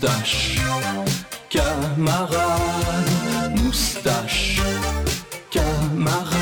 [0.00, 0.58] Moustache,
[1.50, 2.40] camarade,
[3.54, 4.62] moustache,
[5.50, 6.38] camarade.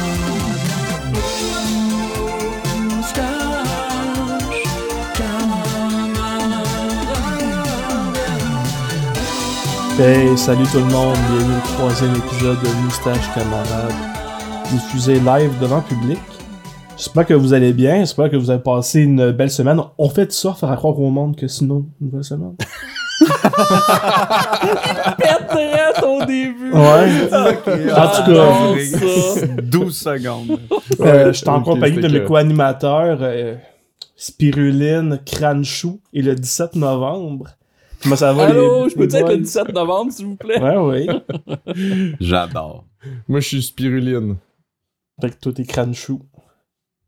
[9.98, 13.92] Hey, salut tout le monde, bienvenue au troisième épisode de Moustache Camarade,
[14.70, 16.20] diffusé live devant public.
[16.96, 19.80] J'espère que vous allez bien, j'espère que vous avez passé une belle semaine.
[19.98, 22.54] On fait ça, faire croire au monde que sinon, une belle semaine.
[25.18, 26.72] Pète au début.
[26.72, 27.28] Ouais.
[27.32, 29.46] En tout cas, ça.
[29.62, 30.60] 12 secondes.
[31.00, 33.56] euh, je suis en compagnie de mes co-animateurs, euh,
[34.16, 37.46] Spiruline, Cranchou, et le 17 novembre.
[38.02, 39.30] Comment ça va Allô, les je peux être boys?
[39.32, 40.60] le 17 novembre, s'il vous plaît?
[40.60, 41.06] Ouais, ouais.
[42.20, 42.84] J'adore.
[43.26, 44.36] Moi, je suis spiruline.
[45.20, 46.20] Fait que toi, t'es Cranchou.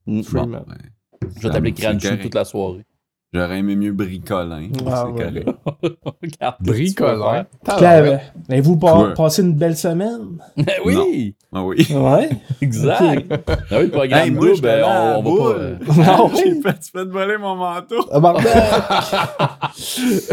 [0.06, 0.64] Mm, Freeman.
[0.68, 1.28] ouais.
[1.36, 2.84] Je vais t'appeler Cranchou toute la soirée.
[3.32, 4.68] J'aurais aimé mieux bricolin.
[4.86, 5.44] Ah, c'est ouais.
[5.44, 5.58] correct.
[6.22, 7.44] Regarde, Bricoleur.
[7.78, 10.38] Claire, ben, vous pa- passez une belle semaine?
[10.56, 11.86] Ben oui, Ah oui.
[11.94, 12.28] Ouais.
[12.60, 13.32] exact.
[13.48, 15.38] Ah oui, le programme Hey, moi, double, je ben, on, on va boule.
[15.54, 15.60] pas...
[15.60, 16.30] euh, Ah oui?
[16.44, 18.04] J'ai fait, tu fais te voler mon manteau.
[18.12, 18.20] Ah.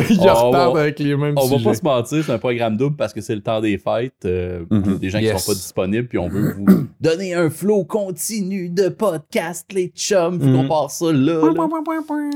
[0.10, 2.96] Il retarde va- avec les mêmes On va pas se mentir, c'est un programme double
[2.96, 4.14] parce que c'est le temps des fêtes.
[4.26, 4.98] euh, Mhm.
[4.98, 5.34] Des gens Yes.
[5.36, 6.66] qui sont pas disponibles, puis on veut vous
[7.02, 10.60] donner un flow continu de podcast, les chums, puis Mhm.
[10.62, 11.42] on part ça là, là.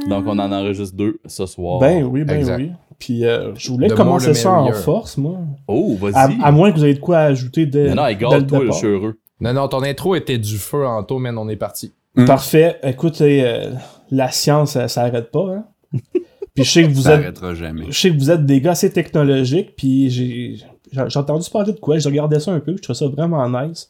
[0.08, 1.80] Donc on en enregistre deux ce soir.
[1.80, 2.58] Ben oui, ben Exact.
[2.58, 2.72] oui.
[3.00, 5.40] Puis euh, je voulais commencer ça en force, moi.
[5.68, 6.40] Oh, vas-y.
[6.42, 9.18] à moins que vous ayez de quoi ajouter dès, Non, non, toi, je suis heureux.
[9.40, 11.36] Non, non, ton intro était du feu en taux, man.
[11.38, 11.94] On est parti.
[12.16, 12.26] Mm.
[12.26, 12.78] Parfait.
[12.84, 13.72] Écoutez, euh,
[14.12, 15.66] la science, ça, ça arrête pas, hein.
[16.54, 17.86] Puis je sais que vous Ça êtes, arrêtera jamais.
[17.88, 20.66] je sais que vous êtes des gars assez technologiques, puis j'ai, j'ai
[21.08, 23.90] j'ai entendu parler de quoi, je regardais ça un peu, je trouvais ça vraiment nice.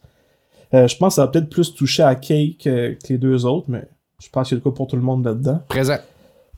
[0.76, 3.48] Euh, je pense que ça va peut-être plus toucher à Cake euh, que les deux
[3.48, 3.84] autres, mais
[4.22, 5.60] je pense qu'il y a de quoi pour tout le monde là-dedans.
[5.68, 5.98] Présent.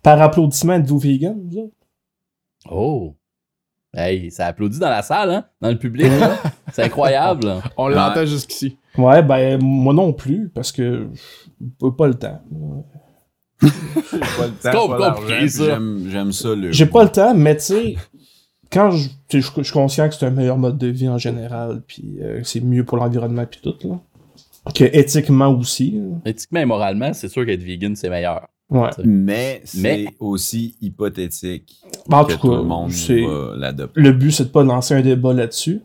[0.03, 1.75] Par applaudissement, êtes-vous vegan, vous autres?
[2.69, 3.15] Oh.
[3.95, 5.45] Hey, ça applaudit dans la salle, hein?
[5.61, 6.37] Dans le public, là.
[6.71, 7.45] C'est incroyable.
[7.45, 7.61] là.
[7.77, 7.95] On Ouais.
[7.95, 8.77] l'entend jusqu'ici.
[8.97, 11.07] Ouais, ben, moi non plus, parce que
[11.59, 12.41] j'ai pas le temps.
[13.59, 15.79] Pas le temps, C'est pas ça.
[16.09, 16.71] J'aime, ça, le.
[16.71, 17.95] J'ai pas le temps, mais tu sais,
[18.71, 21.81] quand je, je je suis conscient que c'est un meilleur mode de vie en général,
[21.87, 23.99] puis euh, c'est mieux pour l'environnement puis tout, là.
[24.73, 25.91] Que éthiquement aussi.
[25.91, 26.17] là.
[26.25, 28.47] Éthiquement et moralement, c'est sûr qu'être vegan, c'est meilleur.
[28.73, 28.89] Ouais.
[29.05, 31.75] Mais c'est Mais- aussi hypothétique
[32.09, 34.01] Ben, en que tout tout le cas, monde va l'adopter.
[34.01, 35.81] Le but, c'est de pas lancer un débat là-dessus.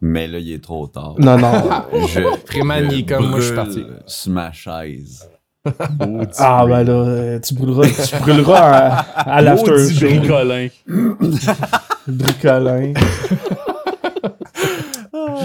[0.00, 1.16] Mais là, il est trop tard.
[1.18, 1.50] Non, non.
[2.06, 3.84] Je, est comme moi, je suis parti.
[4.06, 5.28] sur ma chaise.
[6.38, 8.98] ah, ben là, euh, tu brûleras, tu brûleras à,
[9.36, 10.06] à l'after show.
[10.06, 10.68] bricolin.
[12.06, 12.92] Bricolin.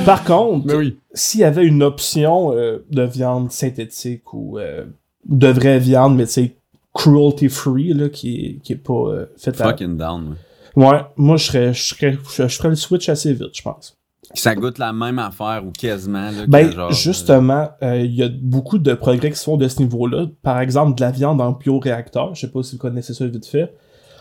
[0.05, 0.97] Par contre, oui.
[1.13, 4.85] s'il y avait une option euh, de viande synthétique ou euh,
[5.27, 6.55] de vraie viande, mais tu sais,
[6.93, 9.65] cruelty free, là, qui est, qui est pas euh, faite à...
[9.69, 10.35] Fucking down.
[10.75, 13.97] Ouais, moi, je serais, je serais, je, ferais le switch assez vite, je pense.
[14.33, 16.31] Ça goûte la même affaire ou quasiment.
[16.31, 19.57] Là, Ben, que genre, justement, euh, il y a beaucoup de progrès qui se font
[19.57, 20.25] de ce niveau-là.
[20.41, 22.33] Par exemple, de la viande en bioréacteur.
[22.33, 23.73] Je sais pas si vous connaissez ça vite fait.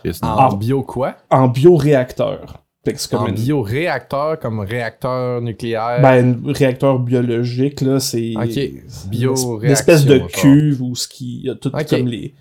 [0.05, 1.17] euh, En not- bio quoi?
[1.31, 2.59] En bioréacteur.
[2.85, 6.01] Fait que c'est comme En une- bioréacteur, comme réacteur nucléaire.
[6.03, 8.35] Ben, un réacteur biologique, là, c'est...
[8.37, 9.09] Ok.
[9.09, 11.39] Bioréaction, Une espèce de cuve où ce qui...
[11.39, 12.35] Il y a tout comme les...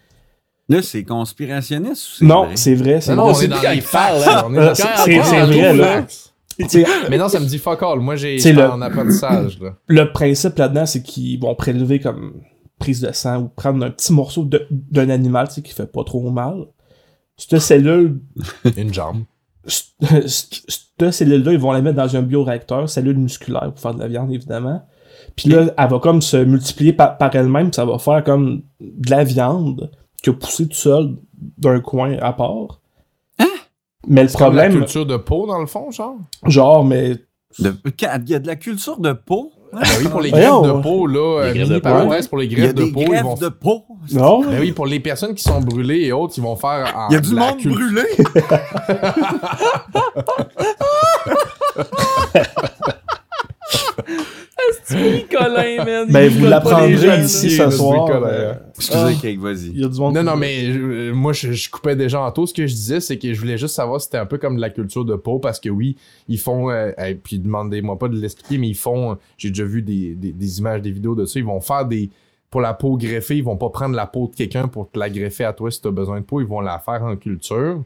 [0.72, 2.56] Là, c'est conspirationniste ou c'est Non, vrai?
[2.56, 3.32] c'est vrai, c'est non, non, vrai.
[3.32, 4.46] on sait est plus dans quand les il parle, facts.
[4.46, 4.74] hein.
[4.76, 6.06] C'est- c'est- on c'est vrai, là.
[7.10, 8.00] Mais non, ça me dit fuck all.
[8.00, 9.76] Moi, j'ai C'est le- en apprentissage, là.
[9.88, 12.34] le principe là-dedans, c'est qu'ils vont prélever comme
[12.80, 15.92] prise de sang ou prendre un petit morceau de- d'un animal, tu sais, qui fait
[15.92, 16.66] pas trop mal.
[17.38, 18.20] Cette cellule
[18.78, 19.24] Une jambe.
[19.68, 24.08] cette cellule-là, ils vont la mettre dans un bioréacteur, cellule musculaire pour faire de la
[24.08, 24.84] viande, évidemment.
[25.36, 28.64] Puis là, elle va comme se multiplier par, par elle-même, puis ça va faire comme
[28.80, 31.16] de la viande qui a poussé tout seul
[31.58, 32.80] d'un coin à part.
[34.08, 36.16] Mais le C'est comme la problème, culture de peau, dans le fond, genre?
[36.48, 37.16] genre, mais
[37.60, 39.52] De- Il y a de la culture de peau?
[39.74, 42.38] Ben oui, pour les greffes de peau, là, Les euh, mini de peau, parenthèse, pour
[42.40, 43.36] les Il y a greffes de des peau, ils greffes vont...
[43.36, 43.86] de peau?
[44.12, 44.42] non.
[44.42, 47.14] Ben oui, pour les personnes qui sont brûlées et autres, ils vont faire en Il
[47.14, 48.02] y a du monde cul- brûlé!
[54.90, 56.08] Bricolin, man.
[56.12, 58.10] Ben, vous l'apprendrez ici ce soir.
[58.24, 59.68] euh, Excusez, Cake, vas-y.
[59.74, 60.16] Il y a du monde.
[60.16, 62.46] Non, non, mais euh, moi, je, je coupais déjà en tout.
[62.46, 64.56] Ce que je disais, c'est que je voulais juste savoir si c'était un peu comme
[64.58, 65.98] de la culture de peau, parce que oui,
[66.28, 69.82] ils font, euh, et puis demandez-moi pas de l'expliquer, mais ils font, j'ai déjà vu
[69.82, 72.10] des, des, des images, des vidéos de ça, ils vont faire des,
[72.50, 75.10] pour la peau greffée, ils vont pas prendre la peau de quelqu'un pour te la
[75.10, 77.84] greffer à toi si t'as besoin de peau, ils vont la faire en culture.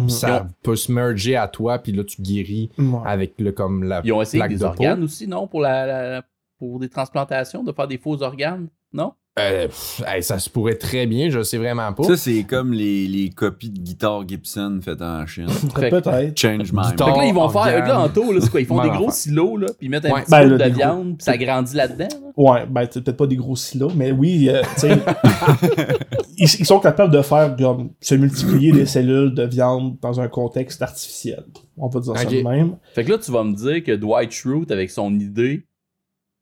[0.00, 3.00] Puis ça peut se merger à toi, puis là, tu guéris Ouais.
[3.04, 4.66] avec le, comme la Ils ont essayé plaque des de peau.
[4.68, 5.46] organes aussi, non?
[5.46, 6.22] Pour, la, la-
[6.58, 9.12] pour des transplantations, de faire des faux organes, non?
[9.38, 12.04] Euh, pff, hey, ça se pourrait très bien, je sais vraiment pas.
[12.04, 15.48] Ça, c'est comme les, les copies de guitare Gibson faites en Chine.
[15.74, 16.32] Peut-être.
[16.40, 17.08] Change my Guitare.
[17.08, 17.64] Fait que là, ils vont organe.
[17.64, 18.60] faire, là, en taux, là, c'est quoi?
[18.62, 20.22] Ils font des gros silos, là, puis ils mettent un Ouais.
[20.22, 22.08] petit Ben, peu là, de des gros- viande, puis ça grandit là-dedans.
[22.10, 22.30] là.
[22.34, 24.96] Ouais, ben, c'est peut-être pas des gros silos, mais oui, euh, tu sais,
[26.38, 30.28] ils, ils sont capables de faire, comme, se multiplier des cellules de viande dans un
[30.28, 31.44] contexte artificiel.
[31.76, 32.76] On va dire ça de même.
[32.94, 35.65] Fait que là, tu vas me dire que Dwight Schrute, avec son idée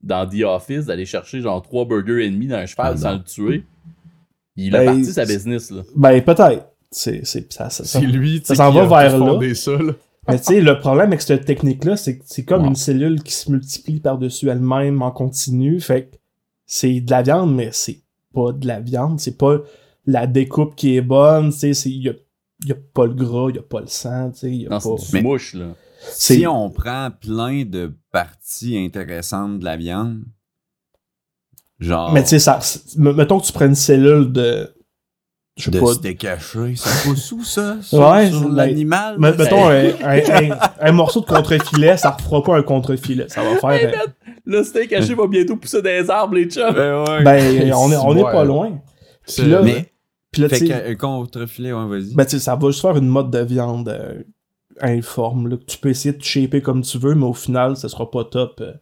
[0.05, 3.13] dans The Office d'aller chercher genre trois burgers et demi dans un cheval Ah, sans
[3.15, 3.65] le tuer,
[4.57, 5.83] il a Ben, parti sa business, là.
[5.97, 6.67] Ben, peut-être.
[6.91, 9.27] C'est, c'est, ça, ça, ça- C'est lui, tu ça sais, s'en va vers là.
[9.27, 9.93] fondé ça, là.
[10.29, 12.69] Mais tu sais, le problème avec cette technique-là, c'est que c'est comme Ouais.
[12.69, 15.81] une cellule qui se multiplie par-dessus elle-même en continu.
[15.81, 16.17] Fait que
[16.67, 18.01] c'est de la viande, mais c'est
[18.33, 19.21] pas de la viande.
[19.21, 19.59] C'est pas
[20.07, 21.51] la découpe qui est bonne.
[21.53, 22.15] Tu sais, c'est- il y a,
[22.65, 24.31] y a pas le gras, il y a pas le sang.
[24.31, 24.91] Tu sais, il y a Non, pas...
[24.99, 25.67] c'est du Mais- mouche, là.
[26.11, 30.23] Si on prend plein de parties intéressantes de la viande,
[31.81, 32.51] genre Mais tu sais,
[32.97, 34.71] mettons que tu prends une cellule de.
[35.57, 35.95] Je sais de pas.
[35.95, 37.77] steak haché, ça pousse où ça?
[37.81, 39.19] Sur, Ouais, sur c'est- l'animal?
[39.21, 43.29] Mettons un, un, un- un morceau de contre-filet, ça refera pas un contre-filet.
[43.29, 43.93] Ça va faire.
[43.95, 44.07] euh,
[44.45, 46.75] Le steak haché va bientôt pousser des arbres, les chums.
[46.75, 47.23] Ben ouais.
[47.23, 48.33] ben, on est, on est Ouais.
[48.33, 48.81] pas loin.
[49.27, 49.93] C'est- Puis là, mais
[50.33, 52.15] puis là, fait tu sais, qu'un contre-filet, ouais, vas-y.
[52.17, 54.25] Ben, tu sais, ça va juste faire une mode de viande euh,
[54.81, 57.89] informe, là, que tu peux essayer de shaper comme tu veux, mais au final, ça
[57.89, 58.73] sera pas top euh,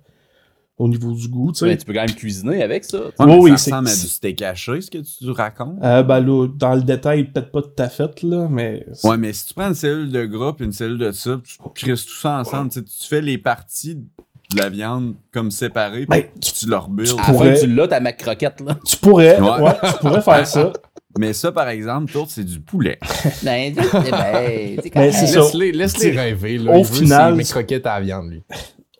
[0.78, 1.66] au niveau du goût, tu sais.
[1.66, 2.98] Ben, tu peux quand même cuisiner avec ça.
[2.98, 5.78] Ouais, mais oui, ça c'est- ressemble à c'est- du steak haché, ce que tu racontes.
[5.82, 8.86] Euh, ben là, dans le détail, peut-être pas tout à fait, là, mais...
[9.04, 11.56] Ouais, mais si tu prends une cellule de gras et une cellule de ça, tu
[11.74, 16.06] crises tout ça ensemble, tu sais, tu fais les parties de la viande comme séparées,
[16.06, 17.12] Ben, puis tu leur builds.
[17.12, 18.76] À la fin, pourrais- tu l'as, ta mac croquette, là.
[18.84, 19.60] Tu pourrais, Ouais.
[19.60, 20.72] ouais, tu pourrais faire ça.
[21.18, 22.98] Mais ça, par exemple, c'est du poulet.
[23.42, 24.76] Ben, ben.
[24.94, 26.72] Laisse-les rêver, là.
[26.72, 28.42] au Il veut final, mes croquettes à la viande, lui.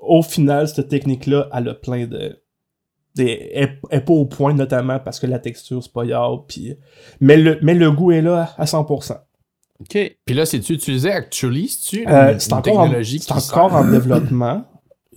[0.01, 2.39] Au final, cette technique-là, elle a plein de...
[3.15, 6.45] des- Elle elle est pas au point, notamment parce que la texture, c'est pas yard,
[6.49, 6.75] puis...
[7.21, 9.17] Mais le, mais le goût est là à 100%.
[9.81, 10.17] OK.
[10.25, 11.69] Puis là, c'est-tu utilisé actually?
[11.69, 14.65] C'est-tu Euh, une, encore, en, technologie c'est encore en développement.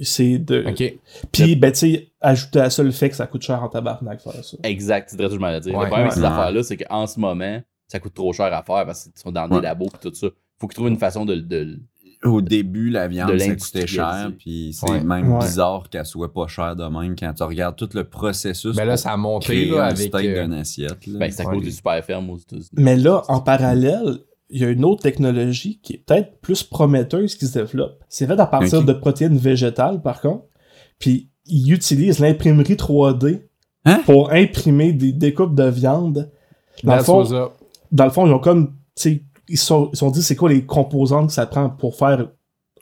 [0.02, 0.66] C'est de...
[0.68, 1.00] OK.
[1.32, 4.20] Puis, ben, tu sais, ajouter à ça le fait que ça coûte cher en tabarnak
[4.22, 4.58] faire ça.
[4.64, 5.74] Exact, c'est très que je m'allais dire.
[5.74, 8.62] Ouais, le problème avec ces affaires-là, c'est qu'en ce moment, ça coûte trop cher à
[8.64, 10.28] faire parce qu'ils sont dans des labos et tout ça.
[10.60, 11.80] Faut qu'ils trouvent une façon de, de-
[12.24, 15.02] Au début, la viande, De ça coûtait cher, puis c'est Ouais.
[15.02, 15.40] même Ouais.
[15.46, 18.98] bizarre qu'elle soit pas chère de même quand tu regardes tout le processus Ben là,
[18.98, 19.98] ça a monté, là, avec...
[19.98, 21.06] steak euh, d'une assiette.
[21.08, 21.20] là.
[21.20, 22.70] Ben, c'est à Ouais, cause les- des super fermes aux États-Unis.
[22.74, 24.18] Mais là, en parallèle,
[24.50, 28.04] il y a une autre technologie qui est peut-être plus prometteuse qui se développe.
[28.10, 30.46] C'est fait à partir de protéines végétales, par contre.
[31.00, 33.42] Puis, ils utilisent l'imprimerie 3D
[33.86, 34.02] Hein?
[34.06, 36.32] pour imprimer des découpes de viande.
[36.84, 37.24] Dans le fond,
[37.92, 38.76] dans le fond, ils ont comme,
[39.06, 42.28] ils se sont, ils sont dit c'est quoi les composants que ça prend pour faire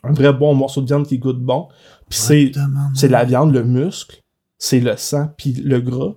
[0.02, 1.68] un vrai bon morceau de viande qui goûte bon.
[2.08, 2.52] Puis c'est,
[2.94, 4.22] c'est la viande, le muscle,
[4.58, 6.14] c'est le sang, puis le gras.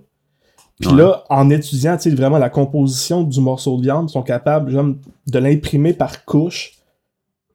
[0.80, 0.96] Puis Ouais.
[1.02, 4.70] là, en étudiant, tu sais, vraiment la composition du morceau de viande, ils sont capables
[4.70, 4.86] genre,
[5.26, 6.74] de l'imprimer par couche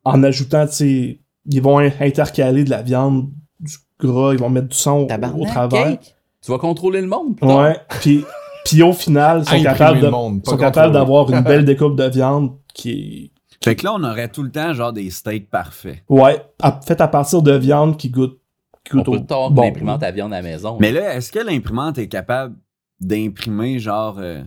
[0.04, 3.30] en ajoutant, tu sais, ils vont in- intercaler de la viande,
[3.60, 5.84] du gras, ils vont mettre du sang au, travers.
[5.86, 6.16] cake.
[6.42, 7.58] Tu vas contrôler le monde, plus tard.
[7.60, 8.26] Ouais, puis,
[8.66, 12.04] puis au final, ils sont capables, de, monde, sont capables d'avoir une belle découpe de
[12.10, 13.32] viande qui est
[13.64, 16.00] Fait que là, on aurait tout le temps genre des steaks parfaits.
[16.10, 18.38] Ouais, à- fait à partir de viande qui goûte,
[18.84, 19.62] qui On goûte peut au tard bon.
[19.62, 20.76] l'imprimante à viande à la maison.
[20.82, 22.56] Mais là, est-ce que l'imprimante est capable
[23.00, 24.42] d'imprimer genre euh,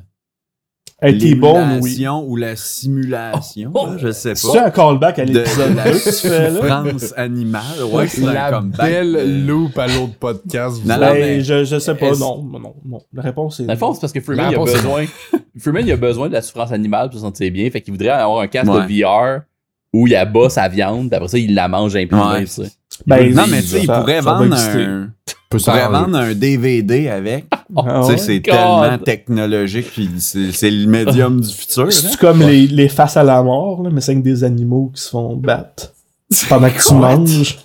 [1.02, 1.90] T-bone, oui.
[1.90, 3.70] l'émulation ou la simulation?
[3.74, 3.91] Oh, oh.
[3.93, 4.67] là, je sais C'est pas.
[4.67, 6.56] un callback à De, l'épisode de la 2 que tu fais là?
[6.56, 7.62] souffrance animale.
[7.93, 10.79] Ouais, c'est La belle Euh, loupe à l'autre podcast.
[10.81, 13.03] vous Non, non, Ben, mais- je, je sais pas, non, non, non.
[13.12, 13.65] La réponse est.
[13.65, 15.05] Dans le fond, c'est parce que Freeman, La il a réponse besoin.
[15.58, 17.69] Freeman, il a besoin de la souffrance animale pour se sentir bien.
[17.70, 18.86] Fait qu'il voudrait avoir un casque Ouais.
[18.86, 19.43] de VR
[19.93, 22.22] où il abat sa viande, puis après ça, il la mange imprimée,
[22.58, 22.67] Ouais.
[23.06, 27.44] Ben, non, mais tu sais, il pourrait vendre un, il pourrait vendre un DVD avec.
[27.69, 28.03] Tu ouais?
[28.05, 31.93] sais, c'est tellement technologique, puis c'est c'est le médium du futur.
[31.93, 32.11] C'est hein.
[32.20, 35.11] comme les, les faces à la mort, là, mais c'est avec des animaux qui se
[35.11, 35.93] font battre
[36.49, 37.58] pendant que tu manges.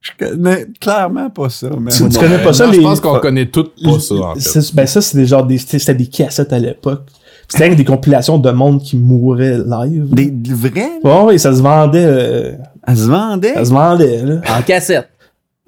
[0.00, 2.78] Je connais clairement pas ça, mais Tu, connais pas ça, non, les.
[2.78, 4.74] Je pense qu'on connaît toutes pas ça, en fait.
[4.74, 7.02] Ben, ça, c'est des genres des, c'était des cassettes à l'époque.
[7.48, 10.06] C'était avec des compilations de monde qui mourait live.
[10.14, 11.00] Des, vrais?
[11.04, 12.52] Ouais, et ça se vendait, euh,
[12.86, 13.54] Elle se vendait?
[13.54, 14.40] ça se vendait, là.
[14.58, 15.08] En cassette.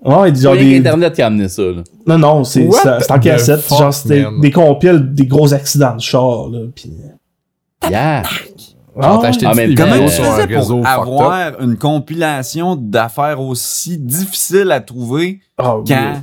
[0.04, 1.82] Ouais, genre rien des, qu'Internet qui a amené ça, là.
[2.06, 3.60] Non, non, c'est What ça- c'est en cassette.
[3.60, 4.40] fuck, genre, c'était man?
[4.40, 6.60] des compiles, des gros accidents de char, là.
[6.74, 6.92] Pis...
[7.88, 8.22] Yeah.
[9.00, 10.86] Ah, t'as acheté en des même vidéos temps, Comment tu sur un faisais réseau pour
[10.86, 16.22] avoir une compilation d'affaires aussi difficiles à trouver Ah, quand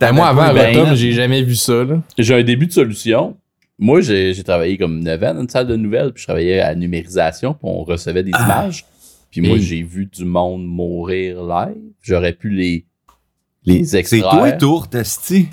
[0.00, 0.94] Ben, moi, avant ben, Internet?
[0.96, 2.00] j'ai jamais vu ça, là.
[2.18, 3.36] J'ai un début de solution.
[3.78, 6.60] Moi, j'ai j'ai travaillé comme 9 ans dans une salle de nouvelles, puis je travaillais
[6.60, 8.84] à la numérisation, puis on recevait des images.
[9.30, 11.76] Puis moi, j'ai vu du monde mourir live.
[12.02, 12.84] J'aurais pu les,
[13.68, 15.48] Les- les C'est toi, tour, Testi.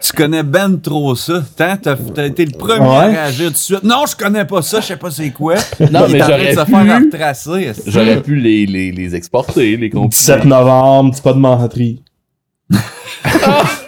[0.00, 1.42] Tu connais ben trop ça.
[1.56, 2.96] T'as t'as été le premier Ouais.
[2.96, 3.82] à réagir tout de suite.
[3.82, 5.56] Non, je connais pas ça, je sais pas c'est quoi.
[5.90, 7.72] Non, mais j'aurais se pu- faire retracer.
[7.86, 10.08] J'aurais pu les, les, les exporter, les compiler.
[10.10, 12.02] 17 novembre, c'est pas de menterie.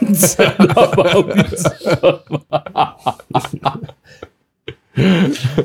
[0.02, 3.18] 17 novembre, 17 novembre.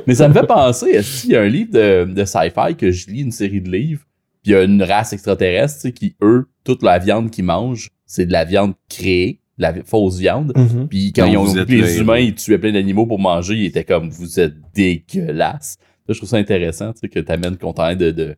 [0.06, 2.90] Mais ça me fait penser, est-ce qu'il y a un livre de, de sci-fi que
[2.90, 4.02] je lis, une série de livres,
[4.42, 7.44] puis il y a une race extraterrestre tu sais, qui, eux, toute la viande qu'ils
[7.44, 10.52] mangent, c'est de la viande créée, de la vi- fausse viande.
[10.56, 10.88] Mhm.
[10.88, 13.66] Puis quand Donc, ils ont les le humains, ils tuaient plein d'animaux pour manger, ils
[13.66, 15.76] étaient comme, vous êtes dégueulasses.
[16.08, 18.34] Là, je trouve ça intéressant, tu sais, que t'amènes qu'on t'en de, de,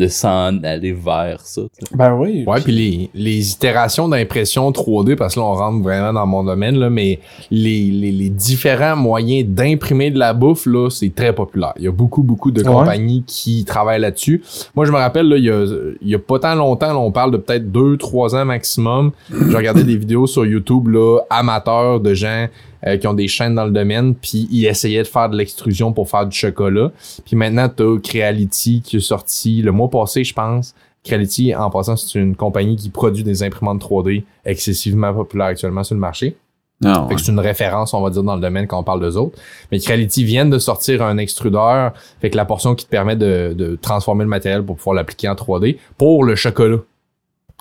[0.00, 1.62] de s'en aller vers ça.
[1.94, 2.44] Ben oui.
[2.46, 6.42] Ouais, puis les, les itérations d'impression 3D, parce que là, on rentre vraiment dans mon
[6.42, 11.34] domaine, là, mais les, les, les différents moyens d'imprimer de la bouffe, là, c'est très
[11.34, 11.74] populaire.
[11.78, 12.66] Il y a beaucoup, beaucoup de Ouais.
[12.72, 14.42] compagnies qui travaillent là-dessus.
[14.74, 15.64] Moi, je me rappelle, là, il y a,
[16.00, 19.12] il y a pas tant longtemps, là, on parle de peut-être 2-3 ans maximum.
[19.30, 22.46] J'ai regardé des vidéos sur YouTube, là, amateurs de gens
[22.86, 25.92] euh, qui ont des chaînes dans le domaine, puis ils essayaient de faire de l'extrusion
[25.92, 26.90] pour faire du chocolat.
[27.24, 30.74] Puis maintenant, t'as Creality qui est sorti le mois passé, je pense.
[31.04, 35.94] Creality, en passant, c'est une compagnie qui produit des imprimantes 3D excessivement populaires actuellement sur
[35.94, 36.36] le marché.
[36.82, 39.00] Non, Fait que c'est une référence, on va dire, dans le domaine quand on parle
[39.00, 39.38] d'eux autres.
[39.70, 43.54] Mais Creality viennent de sortir un extrudeur, fait que la portion qui te permet de,
[43.56, 46.78] de transformer le matériel pour pouvoir l'appliquer en 3D pour le chocolat.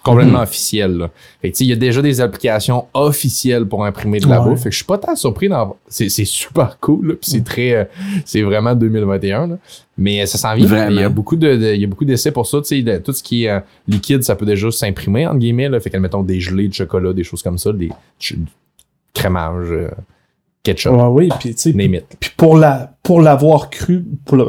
[0.04, 1.10] Complètement officiel.
[1.44, 4.50] Tu sais, il y a déjà des applications officielles pour imprimer de la Ouais.
[4.50, 4.60] bouffe.
[4.64, 7.44] Fait que je suis pas tant surpris d'en C'est, c'est super cool, là, puis c'est
[7.44, 7.74] très...
[7.74, 7.84] euh,
[8.26, 9.58] c'est vraiment 2021, là.
[9.98, 10.90] Mais euh, ça s'en vient.
[10.90, 12.60] Il y a beaucoup de, de- il y a beaucoup d'essais pour ça.
[12.62, 15.68] Tu sais, de- tout ce qui est euh, liquide, ça peut déjà s'imprimer, entre guillemets.
[15.70, 15.80] Là.
[15.80, 17.90] Fait que, mettons, des gelées de chocolat, des choses comme ça, des
[18.20, 18.40] ch-
[19.14, 19.90] crémage, euh,
[20.64, 21.74] ketchup, Ouais, oui, puis tu sais,
[22.20, 24.44] puis pour la pour l'avoir cru, pour le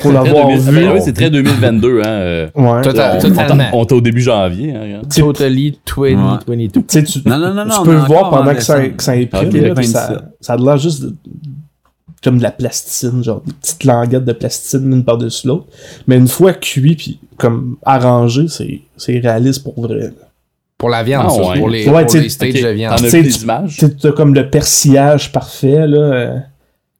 [0.00, 0.86] pour C'est très l'avoir 2000 vu.
[0.88, 2.04] Ah, oui, c'est très 2022, hein.
[2.06, 2.62] euh, Ouais.
[2.64, 3.64] On, totalement.
[3.72, 5.02] on, on est au début janvier, hein.
[5.14, 6.82] Totally 2022.
[6.88, 9.48] Tu Non, non, non, non, tu peux le voir pendant que ça, que ça imprime,
[9.48, 9.92] Ok, là, le puis 27.
[9.92, 11.14] ça, ça a l'air juste de-
[12.22, 15.66] comme de la plasticine, genre des petites languettes de plasticine l'une par-dessus l'autre.
[16.06, 20.10] Mais une fois cuit puis comme arrangé, c'est c'est réaliste pour vrai.
[20.76, 21.58] Pour la viande, Ah, ça, ouais.
[21.58, 22.98] pour les, Ouais, pour les stages de viande.
[24.02, 26.34] T'as comme le persillage parfait, là.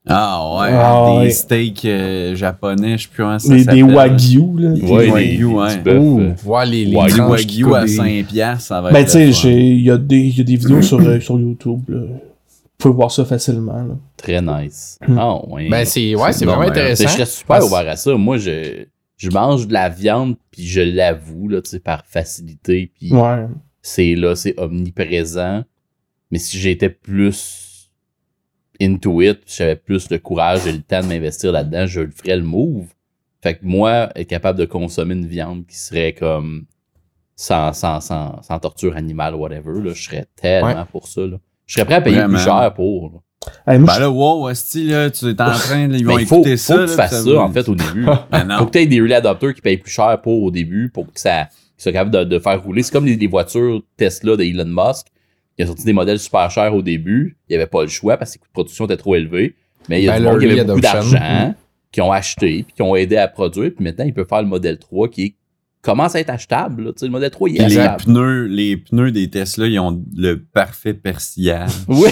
[0.07, 1.29] Ah ouais, Ah des ouais.
[1.29, 3.83] steaks euh, japonais, je sais plus comment ça des, des s'appelle.
[3.93, 4.69] wagyu, là.
[4.71, 5.77] Ouais, Wagyu, des, des ouais.
[5.77, 8.91] bœufs, Ouh, euh, voir les, les Wagyu, wagyu à coupent des- 5 piastres, ça va
[8.91, 11.19] Ben, être tu sais, il y, a des- il y a des vidéos sur, euh,
[11.21, 11.99] sur YouTube, là.
[11.99, 13.95] Vous pouvez voir ça facilement, là.
[14.17, 14.97] Très nice.
[15.07, 15.17] Hmm.
[15.19, 15.69] Ah, ouais.
[15.69, 17.03] Ben, c'est, ouais, c'est vraiment ben, intéressant.
[17.03, 18.15] je serais super Parce- ouvert à ça.
[18.15, 18.85] Moi, je,
[19.17, 23.45] je mange de la viande, puis je l'avoue, là, tu sais, par facilité, puis Ouais.
[23.83, 25.61] c'est là, c'est omniprésent.
[26.31, 27.60] Mais si j'étais plus
[28.81, 32.37] into it, j'avais plus le courage et le temps de m'investir là-dedans, je le ferais
[32.37, 32.87] le move.
[33.43, 36.65] Fait que moi, être capable de consommer une viande qui serait comme
[37.35, 40.85] sans, sans, sans, sans torture animale, whatever, là, je serais tellement Ouais.
[40.91, 41.21] pour ça.
[41.21, 41.37] Là.
[41.65, 42.35] Je serais prêt à payer Vraiment.
[42.35, 43.11] plus cher pour.
[43.13, 43.19] là.
[43.73, 46.19] Hey, moi, Ben je- là, wow, Esti, là, tu es en train, de- ils vont
[46.19, 46.75] il faut, écouter faut ça.
[46.75, 48.05] que tu là, fasses ça, en fait, au début.
[48.31, 50.89] Ben Faut que tu aies des early adopters qui payent plus cher pour au début
[50.93, 51.45] pour que ça
[51.75, 52.83] qu'ils soient capables de, de faire rouler.
[52.83, 55.07] C'est comme les, les voitures Tesla de Elon Musk.
[55.61, 57.37] Il a sorti des modèles super chers au début.
[57.47, 59.53] Il n'y avait pas le choix parce que les coûts de production étaient trop élevés.
[59.89, 61.53] Mais il y a Ben, du monde qui avait beaucoup d'argent,
[61.91, 63.71] qui ont acheté, puis qui ont aidé à produire.
[63.75, 65.35] Puis maintenant, il peut faire le modèle 3 qui est-
[65.81, 66.83] commence à être achetable.
[66.83, 66.91] là.
[66.91, 68.03] Tu sais, le modèle 3, il est Puis les achetable.
[68.03, 71.71] pneus, les pneus des Tesla, ils ont le parfait persillage.
[71.87, 72.09] Oui.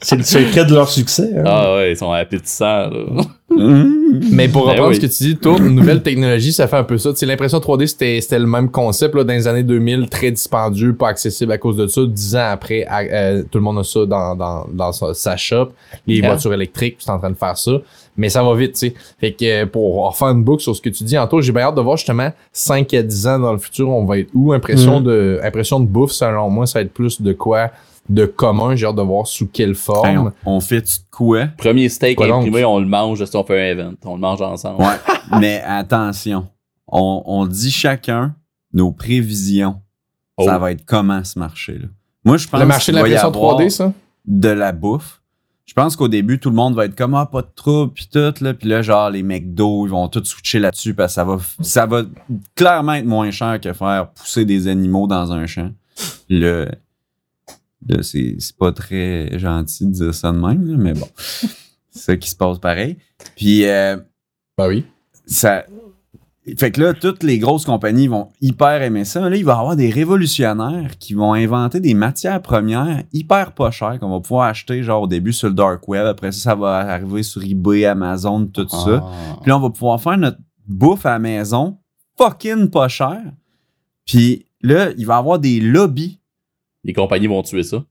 [0.00, 1.32] C'est le secret de leur succès.
[1.36, 1.42] hein.
[1.46, 2.88] ah ouais, ils sont appétissants.
[2.90, 3.22] Là.
[4.30, 4.96] Mais pour Ben reprendre oui.
[4.96, 7.10] ce que tu dis, tour, une nouvelle technologie, ça fait un peu ça.
[7.10, 10.30] Tu sais, l'impression 3D, c'était, c'était le même concept là, dans les années 2000, très
[10.30, 12.00] dispendieux, pas accessible à cause de ça.
[12.06, 15.36] Dix ans après, à- euh, tout le monde a ça dans, dans, dans sa, sa
[15.36, 15.70] shop.
[16.06, 16.28] Les Yeah.
[16.30, 17.72] voitures électriques, c'est en train de faire ça.
[18.16, 18.94] Mais ça va vite, tu sais.
[19.18, 21.62] Fait que euh, pour refaire une boucle sur ce que tu dis, Anto, j'ai bien
[21.62, 24.52] hâte de voir justement 5 à 10 ans dans le futur, on va être où?
[24.52, 25.06] Impression, Mhm.
[25.06, 27.70] de, impression de bouffe, selon moi, ça va être plus de quoi
[28.10, 28.74] de commun.
[28.76, 30.32] J'ai hâte de voir sous quelle Hey, forme.
[30.44, 31.46] on, on fait quoi?
[31.56, 32.40] Premier steak Quoi donc?
[32.40, 33.92] imprimé, on le mange, si on fait un event.
[34.04, 34.82] On le mange ensemble.
[34.82, 34.96] Ouais.
[35.40, 36.48] Mais attention,
[36.88, 38.34] on, on dit chacun
[38.74, 39.76] nos prévisions.
[40.36, 40.44] Oh.
[40.44, 41.86] Ça va être comment ce marché-là?
[42.24, 43.92] Moi, je pense le marché de avoir 3D, ça?
[44.26, 45.21] de la bouffe.
[45.64, 48.08] Je pense qu'au début, tout le monde va être comme ah, pas de trouble puis
[48.12, 51.24] tout là, puis là genre les McDo, ils vont tous switcher là-dessus parce que ça
[51.24, 52.02] va ça va
[52.54, 55.70] clairement être moins cher que faire pousser des animaux dans un champ.
[56.28, 56.68] Le
[57.88, 61.08] là, c'est c'est pas très gentil de dire ça de même, là, mais bon.
[61.94, 62.96] C'est ça qui se passe pareil.
[63.36, 63.98] Puis euh,
[64.56, 64.86] Ben oui.
[65.26, 65.66] ça.
[66.58, 69.28] Fait que là, toutes les grosses compagnies vont hyper aimer ça.
[69.28, 73.70] Là, il va y avoir des révolutionnaires qui vont inventer des matières premières hyper pas
[73.70, 76.04] chères qu'on va pouvoir acheter, genre au début sur le dark web.
[76.04, 79.04] Après ça, ça va arriver sur eBay, Amazon, tout ça.
[79.04, 79.38] Ah.
[79.40, 81.78] Puis là, on va pouvoir faire notre bouffe à la maison
[82.18, 83.20] fucking pas cher
[84.04, 86.20] Puis là, il va y avoir des lobbies
[86.84, 87.84] Les compagnies vont tuer ça.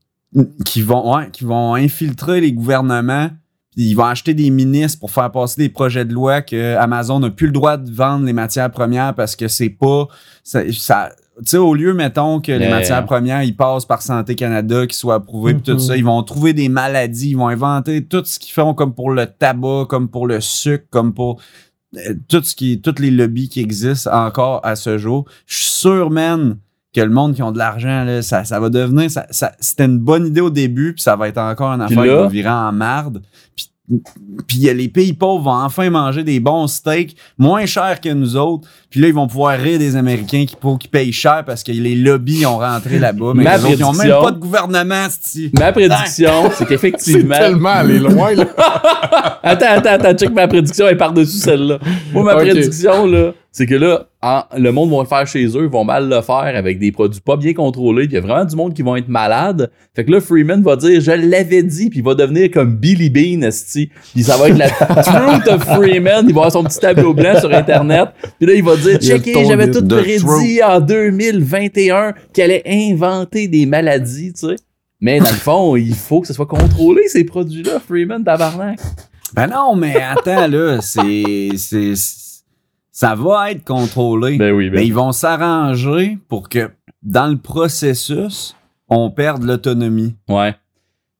[0.64, 3.30] qui vont, ouais, qui vont infiltrer les gouvernements.
[3.74, 7.20] Puis ils vont acheter des ministres pour faire passer des projets de loi que Amazon
[7.20, 10.08] n'a plus le droit de vendre les matières premières parce que c'est pas.
[10.44, 14.34] Ça, ça- tu sais, au lieu, mettons, que les matières premières, ils passent par Santé
[14.34, 15.78] Canada, qu'ils soient approuvés, puis tout Mhm.
[15.78, 19.10] ça, ils vont trouver des maladies, ils vont inventer tout ce qu'ils font, comme pour
[19.10, 21.40] le tabac, comme pour le sucre, comme pour
[21.96, 25.24] euh, tout ce qui, tous les lobbies qui existent encore à ce jour.
[25.46, 26.56] Je suis sûr, man,
[26.94, 29.10] que le monde qui ont de l'argent, là, ça, ça va devenir.
[29.10, 32.02] Ça, ça- c'était une bonne idée au début, puis ça va être encore une affaire
[32.02, 33.22] qui là- va virer en marde.
[33.56, 33.68] Puis,
[34.46, 38.66] puis les pays pauvres vont enfin manger des bons steaks moins chers que nous autres.
[38.90, 41.72] Puis là, ils vont pouvoir rire des Américains qui, pour, qui payent cher parce que
[41.72, 43.32] les lobbies ont rentré là-bas.
[43.34, 45.50] Mais autres, ils ont même prédiction- pas de gouvernement, c'ti.
[45.58, 47.34] Ma prédiction, c'est C'est qu'effectivement.
[47.38, 48.46] tellement allé loin, là.
[49.42, 51.78] Attends, attends, attends, check ma prédiction est par-dessus celle-là.
[52.12, 55.64] Moi, ma prédiction, là, c'est que là, en- le monde va le faire chez eux,
[55.64, 58.20] ils vont mal le faire avec des produits pas bien contrôlés, puis il y a
[58.22, 59.70] vraiment du monde qui vont être malades.
[59.94, 63.10] Fait que là, Freeman va dire, je l'avais dit, puis il va devenir comme Billy
[63.10, 63.90] Bean, esti.
[64.14, 64.70] Puis ça va être la
[65.02, 68.64] truth of Freeman, il va avoir son petit tableau blanc sur Internet, puis là, il
[68.64, 69.82] va dire, checké, j'avais tout
[70.38, 74.56] prédit en 2021 qu'il allait inventer des maladies, tu sais.
[75.00, 78.78] Mais dans le fond, il faut que ce soit contrôlé, ces produits-là, Freeman, tabarnak.
[79.34, 81.50] Ben non, mais attends, là, c'est.
[82.92, 84.36] Ça va être contrôlé.
[84.36, 86.70] Ben oui, ben Mais ils vont s'arranger pour que
[87.02, 88.54] dans le processus,
[88.88, 90.14] on perde l'autonomie.
[90.28, 90.54] Ouais.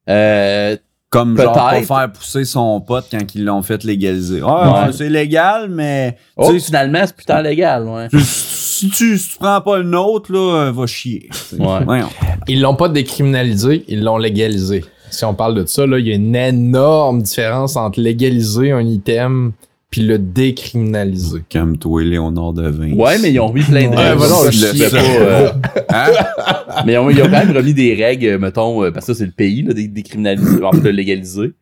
[0.09, 0.77] Euh,
[1.09, 1.87] Comme genre Peut-être.
[1.87, 4.43] faire pousser son pote quand ils l'ont fait légaliser.
[4.43, 4.51] Ouais.
[4.53, 8.09] Ah, c'est légal, mais oh, tu sais, finalement, c'est putain légal, ouais.
[8.23, 11.31] si, tu, si tu prends pas le nôtre, là, euh, va chier.
[11.59, 12.03] Ouais.
[12.49, 14.85] Ils l'ont pas décriminalisé, ils l'ont légalisé.
[15.11, 18.87] Si on parle de ça, là, il y a une énorme différence entre légaliser un
[18.87, 19.53] item
[19.93, 21.43] puis le décriminaliser.
[21.51, 22.95] Calme-toi, Léonard de Vinci.
[22.95, 24.17] Ouais, mais ils ont remis plein de Ouais, règles.
[24.17, 25.51] voilà, on Je pas, euh,
[25.91, 26.83] Hein?
[26.87, 29.13] mais ils ont, ils ont quand même remis des règles, euh, mettons, euh, parce que
[29.13, 31.53] ça, c'est le pays, là, des décriminalisés, en fait, de légaliser.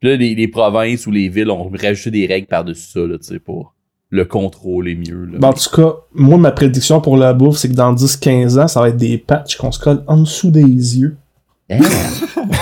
[0.00, 3.18] Puis là, les, les provinces ou les villes ont rajouté des règles par-dessus ça, là,
[3.18, 3.74] tu sais, pour
[4.08, 5.38] le contrôler mieux, là.
[5.40, 8.68] Ben, en tout cas, moi, ma prédiction pour la bouffe, c'est que dans 10-15 ans,
[8.68, 11.16] ça va être des patchs qu'on se colle en dessous des yeux.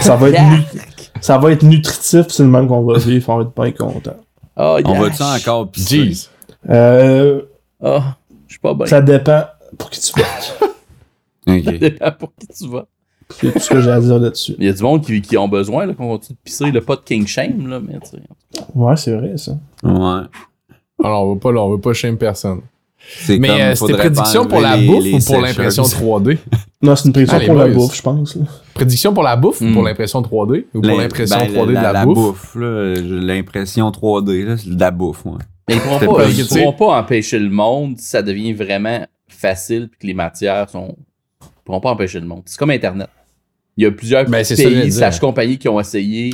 [0.00, 0.40] Ça va être,
[1.20, 4.16] ça va être nutritif, c'est le même qu'on va vivre, on va être bien content.
[4.58, 6.04] Oh, On va-tu encore pisser?
[6.12, 6.28] Jeez.
[6.68, 7.42] Euh,
[7.80, 8.00] Oh,
[8.48, 8.86] je suis pas bien.
[8.86, 9.44] ça dépend
[9.78, 10.26] pour qui tu vas.
[11.56, 12.18] Ok.
[12.18, 12.86] pour qui tu vas?
[13.30, 14.54] C'est tout ce que j'ai à dire là-dessus.
[14.58, 16.80] Il y a du monde qui, qui ont besoin, là, qu'on continue de pisser, le
[16.80, 18.62] pas de king shame, là, mais tu sais.
[18.74, 19.52] Ouais, c'est vrai, ça.
[19.82, 20.22] Ouais.
[21.04, 22.60] Alors, on veut pas, là, on veut pas shame personne.
[23.10, 25.42] C'est Mais euh, c'était prédiction pour la les- bouffe les ou pour sécheuses.
[25.42, 26.38] l'impression 3D?
[26.82, 28.36] Non, c'est une prédiction pour la bouffe, je pense.
[28.36, 28.42] là.
[28.74, 29.72] Prédiction pour la bouffe ou Hmm.
[29.74, 30.66] pour l'impression 3D?
[30.74, 32.54] Ou pour L'im- l'impression ben, 3D de la, bouffe?
[32.54, 35.38] là, j'ai l'impression 3D, là, c'est de la bouffe, ouais.
[35.68, 39.04] Mais ils pourront pas, pas- ils pourront pas empêcher le monde si ça devient vraiment
[39.26, 40.94] facile puis que les matières sont.
[41.42, 42.42] Ils pourront pas empêcher le monde.
[42.46, 43.08] C'est comme Internet.
[43.76, 46.32] Il y a plusieurs Ben, pays slash compagnies qui ont essayé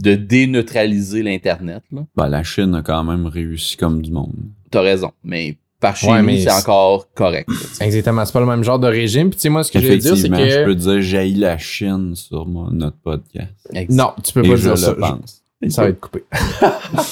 [0.00, 1.82] de déneutraliser l'Internet.
[1.92, 2.02] là.
[2.16, 4.32] Ben, la Chine a quand même réussi comme du monde.
[4.70, 5.12] T'as raison.
[5.22, 7.46] Mais par chez Ouais, nous, c'est encore correct.
[7.48, 7.84] là.
[7.86, 9.28] Exactement, c'est pas le même genre de régime.
[9.28, 10.64] Puis tu sais, moi, ce que je veux dire, c'est Effectivement, je que...
[10.64, 13.50] peux dire, j'ai la Chine sur mon- notre podcast.
[13.74, 13.90] Exact.
[13.90, 14.94] Non, tu peux Et pas je dire le ça.
[14.94, 15.42] pense.
[15.68, 16.24] Ça va être coupé.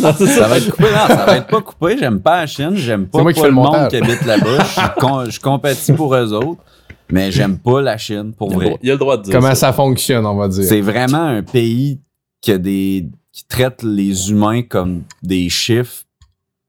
[0.00, 1.96] Non, c'est Ça va être coupé, non, ça va être pas coupé.
[1.98, 4.64] J'aime pas la Chine, j'aime pas, moi pas le le monde qui habite là-bas.
[4.64, 6.60] Je suis con- je compatis pour eux autres,
[7.12, 8.76] mais j'aime pas la Chine, pour Il vrai.
[8.82, 9.54] il y a le droit de dire Comment ça.
[9.54, 10.64] ça fonctionne, on va dire?
[10.64, 12.00] C'est vraiment un pays
[12.40, 16.02] qui a des qui traite les humains comme des chiffres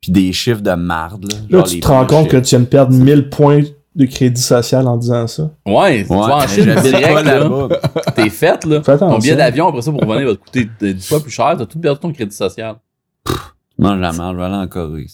[0.01, 1.31] puis des chiffres de marde.
[1.31, 3.61] Là, Là, Genre tu les te rends compte que tu viens de perdre 1000 points
[3.95, 5.51] de crédit social en disant ça.
[5.65, 7.39] Ouais, tu vas en Ouais, Chine direct, là.
[7.39, 7.67] là-bas.
[8.15, 8.81] T'es fait, là.
[8.81, 9.15] Fais attention.
[9.15, 11.55] Ton billet d'avion après ça pour revenir va te coûter 10 fois plus cher?
[11.57, 12.77] T'as tout perdu ton crédit social.
[13.77, 15.05] Mange la marde, je vais aller en Corée.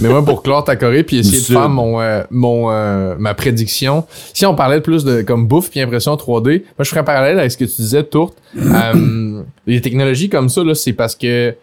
[0.00, 3.34] Mais moi, pour clore ta Corée puis essayer de faire mon, euh, mon, euh, ma
[3.34, 7.04] prédiction, si on parlait plus de comme bouffe puis impression 3D, moi, je ferais un
[7.04, 8.36] parallèle avec ce que tu disais, Tourte.
[8.56, 11.54] Euh, les technologies comme ça, là, c'est parce que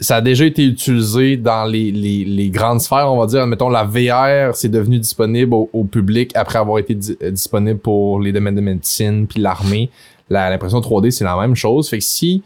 [0.00, 3.46] ça a déjà été utilisé dans les, les, les grandes sphères, on va dire.
[3.46, 7.78] Mettons, la VR, c'est devenu disponible au, au public après avoir été di- euh, disponible
[7.78, 9.90] pour les domaines de médecine puis l'armée.
[10.28, 11.88] La- L'impression 3D, c'est la même chose.
[11.88, 12.42] Fait que si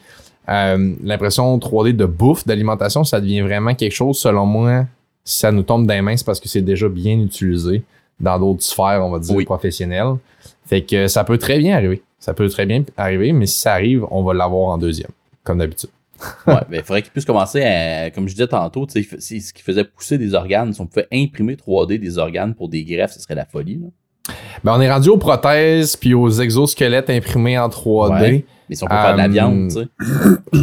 [0.49, 4.85] euh, l'impression 3D de bouffe, d'alimentation, ça devient vraiment quelque chose, selon moi,
[5.25, 7.83] si ça nous tombe dans les mains, c'est parce que c'est déjà bien utilisé
[8.21, 9.45] dans d'autres sphères, on va dire, Oui.
[9.45, 10.15] professionnelles.
[10.67, 12.03] Fait que ça peut très bien arriver.
[12.19, 15.11] Ça peut très bien arriver, mais si ça arrive, on va l'avoir en deuxième,
[15.45, 15.89] comme d'habitude.
[16.47, 19.85] Ouais, ben, il faudrait qu'il puisse commencer à, comme je disais tantôt, ce qui faisait
[19.85, 20.73] pousser des organes.
[20.73, 23.89] Si on pouvait imprimer 3D des organes pour des greffes, ce serait la folie, là.
[24.63, 28.21] Ben, on est rendu aux prothèses puis aux exosquelettes imprimés en 3D.
[28.21, 28.45] Ouais.
[28.69, 29.89] Mais si on peut faire de la viande, tu sais.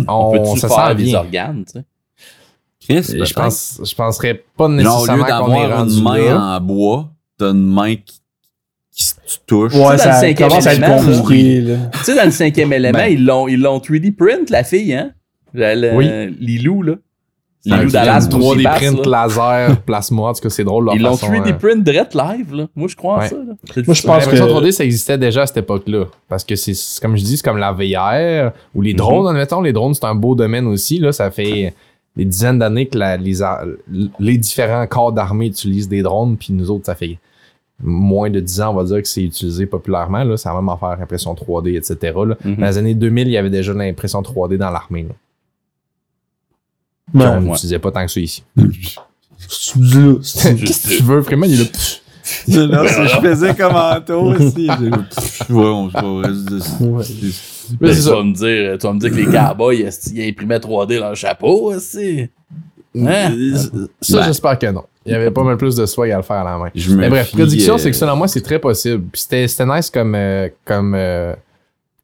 [0.08, 1.86] On On, peut-tu faire des organes, tu sais?
[2.80, 3.82] Chris, Je, pense...
[3.84, 6.40] je penserais pas Genre, au lieu nécessairement qu'on est d'avoir rendu une main là.
[6.58, 8.22] en bois, t'as une main qui,
[8.92, 9.16] qui se
[9.48, 9.74] touche.
[9.74, 11.78] Ouais, ça commence à être compliqué.
[11.94, 13.12] Tu sais, dans le cinquième élément, Ben.
[13.12, 15.14] ils l'ont ils l'ont 3D print, la fille, hein?
[15.56, 16.36] Le, Oui.
[16.40, 16.94] Lilou, là.
[17.68, 19.24] Lilou Dallas, 3D Pussy Pass, print là.
[19.28, 20.86] laser, plasma, en tout cas, c'est drôle.
[20.86, 22.68] leur Ils l'ont façon, 3D euh, print direct live, là.
[22.76, 23.28] Moi, je crois en Ouais.
[23.28, 23.44] ça, là.
[23.44, 23.56] Moi,
[23.96, 24.08] je ça.
[24.08, 26.06] pense L'impression que- 3D, ça existait déjà à cette époque-là.
[26.30, 29.62] Parce que c'est, comme je dis, c'est comme la VR ou les drones, admettons.
[29.62, 31.00] Les drones, c'est un beau domaine aussi.
[31.00, 31.74] Là, ça fait
[32.16, 33.34] des dizaines d'années que la- les,
[34.20, 37.18] les différents corps d'armée utilisent des drones, puis nous autres, ça fait
[37.84, 40.24] moins de 10 ans, on va dire que c'est utilisé populairement.
[40.24, 40.38] Là.
[40.38, 42.14] C'est la même affaire, impression 3D, etc.
[42.28, 42.36] Là.
[42.46, 42.56] Mhm.
[42.58, 45.08] Dans les années 2000, il y avait déjà l'impression 3D dans l'armée.
[47.14, 47.26] Ouais.
[47.26, 47.40] on ouais.
[47.42, 48.44] n'utilisait pas tant que ça ici.
[48.58, 51.50] Qu'est-ce que tu veux, Freeman?
[51.50, 52.82] Il est là.
[52.82, 54.68] Non, je faisais comme Anto aussi.
[55.50, 57.26] Ouais, on se.
[57.80, 60.58] Mais Ben, tu, vas me dire, tu vas me dire que les cowboys, ils imprimaient
[60.58, 62.28] 3D dans le chapeau, aussi?
[62.98, 63.32] Hein?
[64.02, 64.24] Ça, Ben.
[64.26, 64.84] j'espère que non.
[65.06, 66.72] Il y avait pas mal plus de swag à le faire à la main.
[66.74, 69.04] Je Mais bref, prédiction, euh, c'est que selon moi, c'est très possible.
[69.12, 71.36] Puis c'était, c'était nice comme, euh, comme, euh,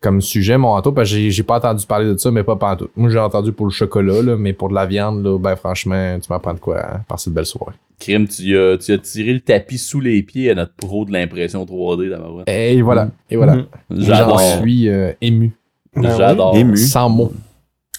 [0.01, 2.89] comme sujet, mon Anto, parce que j'ai, pas entendu parler de ça, mais pas pantoute.
[2.95, 6.17] Moi, j'ai entendu pour le chocolat, là, mais pour de la viande, là, ben franchement,
[6.19, 7.75] tu m'apprends de quoi hein, par cette belle soirée.
[7.99, 11.11] Crime, tu as, tu as tiré le tapis sous les pieds à notre pro de
[11.11, 12.41] l'impression 3D d'abord.
[12.47, 13.57] Et voilà, et voilà.
[13.57, 13.65] Mhm.
[13.91, 14.39] J'adore.
[14.39, 15.53] J'en suis euh, ému.
[15.95, 16.57] J'adore.
[16.57, 16.77] Ému.
[16.77, 17.31] Sans mots.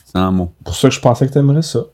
[0.04, 0.52] Sans mots.
[0.64, 1.84] pour ça que je pensais que t'aimerais ça.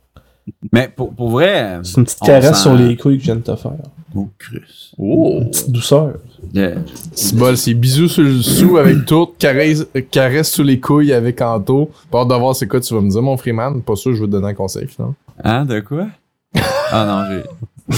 [0.72, 1.78] Mais pour, pour vrai.
[1.82, 3.72] C'est une petite caresse sur les couilles que je viens de te faire.
[4.14, 4.92] Oh, Chris.
[4.98, 5.38] Oh!
[5.40, 6.14] Une petite douceur.
[6.54, 6.76] Yeah.
[7.12, 11.40] C'est bol, c'est bisous sur le sou avec tout, caresse, caresse sous les couilles avec
[11.42, 11.90] Anto.
[12.10, 13.82] Pas hâte de voir c'est quoi tu vas me dire, mon Freeman.
[13.82, 15.14] Pas sûr, je vais te donner un conseil, finalement.
[15.44, 16.06] Hein, de quoi?
[16.90, 17.42] Ah non,
[17.90, 17.96] j'ai.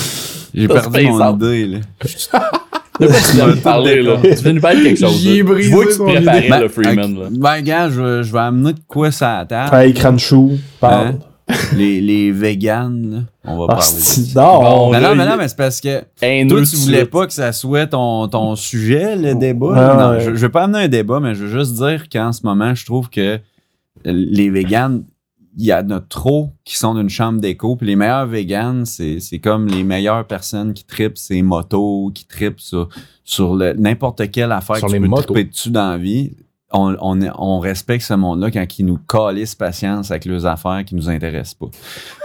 [0.62, 1.78] J'ai perdu mon idée, là.
[3.00, 4.16] De quoi tu viens nous parler, là?
[4.20, 5.16] Tu viens nous parler de quelque chose.
[5.16, 5.44] J'y ai là.
[5.44, 6.58] brisé Je vois que tu son préparais, idée.
[6.58, 7.28] le Freeman, là.
[7.30, 9.74] ben, gars, je, vais- je vais amener de quoi ça à table.
[9.74, 11.06] Hey, Crunchou, parle.
[11.06, 11.18] Hein?
[11.76, 13.18] Les, les véganes, là.
[13.44, 13.92] On va Ah, parler.
[13.92, 14.34] de.
[14.34, 17.32] Bon, Mais non, mais non, mais c'est parce que toi, tout tu voulais pas que
[17.32, 19.94] ça soit ton, ton sujet, le débat.
[19.96, 20.20] Non, ouais.
[20.20, 22.74] je, je vais pas amener un débat, mais je veux juste dire qu'en ce moment,
[22.74, 23.38] je trouve que
[24.04, 25.04] les véganes,
[25.58, 27.74] il y en a trop qui sont d'une chambre d'écho.
[27.76, 32.24] Puis les meilleurs véganes, c'est c'est comme les meilleures personnes qui tripent ces motos, qui
[32.26, 32.88] tripent sur,
[33.24, 35.34] sur le- n'importe quelle affaire Sur que les tu peux motos.
[35.34, 36.32] tripper dessus dans la vie.
[36.72, 40.84] On, on, est- on respecte ce monde-là quand ils nous calissent patience avec leurs affaires
[40.84, 41.66] qui nous intéressent pas.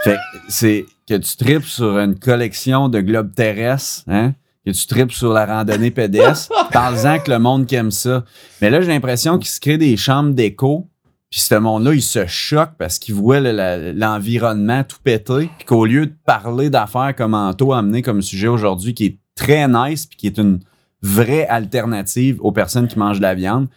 [0.04, 4.34] Fait que c'est que tu tripes sur une collection de globes terrestres, hein?
[4.64, 8.24] Que tu tripes sur la randonnée pédestre, parle-en que le monde qui aime ça.
[8.60, 10.88] Mais là, j'ai l'impression qu'il se crée des chambres d'écho,
[11.30, 15.86] puis ce monde-là, il se choque parce qu'il voit le- l'environnement tout péter, puis qu'au
[15.86, 20.06] lieu de parler d'affaires comme Anto a amené comme sujet aujourd'hui, qui est très nice,
[20.06, 20.60] puis qui est une
[21.02, 23.68] vraie alternative aux personnes qui mangent de la viande,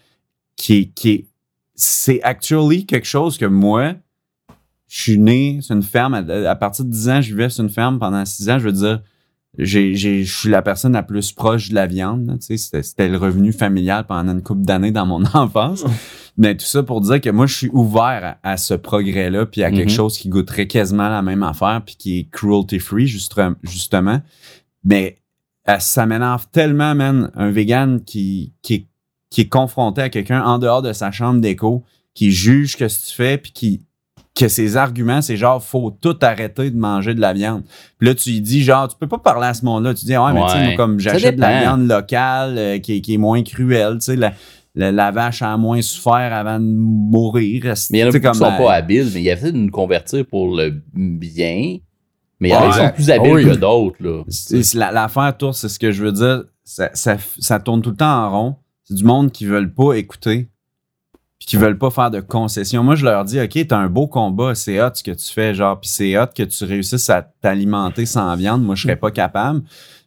[0.60, 1.26] qui est, qui est
[1.76, 3.94] c'est actually quelque chose que moi,
[4.90, 6.14] je suis né sur une ferme.
[6.14, 8.60] À, à partir de 10 ans, je vivais sur une ferme pendant 6 ans.
[8.60, 9.02] Je veux dire,
[9.58, 12.38] j'ai, j'ai, je suis la personne la plus proche de la viande.
[12.46, 15.86] tu sais, c'était, le revenu familial pendant une couple d'années dans mon enfance.
[16.38, 19.64] Mais tout ça pour dire que moi, je suis ouvert à, à ce progrès-là, puis
[19.64, 19.96] à quelque Mhm.
[19.96, 24.22] chose qui goûterait quasiment la même affaire, puis qui est cruelty-free, justement.
[24.84, 25.18] Mais
[25.80, 28.88] ça m'énerve tellement, man, un vegan qui, qui, est,
[29.30, 31.84] qui est confronté à quelqu'un en dehors de sa chambre d'écho,
[32.16, 33.82] qui juge que ce que tu fais, puis qui
[34.36, 37.64] que ses arguments, c'est genre, faut tout arrêter de manger de la viande.
[37.98, 39.94] Puis là, tu lui dis, genre, tu peux pas parler à ce monde-là.
[39.94, 43.02] Tu dis, ouais, mais tu sais, comme j'achète de la viande locale euh, qui, est-
[43.02, 44.32] qui est moins cruelle, tu sais, la,
[44.76, 47.64] la, la vache a moins souffert avant de mourir.
[47.92, 49.52] Mais il y en a qui sont euh, pas habiles, mais il y a fait
[49.52, 51.78] de nous convertir pour le bien.
[52.40, 52.72] Mais il y en a Ouais.
[52.72, 53.44] qui sont plus habiles Oui.
[53.46, 54.24] que d'autres, là.
[54.30, 56.44] C'est- c'est la- L'affaire tour, c'est ce que je veux dire.
[56.64, 58.56] Ça, ça, ça tourne tout le temps en rond.
[58.90, 60.50] C'est du monde qui veulent pas écouter
[61.38, 62.84] puis qui veulent pas faire de concessions.
[62.84, 65.54] Moi, je leur dis, OK, t'as un beau combat, c'est hot ce que tu fais,
[65.54, 68.64] genre, puis c'est hot que tu réussisses à t'alimenter sans viande.
[68.64, 69.62] Moi, je serais pas capable.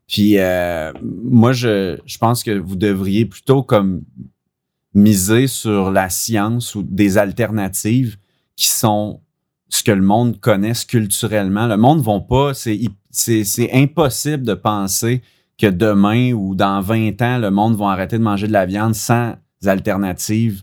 [0.06, 4.02] Puis euh, moi, je, je pense que vous devriez plutôt comme
[4.94, 8.18] miser sur la science ou des alternatives
[8.56, 9.22] qui sont
[9.70, 11.66] ce que le monde connaisse culturellement.
[11.66, 15.22] Le monde ne va pas, c'est impossible de penser
[15.62, 18.94] que demain ou dans 20 ans, le monde va arrêter de manger de la viande
[18.94, 20.62] sans alternatives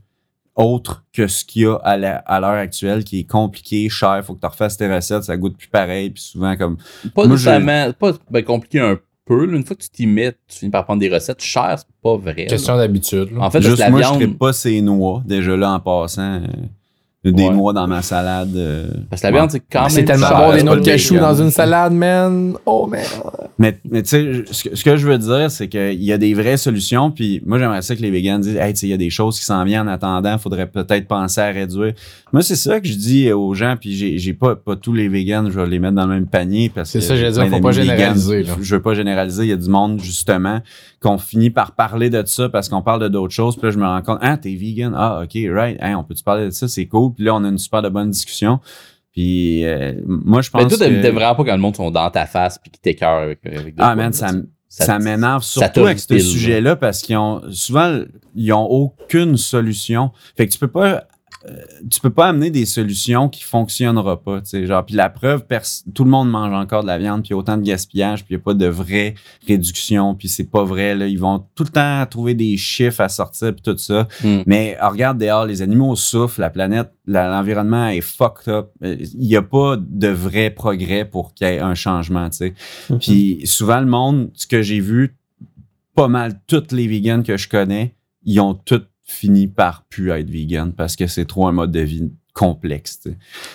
[0.56, 4.22] autres que ce qu'il y a à, la- à l'heure actuelle, qui est compliqué, cher,
[4.26, 6.76] faut que tu refasses tes recettes, ça goûte plus pareil, puis souvent comme...
[7.16, 9.46] Pas Moi, nécessairement, pas ben, compliqué un peu.
[9.46, 9.56] là.
[9.58, 12.18] Une fois que tu t'y mets, tu finis par prendre des recettes chères, c'est pas
[12.18, 12.34] vrai.
[12.44, 12.46] là.
[12.48, 13.30] Question d'habitude.
[13.32, 13.44] là.
[13.44, 14.20] En fait, Juste moi, viande.
[14.22, 16.42] je ne pas ces noix, déjà là en passant.
[16.42, 16.48] euh,
[17.26, 17.50] des Ouais.
[17.54, 18.56] noix dans ma salade.
[18.56, 19.90] euh, Parce que la viande, c'est quand même.
[19.90, 22.54] C'est tellement bon des noix de cachou dans une salade, man.
[22.66, 23.02] Oh, man.
[23.58, 26.18] Mais, mais tu sais, ce que, ce que je veux dire, c'est qu'il y a
[26.18, 27.12] des vraies solutions.
[27.12, 29.10] Puis moi, j'aimerais ça que les vegans disent Hey, tu sais, il y a des
[29.10, 31.92] choses qui s'en viennent en attendant, faudrait peut-être penser à réduire.
[32.32, 33.76] Moi, c'est ça que je dis aux gens.
[33.80, 36.26] Puis j'ai j'ai pas, pas tous les vegans, je vais les mettre dans le même
[36.28, 36.72] panier.
[36.74, 38.54] parce C'est que ça, j'ai j'allais dire, faut pas généraliser, là.
[38.62, 39.44] Je veux pas généraliser.
[39.44, 40.62] Il y a du monde, justement,
[41.02, 43.58] qu'on finit par parler de ça parce qu'on parle de d'autres choses.
[43.58, 44.94] Puis là, je me rends compte Ah, t'es vegan.
[44.96, 45.78] Ah, OK, right.
[45.82, 46.70] Hey, on peut-tu parler de ça?
[46.70, 47.09] C'est cool.
[47.12, 48.60] Puis là, on a une super de bonne discussion.
[49.12, 51.08] Puis euh, moi, je pense Mais toi, t'aimes que...
[51.08, 53.95] vraiment pas quand le monde sont dans ta face puis qu'ils t'écœurent avec, avec Ah,
[53.95, 54.32] man, ça,
[54.67, 58.02] ça, m'énerve surtout avec ce sujet-là parce qu'ils ont souvent
[58.36, 60.12] ils ont aucune solution.
[60.38, 61.06] Fait que tu peux pas
[61.47, 61.56] euh,
[61.89, 65.45] tu peux pas amener des solutions qui fonctionneront pas, tu sais, genre puis la preuve
[65.93, 68.41] tout le monde mange encore de la viande puis autant de gaspillage puis il y
[68.41, 69.15] a pas de vraie
[69.47, 73.08] réduction puis c'est pas vrai là, ils vont tout le temps trouver des chiffres à
[73.10, 74.08] sortir puis tout ça.
[74.23, 74.39] Hmm.
[74.45, 78.71] Mais euh, regarde dehors, les animaux souffrent, la planète, la- l'environnement est fucked up.
[78.84, 82.38] Euh, Il y a pas de vrai progrès pour qu'il y ait un changement, tu
[82.38, 82.54] sais.
[82.99, 85.15] Puis souvent, le monde, ce que j'ai vu,
[85.95, 90.30] pas mal tous les vegans que je connais, ils ont tous fini par plus être
[90.30, 93.00] vegan parce que c'est trop un mode de vie complexe.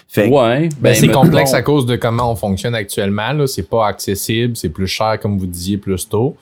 [0.08, 0.68] Fait Ouais.
[0.80, 3.32] Ben, c'est mettons- complexe à cause de comment on fonctionne actuellement.
[3.32, 3.46] Là.
[3.46, 6.36] C'est pas accessible, c'est plus cher, comme vous disiez plus tôt.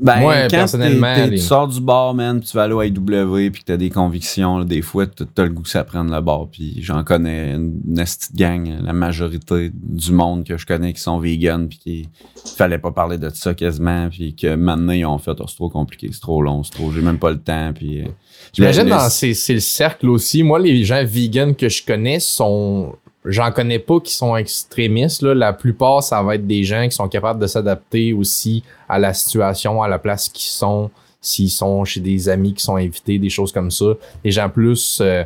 [0.00, 2.82] Ben, Moi, quand personnellement, les- tu sors du bar, man, puis tu vas aller au
[2.82, 6.10] AEW, puis que t'as des convictions, là, des fois, t'as le goût que ça prenne
[6.14, 6.46] le bar.
[6.52, 8.04] Puis j'en connais une, de
[8.36, 12.08] gang, la majorité du monde que je connais qui sont vegan, puis qui
[12.56, 15.68] fallait pas parler de ça quasiment, puis que maintenant ils ont fait, Oh, c'est trop
[15.68, 18.02] compliqué, c'est trop long, c'est trop, j'ai même pas le temps, puis...
[18.02, 18.08] euh,
[18.52, 20.42] J'imagine dans ces, c'est le cercle aussi.
[20.42, 22.94] Moi, les gens vegans que je connais sont.
[23.24, 25.22] J'en connais pas qui sont extrémistes.
[25.22, 25.34] Là.
[25.34, 29.12] La plupart, ça va être des gens qui sont capables de s'adapter aussi à la
[29.12, 33.28] situation, à la place qu'ils sont, s'ils sont chez des amis qui sont invités, des
[33.28, 33.86] choses comme ça.
[34.24, 35.24] Des gens plus euh,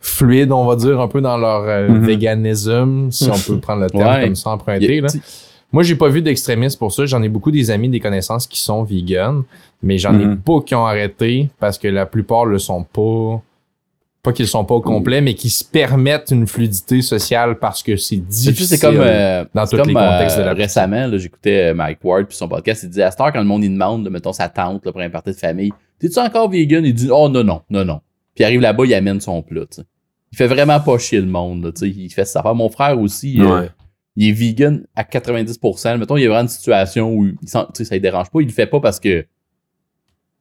[0.00, 2.04] fluides, on va dire, un peu dans leur euh, Mhm.
[2.06, 4.24] véganisme, si on peut prendre le terme Ouais.
[4.24, 5.00] comme ça emprunté.
[5.00, 5.08] Là.
[5.72, 7.04] Moi, j'ai pas vu d'extrémistes pour ça.
[7.06, 9.42] J'en ai beaucoup des amis, des connaissances qui sont vegan,
[9.82, 10.38] mais j'en ai Mhm.
[10.38, 13.42] pas qui ont arrêté parce que la plupart le sont pas.
[14.26, 17.96] Pas qu'ils sont pas au complet, mais qui se permettent une fluidité sociale parce que
[17.96, 18.66] c'est difficile.
[18.66, 22.00] c'est comme, euh, dans tous les contextes de la euh, Récemment, là, j'écoutais euh, Mike
[22.02, 22.82] Ward puis son podcast.
[22.82, 24.90] Il disait à cette heure, quand le monde il demande, là, mettons sa tante là,
[24.90, 26.84] pour un party de famille, t'es-tu encore vegan?
[26.84, 28.00] Il dit Oh non, non, non, non.
[28.34, 29.60] Puis il arrive là-bas, il amène son plat.
[29.60, 29.82] tu sais.
[30.32, 31.62] Il fait vraiment pas chier le monde.
[31.62, 31.88] là, tu sais.
[31.88, 32.42] il fait ça.
[32.52, 33.68] Mon frère aussi, euh,
[34.16, 35.98] il est vegan à 90%.
[35.98, 38.40] Mettons, il y a vraiment une situation où il sent, ça ne dérange pas.
[38.40, 39.24] Il le fait pas parce que.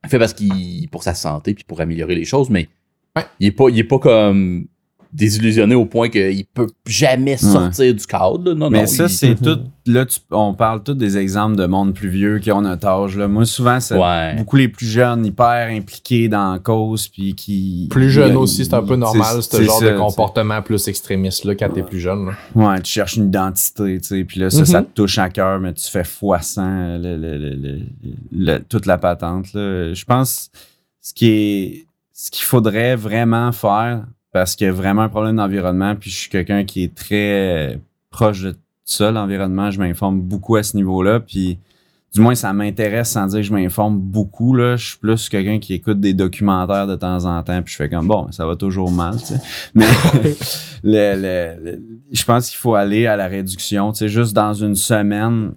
[0.03, 0.89] Il fait parce qu'il.
[0.89, 2.67] pour sa santé puis pour améliorer les choses, mais
[3.15, 3.23] Ouais.
[3.39, 4.65] il est pas, il est pas comme
[5.13, 8.49] désillusionné au point qu'il peut jamais sortir du cadre.
[8.49, 8.53] là.
[8.53, 9.59] Non, Mais non, ça, il- c'est tout.
[9.85, 13.15] Là, tu- on parle tous des exemples de monde plus vieux qui ont notre âge.
[13.15, 13.29] Là.
[13.29, 14.35] Moi, souvent, c'est Ouais.
[14.35, 17.87] beaucoup les plus jeunes, hyper impliqués dans la cause, puis qui.
[17.89, 21.55] Plus jeune aussi, c'est un peu normal, c'est- ce genre de comportement plus extrémiste là,
[21.55, 22.25] quand t'es plus jeune.
[22.25, 22.33] là.
[22.53, 24.23] Ouais, tu cherches une identité, tu sais.
[24.25, 24.65] Puis là, ça, Mhm.
[24.65, 27.79] ça te touche à cœur, mais tu fais fois 100 le- le- le- le-
[28.33, 29.53] le- toute la patente.
[29.53, 29.93] Là.
[29.93, 30.49] Je pense
[30.99, 31.85] ce qui est
[32.17, 36.15] ce qu'il faudrait vraiment faire, parce qu'il y a vraiment un problème d'environnement, puis je
[36.15, 37.77] suis quelqu'un qui est très
[38.09, 39.69] proche de ça, l'environnement.
[39.69, 41.59] Je m'informe beaucoup à ce niveau-là, puis
[42.13, 44.55] du moins, ça m'intéresse sans dire que je m'informe beaucoup.
[44.55, 44.77] Là.
[44.77, 47.89] Je suis plus quelqu'un qui écoute des documentaires de temps en temps, puis je fais
[47.89, 49.41] comme, bon, ça va toujours mal, tu sais.
[49.73, 49.85] Mais
[50.83, 51.81] le, le- le-
[52.13, 53.91] je pense qu'il faut aller à la réduction.
[53.91, 55.51] Tu sais, juste dans une semaine,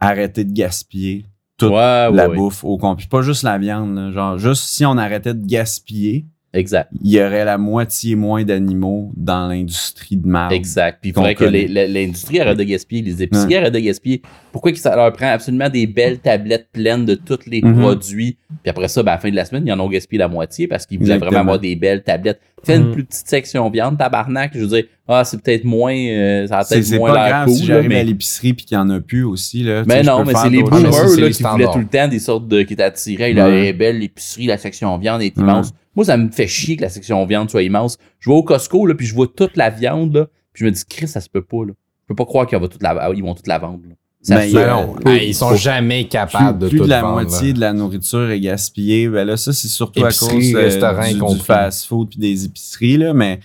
[0.00, 1.26] arrêter de gaspiller
[1.58, 1.76] toute Ouais,
[2.12, 3.06] la ouais, bouffe au complet.
[3.10, 3.94] Pas juste la viande.
[3.96, 4.10] là.
[4.10, 6.90] Genre, juste si on arrêtait de gaspiller, Exact.
[7.02, 10.52] il y aurait la moitié moins d'animaux dans l'industrie de marde.
[10.52, 10.98] Exact.
[11.02, 14.22] Puis il faudrait que l'industrie arrête de gaspiller, les épiceries arrêtent de gaspiller.
[14.52, 17.78] Pourquoi que ça leur prend absolument des belles tablettes pleines de tous les Mhm.
[17.80, 18.38] produits?
[18.62, 20.28] Puis après ça, ben, à la fin de la semaine, ils en ont gaspillé la
[20.28, 22.40] moitié parce qu'ils voulaient vraiment avoir des belles tablettes.
[22.66, 22.92] Fais une Mhm.
[22.92, 24.50] plus petite section viande, tabarnak.
[24.54, 27.28] Je veux dire, ah, c'est peut-être moins, euh, ça a peut-être c'est moins pas l'air
[27.28, 27.56] grave cool.
[27.56, 29.62] si j'arrive à mais l'épicerie puis qu'il y en a plus aussi.
[29.62, 29.84] Là.
[29.86, 32.48] Mais non, mais c'est les boomers là, les qui voulaient tout le temps des sortes
[32.48, 32.62] de.
[32.62, 33.32] qui attirés.
[33.32, 33.58] Là, Ouais.
[33.60, 35.42] elle est belle, l'épicerie, la section viande est Ouais.
[35.44, 35.72] immense.
[35.94, 37.96] Moi, ça me fait chier que la section viande soit immense.
[38.18, 40.70] Je vais au Costco, là, puis je vois toute la viande, là, puis je me
[40.72, 41.64] dis, Chris, ça se peut pas.
[41.66, 41.72] Là.
[42.02, 43.80] Je peux pas croire qu'ils vont toute la, ils vont toute la vendre.
[43.88, 43.94] là.
[44.26, 47.00] Ça Ben, a- non, ils sont faut- jamais capables plus, de plus tout de la
[47.02, 47.52] vendre, moitié là.
[47.54, 49.08] de la nourriture est gaspillée.
[49.08, 53.38] Ben là, ça, c'est surtout à cause euh, du, fast-food puis des épiceries, là, mais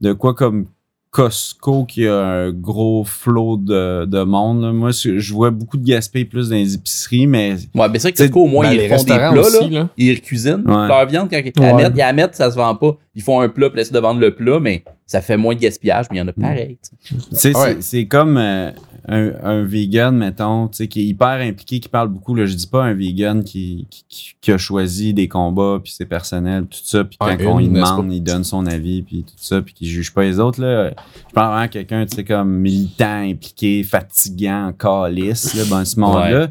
[0.00, 0.66] de quoi comme
[1.10, 4.62] Costco qui a un gros flot de, de monde.
[4.62, 4.72] là.
[4.72, 8.12] Moi, je vois beaucoup de gaspillage plus dans les épiceries, mais Ouais, mais c'est vrai
[8.12, 9.88] que Costco, au moins, ben, ils font des plats, aussi, là.
[9.96, 10.88] Ils cuisinent Ouais.
[10.88, 11.92] leur viande quand ils la mettent.
[11.94, 12.96] Ils la mettent, ça se vend pas.
[13.14, 15.60] Ils font un plat, puis laissent de vendre le plat, mais ça fait moins de
[15.60, 16.78] gaspillage, mais il y en a pareil.
[16.82, 17.14] tu sais.
[17.14, 17.64] tu sais, Ouais.
[17.76, 18.36] c'est- c'est comme.
[18.36, 18.72] euh,
[19.06, 22.54] un, un vegan, mettons, tu sais, qui est hyper impliqué, qui parle beaucoup, là, je
[22.54, 26.78] dis pas un vegan qui, qui, qui- a choisi des combats, puis c'est personnel, tout
[26.82, 29.74] ça, puis quand Ouais, on lui demande, il donne son avis, puis tout ça, puis
[29.74, 30.90] qui juge pas les autres, là.
[31.28, 36.48] Je parle vraiment quelqu'un, tu sais, comme militant, impliqué, fatigant, calice, là, ben, ce monde-là,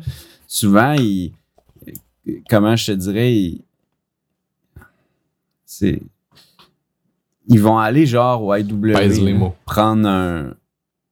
[0.48, 1.32] souvent, il,
[2.50, 3.62] comment je te dirais, il-
[5.66, 6.02] c'est,
[7.48, 8.94] ils vont aller genre au IW,
[9.66, 10.54] prendre un,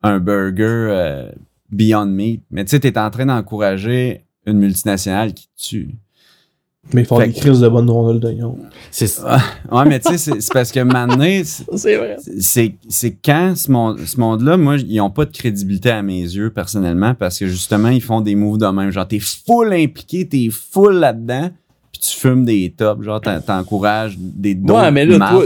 [0.03, 1.31] un burger euh,
[1.71, 2.43] Beyond Meat.
[2.51, 5.89] Mais tu sais, t'es en train d'encourager une multinationale qui tue.
[6.93, 8.57] Mais ils font des crises de bonne rondelle d'oignon.
[8.89, 9.05] C'est
[9.71, 12.17] Ouais, mais tu sais, c'est parce que maintenant, c'est- C'est vrai.
[12.39, 16.21] c'est c'est quand ce monde- ce monde-là, moi, ils ont pas de crédibilité à mes
[16.21, 18.89] yeux, personnellement, parce que justement, ils font des moves de même.
[18.89, 21.51] Genre, t'es full impliqué, t'es full là-dedans,
[21.91, 23.03] puis tu fumes des tops.
[23.03, 24.73] Genre, t'en- t'encourages des dos.
[24.73, 25.45] Ouais, mais là, toi,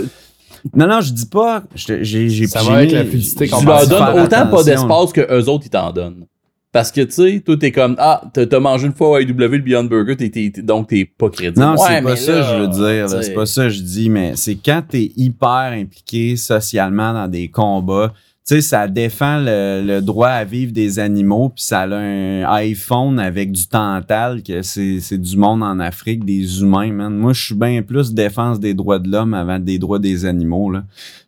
[0.73, 1.63] Non, non, je dis pas.
[1.75, 5.49] J'ai j'ai Ça va avec la qu'on tu leur donnes autant pas d'espace que eux
[5.49, 6.25] autres, ils t'en donnent.
[6.71, 9.59] Parce que, tu sais, toi, t'es comme, ah, t'as mangé une fois au IW le
[9.59, 11.57] Beyond Burger, t'es- t'es- donc t'es pas crédible.
[11.57, 12.67] Non, Ouais, c'est pas ça là, que je veux
[13.07, 13.09] dire.
[13.23, 17.47] C'est pas ça que je dis, mais c'est quand t'es hyper impliqué socialement dans des
[17.47, 18.11] combats.
[18.47, 22.43] Tu sais, ça défend le, le droit à vivre des animaux, puis ça a un
[22.57, 27.17] iPhone avec du tantal, que c'est c'est du monde en Afrique, des humains, man.
[27.17, 30.69] Moi, je suis bien plus défense des droits de l'homme avant des droits des animaux,
[30.69, 30.83] là.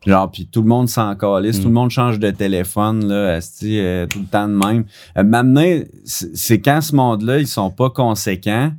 [0.05, 1.61] Genre, puis tout le monde s'en calisse, Mm.
[1.63, 4.83] tout le monde change de téléphone, là, euh, tout le temps de même.
[5.17, 8.73] Euh, Maintenant, c'est c'est quand ce monde-là, ils sont pas conséquents,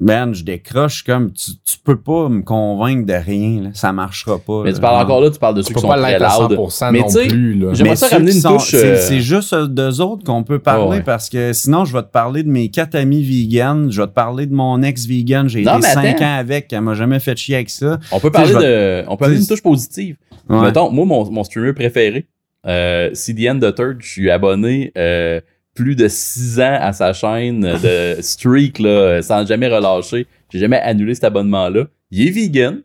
[0.00, 3.68] man, je décroche comme tu, tu peux pas me convaincre de rien, là.
[3.74, 4.62] ça marchera pas.
[4.64, 4.74] Mais là.
[4.76, 6.52] tu parles encore là, tu parles de Tu ceux qui sont pas très loud.
[6.52, 7.28] 100% Mais tu sais,
[7.74, 10.98] j'aimerais ça ramener une sont- touche, C'est euh, c'est juste d'eux autres qu'on peut parler
[10.98, 11.02] ouais.
[11.02, 14.12] parce que sinon, je vais te parler de mes quatre amis vegan, je vais te
[14.12, 17.56] parler de mon ex-vegan, j'ai Non, été cinq ans avec, elle m'a jamais fait chier
[17.56, 17.98] avec ça.
[18.10, 20.16] On peut parler de, on peut amener une touche positive.
[20.48, 20.60] Ouais.
[20.62, 22.26] Mettons, moi, mon, mon streamer préféré,
[22.66, 25.40] euh, CDN The Third, je suis abonné euh,
[25.74, 30.26] plus de 6 ans à sa chaîne de streak, là, sans jamais relâcher.
[30.52, 31.86] J'ai jamais annulé cet abonnement-là.
[32.10, 32.82] Il est vegan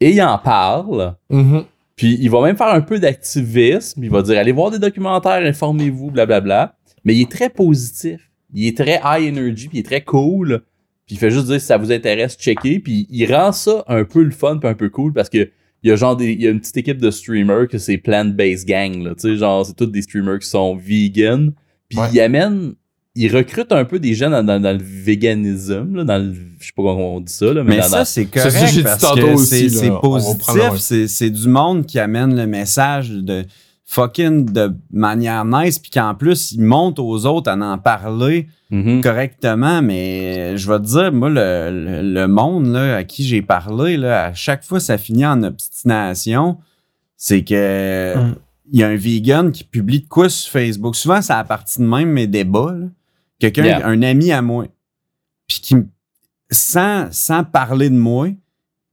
[0.00, 1.14] et il en parle.
[1.30, 1.64] Mhm.
[1.96, 4.02] Puis il va même faire un peu d'activisme.
[4.02, 6.76] Il va dire allez voir des documentaires, informez-vous, blablabla.
[7.04, 8.30] Mais il est très positif.
[8.54, 10.62] Il est très high energy, puis il est très cool.
[11.06, 12.80] Puis il fait juste dire si ça vous intéresse, checker.
[12.80, 15.50] Puis il rend ça un peu le fun, puis un peu cool parce que
[15.82, 17.96] il y a genre des, il y a une petite équipe de streamers que c'est
[17.96, 19.02] plant-based gang.
[19.02, 21.52] Là, tu sais, genre c'est tous des streamers qui sont vegan.
[21.90, 22.06] Puis Ouais.
[22.14, 22.72] il amène,
[23.14, 26.66] il recrute un peu des gens dans, dans- dans le véganisme, là, dans le, je
[26.66, 29.34] sais pas comment on dit ça là, mais, Mais dans, ça, c'est correct parce que
[29.34, 33.44] aussi, c'est positif, c'est c'est du monde qui amène le message de
[33.84, 39.00] fucking de manière nice, puis qu'en plus, il monte aux autres à en parler Mhm.
[39.00, 43.42] correctement, mais je vais te dire, moi, le, le, le monde là, à qui j'ai
[43.42, 46.58] parlé, là, à chaque fois, ça finit en obstination.
[47.16, 48.34] C'est que Mm.
[48.72, 50.94] Il y a un vegan qui publie de quoi sur Facebook.
[50.96, 52.74] Souvent, ça a parti de même mes débats.
[53.38, 53.86] Quelqu'un, Yeah.
[53.86, 54.66] un ami à moi,
[55.48, 55.76] puis qui,
[56.50, 58.28] sans, sans parler de moi,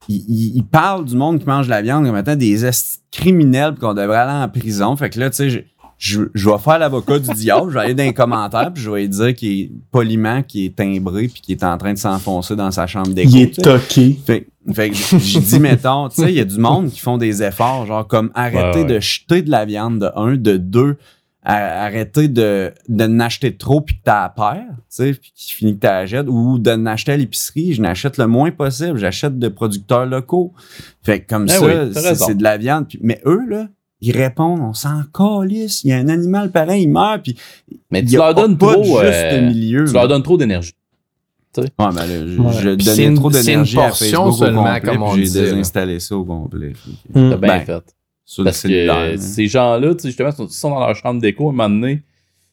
[0.08, 2.63] il, il- il parle du monde qui mange de la viande comme étant des
[3.12, 4.96] criminels qu'on devrait aller en prison.
[4.96, 7.86] Fait que là, tu sais, je, je, je vais faire l'avocat du diable, je vais
[7.86, 11.28] aller dans les commentaires puis je vais lui dire qu'il est poliment, qu'il est timbré
[11.28, 13.30] puis qu'il est en train de s'enfoncer dans sa chambre d'écho.
[13.34, 14.18] Il est toqué.
[14.26, 17.18] Fait, fait que j'ai dit, mettons, tu sais, il y a du monde qui font
[17.18, 18.94] des efforts, genre comme arrêter Ouais, ouais.
[18.96, 20.98] de jeter de la viande de un, de deux,
[21.44, 25.76] à- arrêter de, de n'acheter trop puis que t'as paire, tu sais, puis qui finit
[25.76, 29.48] que t'as achètes, ou de n'acheter à l'épicerie, je n'achète le moins possible, j'achète de
[29.48, 30.54] producteurs locaux.
[31.04, 32.88] Fait que comme Eh ça, oui, c'est de la viande.
[32.90, 33.68] Puis- mais eux, là,
[34.02, 37.36] ils répondent, on s'en calisse, il y a un animal pareil, il meurt, puis
[37.92, 39.86] Mais tu leur donnes pas trop, juste euh, milieu.
[39.86, 40.00] tu là.
[40.02, 40.74] leur donnes trop d'énergie.
[41.58, 42.54] Ouais, ben là, je, Ouais.
[42.54, 46.24] je donnais une- trop d'énergie à au seulement, complet, comme on j'ai désinstallé ça au
[46.24, 46.74] complet.
[47.10, 47.30] Mm.
[47.32, 47.96] T'as bien Ben, fait.
[48.26, 49.18] Sur le Parce que euh, hein.
[49.18, 52.04] ces gens-là, tu sais, justement, ils sont dans leur chambre d'écho, à un moment donné,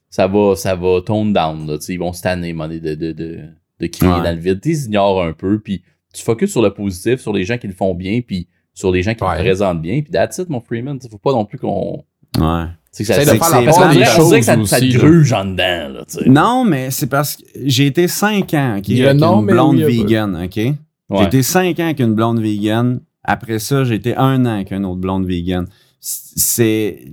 [0.08, 1.66] ça va, ça va tone down.
[1.66, 3.40] Là, tu sais, ils vont se tanner, à un moment donné, de, de, de,
[3.80, 4.22] de crier Ouais.
[4.22, 4.60] dans le vide.
[4.62, 5.82] Tu les ignores un peu, puis
[6.14, 9.02] tu focuses sur le positif, sur les gens qui le font bien, puis sur les
[9.02, 9.36] gens qui Ouais.
[9.36, 10.02] présentent bien.
[10.02, 10.98] Puis that's it, mon Freeman.
[11.02, 12.04] Il faut pas non plus qu'on.
[12.38, 12.64] Ouais.
[12.90, 14.16] C'est que ça, de que faire c'est- la part des dirait que ça,
[14.56, 15.88] choses ça te gruge en dedans.
[15.94, 16.28] Là, tu sais.
[16.28, 19.40] Non, mais c'est parce que j'ai été 5 ans ok, Il y a avec non,
[19.40, 20.54] une blonde oui, vegan, OK?
[20.54, 20.74] J'ai
[21.10, 21.24] Ouais.
[21.24, 23.00] été 5 ans avec une blonde vegan.
[23.24, 25.66] Après ça, j'ai été un an avec une autre blonde vegan.
[26.00, 27.04] C'est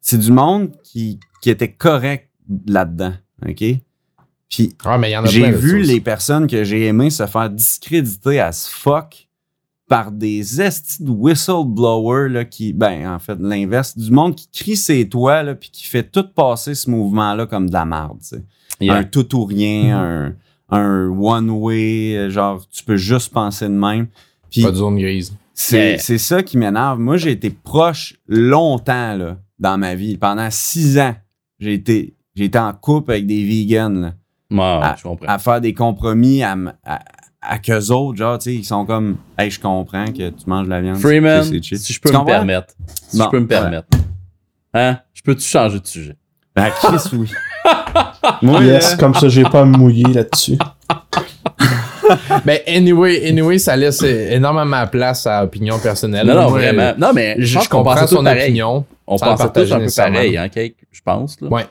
[0.00, 2.28] c'est du monde qui, qui était correct
[2.66, 3.12] là-dedans,
[3.46, 3.64] OK?
[4.48, 7.26] Puis Ouais, mais il y en a j'ai vu les personnes que j'ai aimées se
[7.26, 9.25] faire discréditer à ce fuck
[9.88, 14.76] par des estis de whistleblowers là, qui, ben, en fait, l'inverse, du monde qui crie
[14.76, 18.36] ses toits là, puis qui fait tout passer ce mouvement-là comme de la merde, tu
[18.36, 18.42] sais.
[18.80, 18.96] Yeah.
[18.96, 20.34] Un tout ou rien, un,
[20.76, 24.08] un one-way, genre, tu peux juste penser de même.
[24.50, 25.34] Puis Pas de zone grise.
[25.54, 26.98] c'est ça qui m'énerve.
[26.98, 30.16] Moi, j'ai été proche longtemps là, dans ma vie.
[30.18, 31.14] Pendant six ans,
[31.58, 33.88] j'ai été, j'ai été en couple avec des vegans,
[34.50, 35.26] là, à, je comprends.
[35.26, 37.00] à faire des compromis à, à,
[37.48, 40.66] à qu'eux autres, genre, tu sais, ils sont comme, hey, je comprends que tu manges
[40.66, 40.96] de la viande.
[40.98, 41.78] Freeman, c'est- c'est chill.
[41.78, 42.34] si je peux Tu me comprends?
[42.34, 42.74] permettre.
[43.08, 43.48] Si Bon, je peux me ouais.
[43.48, 43.88] permettre.
[44.74, 44.98] Hein?
[45.14, 46.16] Je peux-tu changer de sujet?
[46.54, 47.30] Ben, Chris, oui.
[48.42, 50.58] Moi, yes, comme ça, j'ai pas à me mouiller là-dessus.
[52.44, 56.24] Ben, anyway, anyway, ça laisse énormément de place à opinion personnelle.
[56.26, 56.92] Non, non, Moi, vraiment.
[56.96, 58.42] Non, mais Je, pense comprends son pareil.
[58.44, 58.84] opinion.
[59.08, 61.40] On la pensait tous partager un peu pareil, hein, Cake, je pense.
[61.40, 61.48] Là.
[61.48, 61.66] Ouais.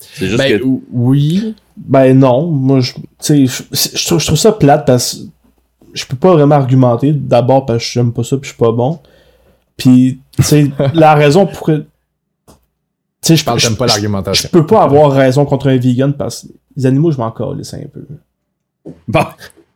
[0.00, 0.64] C'est juste Ben, que...
[0.92, 1.54] oui.
[1.76, 2.92] Ben non, moi je,
[3.22, 5.20] tu je, je trouve, je trouve ça plate parce que
[5.94, 7.12] je peux pas vraiment argumenter.
[7.12, 8.98] D'abord parce que j'aime pas ça puis je suis pas bon.
[9.76, 11.86] Puis, tu sais, la raison pour que.
[13.22, 14.48] Tu sais, je, Je pas l'argumentation.
[14.52, 17.74] je peux pas avoir raison contre un vegan parce que les animaux, je m'en calisse
[17.74, 18.06] un peu.
[18.86, 19.24] Tu Bon,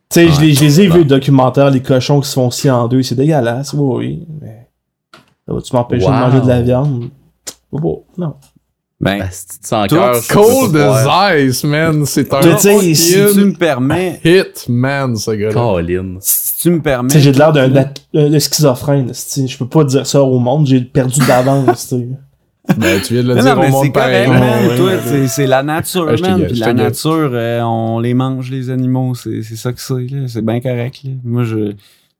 [0.09, 2.71] sais, je, les- je les ai vus, le documentaire, les cochons qui se font scier
[2.71, 4.27] en deux, c'est dégueulasse, oui, oui.
[4.41, 4.69] Mais.
[5.47, 6.11] Ça va-tu m'empêcher Wow.
[6.11, 7.09] de manger de la viande?
[7.71, 8.35] Oh, bon, non.
[9.01, 9.27] Ben,
[9.61, 10.15] sans Tout cœur.
[10.29, 12.05] Cold as ice, man.
[12.05, 12.93] C'est un si
[13.33, 15.53] tu me permets, hit, man, ce gars-là.
[15.53, 16.15] Colin.
[16.21, 17.19] si tu me permets.
[17.19, 20.81] J'ai de l'air d'un d'un- d'un schizophrène, je peux pas dire ça au monde, j'ai
[20.81, 22.07] perdu d'avance, tu sais.
[22.77, 24.27] Ben, tu viens de le Non, dire non, au mais monde pareil.
[24.27, 26.45] ouais, c'est- la nature, Ah, man.
[26.47, 29.13] Puis la nature, euh, on les mange, les animaux.
[29.13, 30.27] C'est c'est ça que c'est, là.
[30.27, 31.11] C'est bien correct, là.
[31.23, 31.73] Moi, je.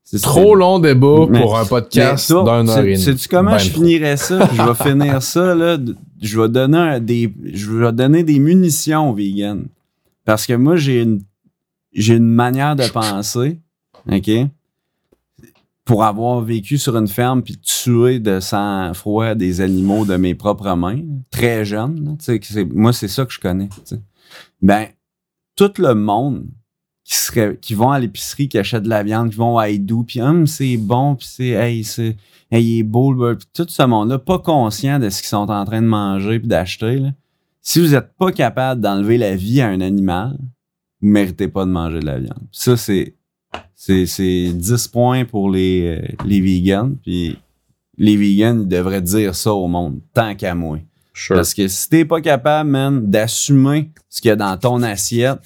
[0.04, 2.98] c'est- Trop long débat Mais- pour un podcast d'un heure sais- et demie.
[2.98, 3.80] Sais-tu comment Ben je trop.
[3.82, 4.38] finirais ça?
[4.46, 5.78] Puis je vais finir ça, là.
[6.20, 9.64] Je vais donner des, je vais donner des munitions aux vegans.
[10.24, 11.22] Parce que moi, j'ai une,
[11.92, 13.60] j'ai une manière de penser,
[14.10, 14.30] OK?
[15.84, 20.74] Pour avoir vécu sur une ferme puis tuer de sang-froid des animaux de mes propres
[20.74, 21.00] mains,
[21.30, 22.18] très jeune,
[22.72, 23.68] moi, c'est ça que je connais.
[24.60, 24.88] Ben,
[25.54, 26.46] tout le monde
[27.04, 30.02] qui serait qui vont à l'épicerie qui achètent de la viande qui vont à Haïdou
[30.02, 32.16] puis hum c'est bon puis c'est hey c'est
[32.50, 35.20] hey, il est beau le beurre, puis tout ce monde là pas conscient de ce
[35.20, 37.10] qu'ils sont en train de manger puis d'acheter là.
[37.62, 40.36] si vous êtes pas capable d'enlever la vie à un animal
[41.00, 43.14] vous méritez pas de manger de la viande ça c'est
[43.74, 47.38] c'est c'est 10 points pour les euh, les vegans puis
[47.98, 50.78] les vegans ils devraient dire ça au monde tant qu'à moi
[51.18, 51.36] Sure.
[51.36, 55.38] parce que si t'es pas capable, man, d'assumer ce qu'il y a dans ton assiette,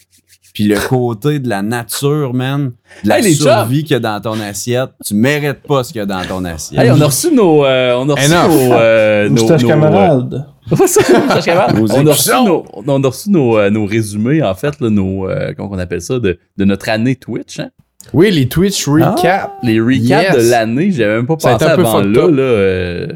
[0.52, 2.72] puis le côté de la nature, man,
[3.04, 6.00] de la Hey, survie qu'il y a dans ton assiette, tu mérites pas ce qu'il
[6.00, 6.80] y a dans ton assiette.
[6.80, 7.64] Hey, on a reçu nos...
[7.64, 8.48] euh, on a reçu Enough.
[8.68, 8.72] nos...
[8.74, 10.34] euh, nos- Moustache nos, camarade.
[10.34, 11.76] euh, Ouais, ça, moustache camarade.
[11.78, 14.90] Nos on, a reçu nos, on a reçu nos, euh, nos résumés, en fait, là,
[14.90, 15.28] nos...
[15.28, 16.18] euh, comment on appelle ça?
[16.18, 17.70] De, de notre année Twitch, hein?
[18.14, 19.52] Oui, les Twitch recap.
[19.62, 20.36] Les recaps Yes.
[20.46, 22.26] de l'année, j'avais même pas Ça pensé été un peu avant là.
[22.28, 23.06] là euh,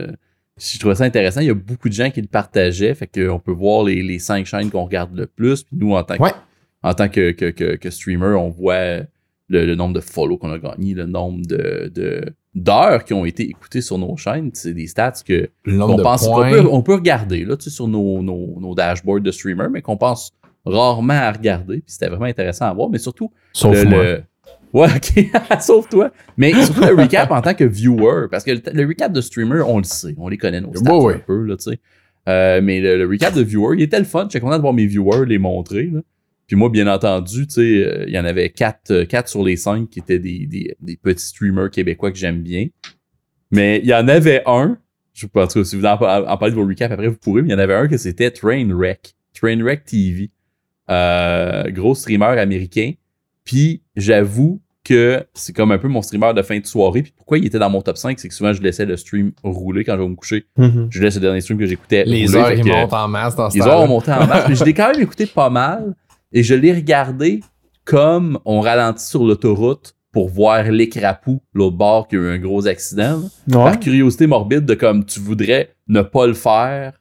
[0.61, 1.41] je trouvais ça intéressant.
[1.41, 2.95] Il y a beaucoup de gens qui le partageaient.
[2.95, 5.63] Fait qu'on peut voir les, les cinq chaînes qu'on regarde le plus.
[5.65, 6.31] Puis nous, en tant que, Ouais.
[6.85, 8.99] En tant que, que, que, que streamer, on voit
[9.49, 12.23] le, le nombre de follow qu'on a gagné, le nombre de, de,
[12.55, 14.51] d'heures qui ont été écoutées sur nos chaînes.
[14.55, 18.61] C'est des stats que on pense qu'on peut, on peut regarder là, sur nos, nos,
[18.61, 20.31] nos dashboards de streamers, mais qu'on pense
[20.65, 21.77] rarement à regarder.
[21.79, 22.89] Puis c'était vraiment intéressant à voir.
[22.91, 24.03] Mais surtout, Sauf le, moi.
[24.05, 24.23] le-
[24.73, 25.31] Ouais, ok,
[25.61, 26.11] sauf toi.
[26.37, 29.61] Mais surtout le recap en tant que viewer, parce que le, le recap de streamer,
[29.61, 31.15] on le sait, on les connaît nos stats Ouais, ouais.
[31.15, 31.79] un peu, là, tu sais.
[32.29, 34.25] Euh, mais le, le recap de viewer, il était le fun.
[34.25, 36.01] J'étais content de voir mes viewers les montrer, là.
[36.47, 39.43] Puis moi, bien entendu, tu sais, euh, il y en avait quatre, euh, quatre sur
[39.45, 42.67] les cinq qui étaient des, des, des petits streamers québécois que j'aime bien.
[43.51, 44.79] Mais il y en avait un,
[45.15, 47.49] je pense que si vous en, en parlez de vos recaps après, vous pourrez, mais
[47.49, 49.15] il y en avait un que c'était Trainwreck.
[49.33, 50.31] Trainwreck TV.
[50.91, 52.93] Euh, gros streamer américain.
[53.45, 57.03] Puis j'avoue que c'est comme un peu mon streamer de fin de soirée.
[57.03, 59.33] Puis pourquoi il était dans mon top 5, c'est que souvent je laissais le stream
[59.43, 60.45] rouler quand je vais me coucher.
[60.59, 60.89] Mhm.
[60.91, 62.37] Je laisse le dernier stream que j'écoutais Les rouler.
[62.39, 64.45] heures, ils montent en masse dans ce les heures ont monté en masse.
[64.49, 65.95] mais je l'ai quand même écouté pas mal.
[66.35, 67.41] Et je l'ai regardé
[67.85, 72.67] comme on ralentit sur l'autoroute pour voir l'écrapou, l'autre bord, qui a eu un gros
[72.67, 73.21] accident.
[73.49, 73.55] Ouais.
[73.55, 76.93] Par curiosité morbide de comme tu voudrais ne pas le faire.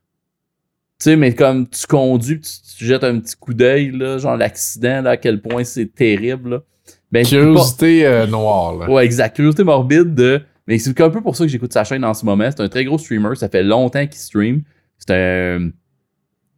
[1.00, 4.38] Tu sais, mais comme tu conduis, tu, tu jettes un petit coup d'œil, là, genre
[4.38, 6.50] l'accident, là, à quel point c'est terrible.
[6.52, 6.60] Là.
[7.12, 8.90] Ben, pas- Curiosité euh, noire, là.
[8.90, 9.36] Ouais, exact.
[9.36, 10.42] Curiosité morbide de.
[10.68, 12.50] Mais c'est un peu pour ça que j'écoute sa chaîne en ce moment.
[12.50, 13.36] C'est un très gros streamer.
[13.36, 14.64] Ça fait longtemps qu'il stream.
[14.98, 15.70] C'est un.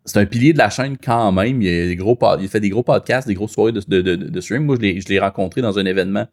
[0.06, 1.62] C'est un pilier de la chaîne quand même.
[1.62, 4.16] Il, a des gros il fait des gros podcasts, des grosses soirées de, de, de,
[4.16, 4.66] de stream.
[4.66, 6.28] Moi, je l'ai je l'ai rencontré dans un événement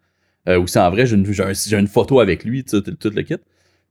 [0.49, 3.23] euh, où c'est en vrai, j'ai une, un- une photo avec lui, tout, tout le
[3.23, 3.37] kit.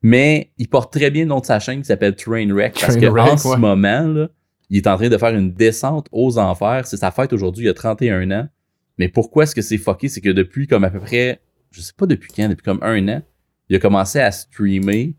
[0.03, 3.11] Mais il porte très bien le nom de sa chaîne qui s'appelle Trainwreck parce qu'en
[3.11, 3.57] Trainwreck, ce ouais.
[3.57, 4.29] moment, là,
[4.69, 6.87] il est en train de faire une descente aux enfers.
[6.87, 8.47] C'est sa fête aujourd'hui, il a 31 ans.
[8.97, 10.09] Mais pourquoi est-ce que c'est fucké?
[10.09, 11.39] C'est que depuis comme à peu près,
[11.71, 13.21] je sais pas depuis quand, depuis comme un an,
[13.69, 15.15] il a commencé à streamer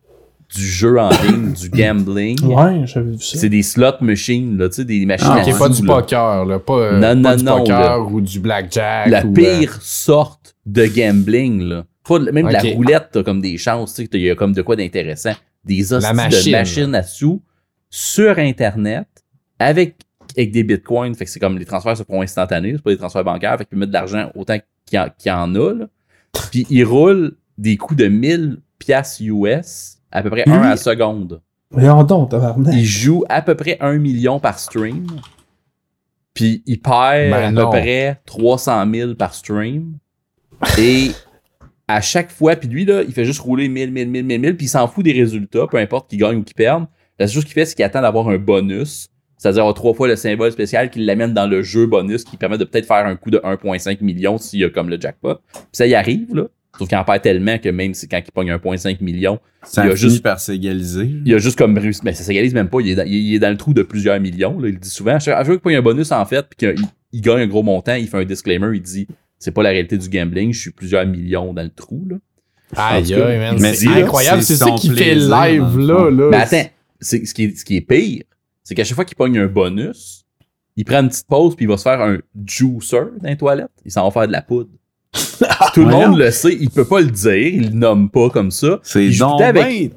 [0.54, 2.38] du jeu en ligne, du gambling.
[2.44, 3.38] Ouais, j'avais vu ça.
[3.38, 5.94] C'est des slot machines, là, tu sais, des machines Ah, à Ok, pas du là.
[5.94, 6.58] poker, là.
[6.58, 8.00] Pas, euh, Non, pas non, du non, poker là.
[8.00, 9.08] ou du blackjack.
[9.08, 11.84] La ou, euh, pire sorte de gambling, là.
[12.06, 14.62] Pas même la roulette, t'as comme des chances, tu sais, il y a comme de
[14.62, 15.32] quoi d'intéressant.
[15.64, 16.52] Des hosties machine.
[16.52, 17.40] de machines à sous
[17.88, 19.06] sur Internet
[19.58, 19.96] avec,
[20.36, 21.14] avec des bitcoins.
[21.14, 23.52] Fait que c'est comme les transferts se font instantanés, c'est pas des transferts bancaires.
[23.58, 25.72] Fait qu'il peut mettre de l'argent autant qu'il y, en- qu'il y en a.
[25.74, 25.86] Là.
[26.50, 30.70] Puis il roule des coûts de 1000 piastres US, à peu près un Lui- à
[30.70, 31.40] la seconde.
[31.74, 32.74] Donc, tabarnak.
[32.74, 35.06] Il joue à peu près un million par stream.
[36.34, 37.64] Puis il perd Ben à non.
[37.70, 39.94] peu près 300 000 par stream.
[40.78, 41.10] Et
[41.88, 44.56] à chaque fois, puis lui, là, il fait juste rouler 1000, 1000, 1000, 1000, 1000,
[44.56, 46.86] puis il s'en fout des résultats, peu importe qu'il gagne ou qu'il perde.
[47.18, 50.16] La seule chose qu'il fait, c'est qu'il attend d'avoir un bonus, c'est-à-dire trois fois le
[50.16, 53.30] symbole spécial qui l'amène dans le jeu bonus qui permet de peut-être faire un coup
[53.30, 55.34] de 1.5 million s'il y a comme le jackpot.
[55.52, 56.44] Puis ça y arrive, là.
[56.78, 59.88] Sauf qu'il en perd tellement que même si quand il pogne 1.5 million, Ça Il
[59.88, 61.08] y a juste- par s'égaliser.
[61.24, 62.00] il a juste comme réussi.
[62.02, 62.80] Mais ça s'égalise même pas.
[62.80, 64.58] Il est, dans, il est- il est dans le trou de plusieurs millions.
[64.58, 64.68] Là.
[64.68, 65.14] Il le dit souvent.
[65.14, 67.62] À chaque fois qu'il a un bonus, en fait, puis qu'il il gagne un gros
[67.62, 68.74] montant, il fait un disclaimer.
[68.74, 69.06] Il dit
[69.38, 70.52] c'est pas la réalité du gambling.
[70.52, 72.06] Je suis plusieurs millions dans le trou.
[72.08, 72.16] Là.
[72.74, 73.14] Aïe,
[73.60, 74.42] mais C'est incroyable.
[74.42, 76.10] c'est ça qui fait live, là.
[76.10, 76.28] là.
[76.30, 76.70] Mais attends,
[77.00, 78.22] c'est, ce, qui est, ce qui est pire,
[78.64, 80.24] c'est qu'à chaque fois qu'il pogne un bonus,
[80.76, 83.68] il prend une petite pause puis il va se faire un juicer dans les toilettes.
[83.84, 84.70] Il s'en va faire de la poudre.
[85.74, 86.56] Tout le monde le sait.
[86.60, 87.32] Il peut pas le dire.
[87.34, 88.78] Il le nomme pas comme ça.
[88.82, 89.88] C'est donc avec- ben-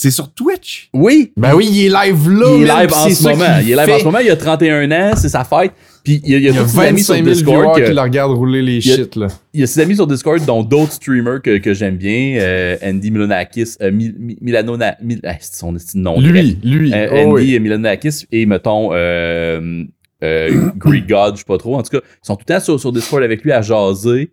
[0.00, 0.90] C'est sur Twitch.
[0.94, 2.46] Oui, Ben oui, il est live là.
[2.56, 3.44] il est live en ce moment.
[3.60, 4.18] Il est live en ce moment.
[4.20, 5.72] Il a 31 ans, c'est sa fête.
[6.04, 7.24] Puis il y a, il y a Il y a tous ses amis sur 25
[7.24, 7.80] 000 Discord.
[7.80, 9.26] que- qui le regardent rouler les Il y a- shit, là.
[9.52, 12.38] il y a ses amis sur Discord, dont d'autres streamers que, que j'aime bien.
[12.40, 16.20] euh, Andy Milonakis, euh, Mi- Mi- Milanona, Mil- ah, c'est son nom.
[16.20, 16.92] Lui, lui.
[16.94, 17.54] Euh, oh Andy oui.
[17.56, 19.82] et Milonakis et mettons euh,
[20.22, 21.74] euh, Greek God, je sais pas trop.
[21.76, 24.30] En tout cas, ils sont tout le temps sur, sur Discord avec lui à jaser.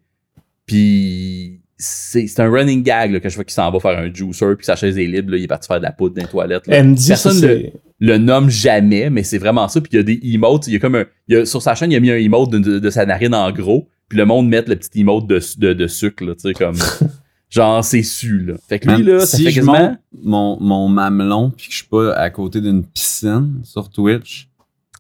[0.66, 4.56] Puis c'est un running gag là, que je vois qu'il s'en va faire un juicer
[4.56, 6.28] puis sa chaise est libre, là, il est parti faire de la poudre dans les
[6.28, 6.68] toilettes.
[6.68, 6.78] là.
[7.10, 9.82] Personne ça, le- le nomme jamais, mais c'est vraiment ça.
[9.82, 10.68] Puis il y a des emotes.
[10.68, 11.06] Il y a comme un.
[11.28, 13.06] il y a- sur sa chaîne, il a mis un emote de, de- de sa
[13.06, 13.88] narine en gros.
[14.10, 16.76] Puis le monde met le petit emote de, de, de sucre, là, tu sais, comme.
[17.50, 18.54] genre, c'est su, là.
[18.68, 19.74] Fait que lui, là, ça si fait je quasiment.
[19.90, 24.48] monte mon, mon mamelon puis que je suis pas à côté d'une piscine sur Twitch,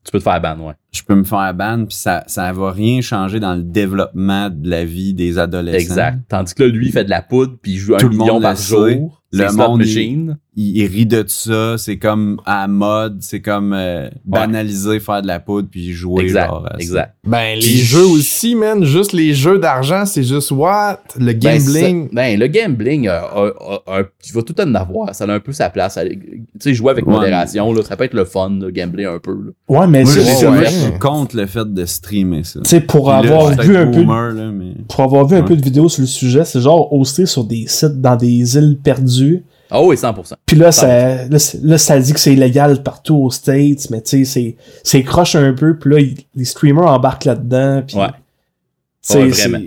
[0.03, 0.74] Tu peux te faire ban, ouais.
[0.95, 4.69] Je peux me faire ban puis ça ça va rien changer dans le développement de
[4.69, 5.77] la vie des adolescents.
[5.77, 6.19] Exact.
[6.29, 8.15] Tandis que là, lui, il fait de la poudre, puis il joue Tout un le
[8.17, 9.21] million monde par le jour.
[9.31, 10.37] Le monde, machine.
[10.55, 15.21] Il, il rit de ça, c'est comme à la mode, c'est comme euh, banaliser faire
[15.21, 16.47] de la poudre puis jouer Exact.
[16.47, 16.77] genre à ça.
[16.79, 17.15] exact.
[17.27, 18.85] Ben, les jeux aussi, man.
[18.85, 21.01] Juste les jeux d'argent, c'est juste what?
[21.19, 22.09] Le Ben, gambling.
[22.13, 23.09] Ben, le gambling,
[24.23, 25.13] tu vas tout en avoir.
[25.13, 25.99] Ça a un peu sa place.
[26.01, 27.11] Tu sais, jouer avec Ouais.
[27.13, 29.33] modération, là, ça peut être le fun, de gambler un peu.
[29.33, 29.51] Là.
[29.67, 30.13] Ouais, mais Moi,
[30.91, 32.59] suis contre le fait de streamer ça.
[32.61, 34.73] tu sais, pour là, avoir vu un peu, boomer, là, mais...
[34.88, 37.65] pour avoir vu un peu de vidéos sur le sujet, c'est genre hosté sur des
[37.67, 39.43] sites dans des îles perdues.
[39.71, 40.33] Ah oui, 100%.
[40.45, 44.23] Puis là, Ça ça, là, ça dit que c'est illégal partout aux States, mais tu
[44.23, 47.97] sais, c'est, c'est croche un peu, puis là, il- les streamers embarquent là-dedans, puis...
[47.97, 48.03] Ouais.
[48.03, 48.11] Ouais,
[49.01, 49.59] c'est- vraiment.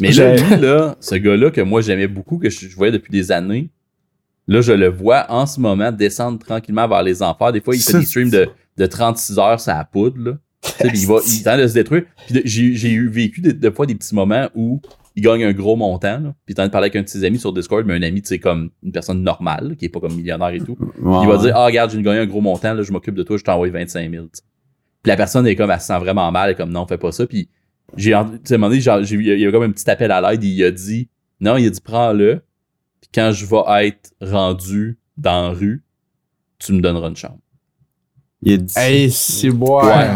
[0.00, 2.92] Mais là, J'ai- lui, là, ce gars-là que moi j'aimais beaucoup, que je, je voyais
[2.92, 3.70] depuis des années,
[4.48, 7.52] là, je le vois en ce moment descendre tranquillement vers les enfers.
[7.52, 10.32] Des fois, il fait Ça, des streams de, de 36 heures sur la poudre, là.
[10.94, 12.04] Il va, il tente de se détruire.
[12.26, 14.80] Puis j'ai, j'ai eu vécu des, des fois des petits moments où
[15.16, 16.34] il gagne un gros montant, là.
[16.44, 18.22] Puis il tente de parler avec un de ses amis sur Discord, mais un ami,
[18.22, 20.76] tu sais, comme une personne normale, là, qui est pas comme millionnaire et tout.
[21.00, 23.22] Ouais, il va dire Ah, regarde, j'ai gagné un gros montant, là, je m'occupe de
[23.22, 24.24] toi, je t'envoie 25 000.
[24.24, 24.42] tu sais.
[25.02, 26.98] Puis la personne est comme, elle se sent vraiment mal, elle est comme, non, fais
[26.98, 27.26] pas ça.
[27.26, 27.48] Puis
[27.96, 30.10] j'ai, tu sais, à un moment donné, j'ai- il y a comme un petit appel
[30.10, 31.08] à l'aide, il a dit
[31.40, 32.42] Non, il a dit, prends-le,
[33.00, 35.84] puis quand je vais être rendu dans la rue,
[36.58, 37.38] tu me donneras une chambre.
[38.42, 39.80] Il a dit Hey, c'est bon.
[39.84, 40.08] Ouais.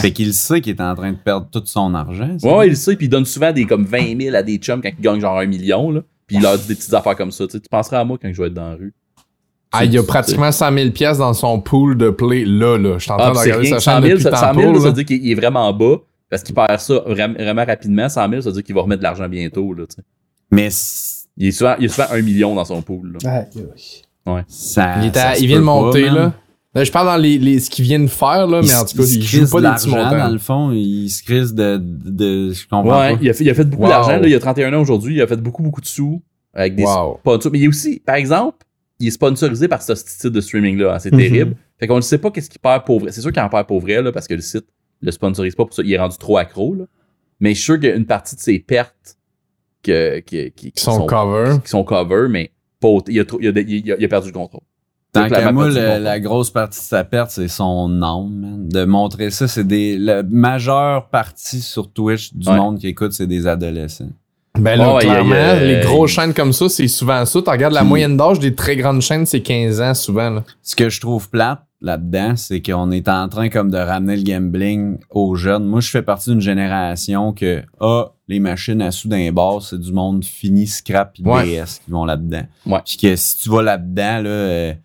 [0.00, 2.36] Fait qu'il sait qu'il est en train de perdre tout son argent.
[2.42, 4.56] Ouais, ouais, il le sait, puis il donne souvent des comme 20 000 à des
[4.58, 6.00] chums quand ils gagnent genre un million, là.
[6.26, 7.44] Puis il leur dit des petites affaires comme ça.
[7.46, 8.94] Tu sais, tu penseras à moi quand je vais être dans la rue.
[9.72, 12.98] Ah, il y a pratiquement 100 000 pièces dans son pool de play là, là.
[12.98, 14.38] Je suis en Ah, train de c'est regarder sa 100 chaîne 000, depuis ça, 100
[14.38, 15.96] 000 tantôt, là, ça veut dire qu'il est vraiment bas
[16.30, 18.08] parce qu'il perd ça vraiment, rapidement.
[18.08, 19.72] 100 000, ça veut dire qu'il va remettre de l'argent bientôt.
[19.74, 20.02] Là, tu sais.
[20.50, 20.68] Mais
[21.38, 23.12] il, est souvent, il y a souvent un million dans son pool.
[23.14, 23.18] Là.
[24.46, 24.96] Ça.
[25.02, 26.32] Il, à- il vient de pas, monter, là.
[26.74, 28.96] Là, je parle dans les, les, ce qu'il vient de faire, là, mais en tout
[28.96, 30.10] cas, se il joue crisse pas de des petits montants.
[30.18, 32.10] Dans le fond, il se crisse de, de,
[32.48, 33.18] de- Je comprends Ouais, pas.
[33.20, 33.88] il a, fait, il a fait beaucoup Wow.
[33.90, 34.16] d'argent.
[34.18, 34.26] là.
[34.26, 35.16] Il a 31 ans aujourd'hui.
[35.16, 36.22] Il a fait beaucoup, beaucoup de sous
[36.54, 37.18] avec des Wow.
[37.20, 37.52] sponsors.
[37.52, 38.56] Mais il est aussi, par exemple,
[38.98, 40.94] il est sponsorisé par ce style de streaming-là.
[40.94, 40.98] hein.
[40.98, 41.18] C'est Mhm.
[41.20, 41.56] terrible.
[41.78, 43.12] Fait qu'on ne sait pas qu'est-ce qu'il perd pour vrai.
[43.12, 44.64] C'est sûr qu'il en perd pour vrai, là, parce que le site
[45.02, 45.82] le sponsorise pas pour ça.
[45.84, 46.74] Il est rendu trop accro.
[46.74, 46.84] Là.
[47.40, 49.18] Mais je suis sûr qu'il y a une partie de ses pertes
[49.82, 51.56] que, que- qui, qui Qui sont cover.
[51.64, 52.50] qui sont cover, mais
[52.80, 54.62] pas il, a trop- il, a, il a- il a perdu le contrôle.
[55.12, 58.66] Tant qu'à moi, le- la grosse partie de sa perte, c'est son nom, man.
[58.68, 59.98] De montrer ça, c'est des.
[59.98, 62.56] La majeure partie sur Twitch du Ouais.
[62.56, 64.08] monde qui écoute, c'est des adolescents.
[64.58, 67.40] Ben là, clairement, a- les grosses chaînes comme ça, c'est souvent ça.
[67.42, 70.28] Tu regardes la moyenne d'âge des très grandes chaînes, c'est 15 ans souvent.
[70.30, 70.44] Là.
[70.62, 74.22] Ce que je trouve plate là-dedans, c'est qu'on est en train comme de ramener le
[74.22, 75.64] gambling aux jeunes.
[75.64, 79.80] Moi, je fais partie d'une génération que, ah, les machines à sous d'un bar, c'est
[79.80, 81.44] du monde fini, scrap et Ouais.
[81.44, 82.44] DS qui vont là-dedans.
[82.66, 82.80] Ouais.
[82.86, 84.78] Puis que si tu vas là-dedans, là, euh, tu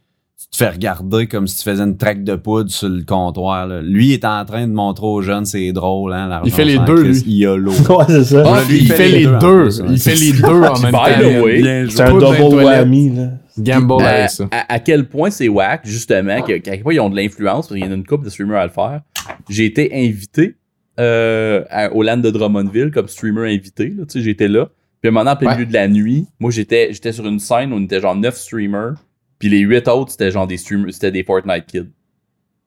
[0.57, 3.67] te fais regarder comme si tu faisais une traque de poudre sur le comptoir.
[3.67, 3.81] là.
[3.81, 6.65] Lui, il est en train de montrer aux jeunes, c'est drôle, hein, l'argent Il fait
[6.65, 7.21] les deux, lui.
[7.25, 7.71] YOLO.
[7.89, 8.43] Ouais, c'est ça.
[8.45, 9.81] Ah, lui, il fait les deux.
[9.81, 11.91] en Il fait les deux en même By the temps.
[11.91, 13.29] C'est un double whammy, là.
[13.59, 14.47] Gamble à, avec ça.
[14.51, 17.79] à- à quel point c'est whack, justement, qu'à quel point ils ont de l'influence, parce
[17.79, 19.01] qu'il y en a une couple de streamers à le faire.
[19.49, 20.55] J'ai été invité
[20.99, 23.85] euh, à- au land de Drummondville comme streamer invité.
[23.97, 24.67] Là, tu sais, j'étais là.
[25.01, 25.55] Puis à un moment, en plein Ouais.
[25.55, 28.35] milieu de la nuit, moi, j'étais, j'étais sur une scène où on était genre 9
[28.35, 28.93] streamers.
[29.39, 31.89] Puis les 8 autres, c'était genre des streamers, c'était des Fortnite kids.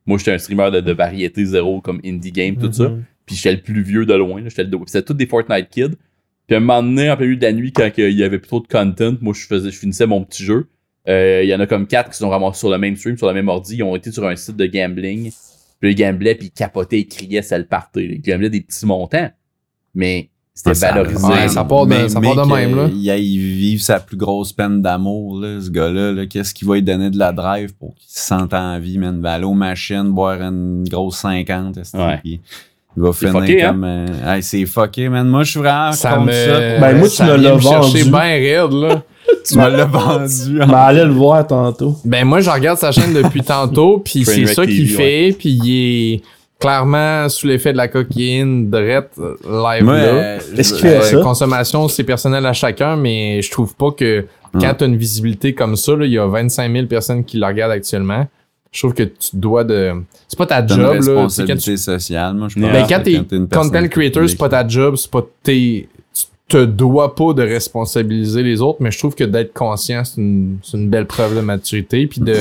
[0.07, 2.89] Moi, j'étais un streamer de, de variété zéro, comme indie game, tout ça.
[2.89, 3.05] Mhm.
[3.27, 4.43] Puis j'étais le plus vieux de loin.
[4.47, 5.97] J'étais le C'était tous des Fortnite kids.
[6.47, 8.39] Puis à un moment donné, en plein milieu de la nuit, quand il y avait
[8.39, 10.66] plus trop de content, moi je faisais, je finissais mon petit jeu.
[11.09, 13.29] Euh, Il y en a comme quatre qui sont ramassés sur le même stream, sur
[13.29, 13.77] le même ordi.
[13.77, 15.31] Ils ont été sur un site de gambling.
[15.79, 18.05] Puis ils gamblaient, puis ils capotaient, ils criaient, ça le partait.
[18.05, 19.31] Ils gamblaient des petits montants.
[19.95, 20.31] Mais
[20.65, 21.27] c'était valorisé.
[21.27, 22.89] ouais, ça part de- ça part de même, là.
[22.95, 26.13] Il aille vivre sa plus grosse peine d'amour, là, ce gars-là.
[26.13, 26.27] là.
[26.27, 29.17] Qu'est-ce qu'il va lui donner de la drive pour qu'il se sente en vie, man?
[29.19, 31.77] Il va aller aux machines, boire une grosse 50.
[31.79, 32.19] esti, Ouais.
[32.23, 32.41] puis
[32.97, 33.71] Il va C'est finir fucké, hein?
[33.71, 33.85] comme.
[33.85, 35.29] euh, hey, c'est fucké, man.
[35.29, 36.59] Moi, je suis vraiment Ça contre ça.
[36.81, 38.05] Ben, moi, tu me l'as vendu.
[38.05, 39.03] bien raide, là.
[39.47, 40.59] Tu me l'as vendu.
[40.59, 41.97] Mais allez le voir tantôt.
[42.05, 45.71] Ben moi, je regarde sa chaîne depuis tantôt, puis c'est ça qu'il fait, puis il
[46.15, 46.23] est
[46.61, 50.05] clairement sous l'effet de la cocaïne, drette, live Moi, là.
[50.05, 51.21] euh, Est-ce je- qu'il fait Euh, ça?
[51.23, 54.75] consommation, c'est personnel à chacun, mais je trouve pas que quand Ouais.
[54.77, 57.73] t'as une visibilité comme ça, là, il y a 25 000 personnes qui le regardent
[57.73, 58.27] actuellement.
[58.73, 59.95] Je trouve que tu dois de...
[60.29, 60.97] C'est pas ta t'as job, une là.
[60.99, 62.71] tu sais, quand responsabilité tu- sociale, moi, je pense.
[62.73, 65.89] Ben, quand t'es content creator, c'est pas ta job, c'est pas tes...
[66.15, 70.21] Tu te dois pas de responsabiliser les autres, mais je trouve que d'être conscient, c'est
[70.21, 72.07] une, c'est une belle preuve de maturité.
[72.09, 72.37] Puis de,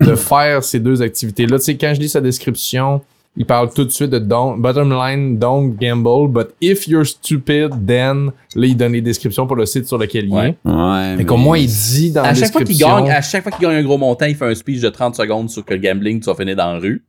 [0.00, 1.58] de faire ces deux activités-là.
[1.58, 3.00] Tu sais, quand je lis sa description,
[3.40, 7.70] il parle tout de suite de don't, bottom line, don't gamble, but if you're stupid,
[7.86, 10.48] then, là, il donne les descriptions pour le site sur lequel il Ouais.
[10.64, 10.68] est.
[10.68, 11.16] Ouais.
[11.16, 13.52] Mais comme moi, il dit dans la à chaque fois qu'il gagne, à chaque fois
[13.52, 15.80] qu'il gagne un gros montant, il fait un speech de 30 secondes sur que le
[15.80, 17.04] gambling, tu vas finir dans la rue.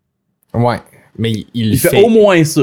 [0.53, 0.77] Ouais.
[1.17, 2.03] Mais il, il Il fait, fait.
[2.03, 2.61] au moins ça.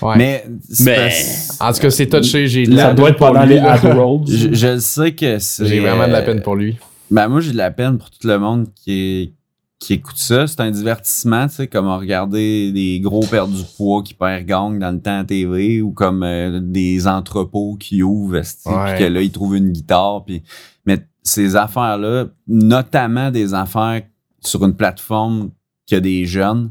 [0.00, 0.14] Ouais.
[0.16, 1.12] Mais, c'est Mais-
[1.60, 2.46] En tout cas, c'est touché.
[2.48, 3.72] J'ai de Ça la doit peine être pour pendant lui, les là.
[3.72, 4.24] Ad Roads.
[4.28, 5.66] je, je sais que c'est.
[5.66, 6.76] J'ai vraiment de la euh, peine pour lui.
[7.10, 9.32] Ben, moi, j'ai de la peine pour tout le monde qui, est-
[9.78, 10.46] qui écoute ça.
[10.46, 14.78] C'est un divertissement, tu sais, comme regarder des gros perdre du poids qui perdent gang
[14.78, 19.20] dans le temps à TV ou comme euh, des entrepôts qui ouvrent, puis que là,
[19.20, 20.24] ils trouvent une guitare.
[20.24, 20.42] Puis...
[20.86, 24.02] Mais ces affaires-là, notamment des affaires
[24.40, 25.50] sur une plateforme
[25.86, 26.70] qui a des jeunes,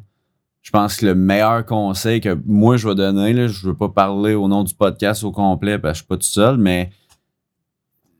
[0.62, 3.90] je pense que le meilleur conseil que moi, je vais donner, là, je veux pas
[3.90, 6.90] parler au nom du podcast au complet parce que je suis pas tout seul, mais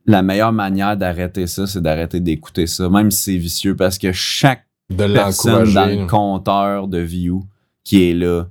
[0.06, 4.12] la meilleure manière d'arrêter ça, c'est d'arrêter d'écouter ça, même si c'est vicieux, parce que
[4.12, 4.66] chaque
[4.96, 7.44] De personne dans le compteur de view
[7.84, 8.46] qui est là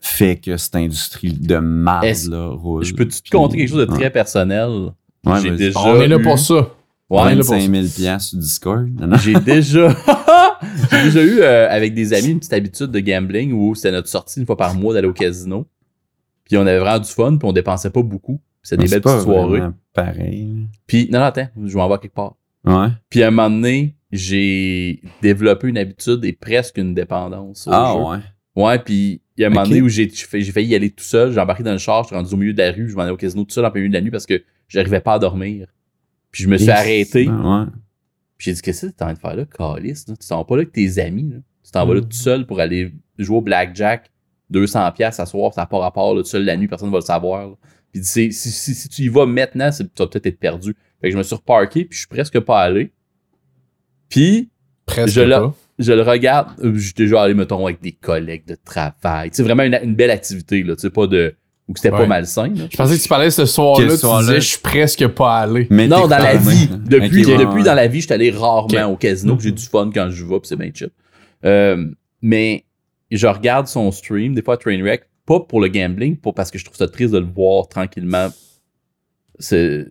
[0.00, 2.84] fait que cette industrie de là, roule.
[2.84, 4.10] Je peux te Puis- compter quelque chose de très Ouais.
[4.10, 4.90] personnel?
[5.24, 6.70] Ouais, J'ai déjà On est là pour ça.
[7.10, 8.88] Ouais, là pour 25 000 piastres sur Discord.
[9.22, 9.88] J'ai déjà,
[10.90, 14.08] j'ai déjà eu euh, avec des amis une petite habitude de gambling où c'était notre
[14.08, 15.66] sortie une fois par mois d'aller au casino.
[16.44, 18.40] Puis on avait vraiment du fun, puis on dépensait pas beaucoup.
[18.62, 19.62] C'était des belles petites soirées.
[19.94, 20.66] pareil.
[20.86, 22.34] Puis non, non, attends, je vais en voir quelque part.
[22.64, 22.88] Ouais.
[23.08, 27.68] Puis à un moment donné, j'ai développé une habitude et presque une dépendance.
[27.70, 28.02] Ah jeu.
[28.04, 28.18] ouais.
[28.64, 31.32] Ouais, puis il y a un moment donné où j'ai failli y aller tout seul.
[31.32, 33.02] J'ai embarqué dans le char, je suis rendu au milieu de la rue, je m'en
[33.02, 35.14] allais au casino tout seul en plein milieu de la nuit parce que j'arrivais pas
[35.14, 35.68] à dormir.
[36.32, 37.28] Puis je me suis arrêté.
[37.28, 37.64] Ouais.
[38.36, 40.04] Puis j'ai dit, qu'est-ce que t'es en train de faire là, Calis?
[40.08, 40.14] là?
[40.20, 41.30] Tu t'en vas pas là avec tes amis.
[41.30, 41.36] Là.
[41.64, 42.08] Tu t'en vas là Mm.
[42.08, 44.10] tout seul pour aller jouer au blackjack,
[44.52, 46.92] 200$ piastres à soir, ça n'a pas rapport, là, tout seul la nuit, personne ne
[46.92, 47.48] va le savoir.
[47.48, 47.54] là.
[47.92, 50.74] Puis si, si, si tu y vas maintenant, tu vas peut-être être perdu.
[51.00, 52.92] Fait que je me suis reparké, puis je suis presque pas allé.
[54.08, 54.50] Puis
[54.86, 55.20] Presque Je
[55.80, 59.30] je le regarde, euh, j'étais déjà allé, mettons, avec des collègues de travail.
[59.32, 61.34] C'est vraiment une, une belle activité, là, tu sais, pas de...
[61.68, 62.48] ou que c'était pas malsain.
[62.48, 62.64] là.
[62.68, 64.26] Je pensais que tu parlais ce soir-là, tu soir-là?
[64.26, 65.68] disais, je suis presque pas allé.
[65.70, 66.68] Mais Non, dans la vie.
[66.68, 67.62] Depuis, depuis ouais.
[67.62, 70.24] dans la vie, je suis allé rarement au casino, puis j'ai du fun quand je
[70.24, 70.90] vais, puis c'est bien chill.
[71.44, 71.84] Euh,
[72.22, 72.64] mais
[73.12, 76.64] je regarde son stream, des fois Trainwreck, pas pour le gambling, pas parce que je
[76.64, 78.30] trouve ça triste de le voir tranquillement
[79.38, 79.86] se-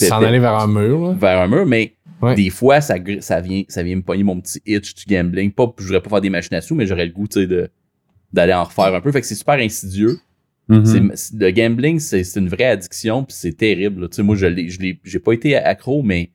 [0.00, 1.14] S'en aller vers un mur, là.
[1.18, 2.34] vers un mur, mais Ouais.
[2.36, 5.50] des fois, ça, ça, vient, ça vient me pogner mon petit itch du gambling.
[5.52, 7.26] Pas, je voudrais pas faire des machines à sous, mais j'aurais le goût,
[8.32, 9.10] d'aller en refaire un peu.
[9.12, 10.18] Fait que c'est super insidieux.
[10.68, 11.12] Mhm.
[11.16, 14.02] C'est- le gambling, c'est, une vraie addiction, puis c'est terrible.
[14.02, 14.22] là.
[14.22, 14.68] Moi, je l'ai,
[15.04, 16.30] j'ai pas été accro, mais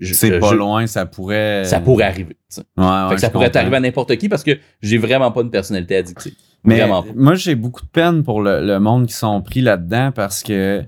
[0.00, 1.64] C'est pas je- loin, ça pourrait.
[1.64, 2.36] Ça pourrait arriver.
[2.56, 5.42] Ouais, ouais, Fait que ça pourrait arriver à n'importe qui parce que j'ai vraiment pas
[5.42, 6.34] une personnalité addictive.
[6.64, 7.10] Mais Vraiment pas.
[7.14, 10.82] moi, j'ai beaucoup de peine pour le, le monde qui sont pris là-dedans parce que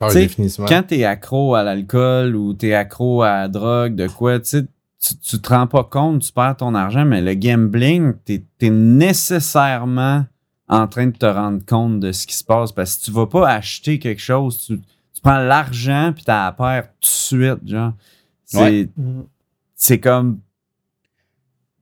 [0.00, 0.66] Tu sais, définitivement.
[0.68, 4.66] quand t'es accro à l'alcool ou t'es accro à la drogue, de quoi, tu sais,
[5.22, 10.24] tu, te rends pas compte, tu perds ton argent, mais le gambling, t'es es nécessairement
[10.68, 13.26] en train de te rendre compte de ce qui se passe parce que tu vas
[13.26, 17.66] pas acheter quelque chose, tu, tu prends l'argent puis t'as à perdre tout de suite,
[17.68, 17.92] genre.
[18.44, 18.88] C'est Ouais.
[18.96, 19.98] Mm.
[20.02, 20.38] comme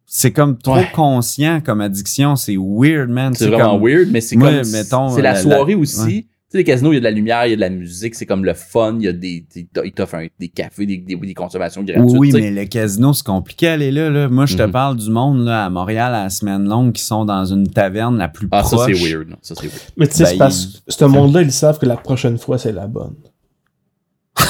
[0.09, 0.91] c'est comme trop Ouais.
[0.95, 2.37] conscient comme addiction.
[2.37, 3.35] C'est weird, man.
[3.35, 4.71] C'est vraiment comme- weird, mais c'est comme.
[4.71, 6.01] mettons, c'est la, la- soirée la- aussi.
[6.01, 6.27] ouais.
[6.49, 7.71] Tu sais, les casinos, il y a de la lumière, il y a de la
[7.71, 9.45] musique, c'est comme le fun, il y a des.
[9.53, 12.17] des- Ils t'offrent des cafés, des, des, des consommations gratuites.
[12.17, 14.29] Oui, mais le casino, c'est compliqué à aller là, là.
[14.29, 14.71] Moi, je te Mhm.
[14.71, 18.17] parle du monde là, à Montréal à la semaine longue qui sont dans une taverne
[18.17, 18.93] la plus Ah, ça, proche.
[18.95, 19.29] c'est weird.
[19.31, 19.37] là.
[19.43, 19.81] Ça, c'est weird.
[19.97, 22.59] Mais tu sais, Ben, c'est parce que ce monde-là, ils savent que la prochaine fois,
[22.59, 23.15] c'est la bonne.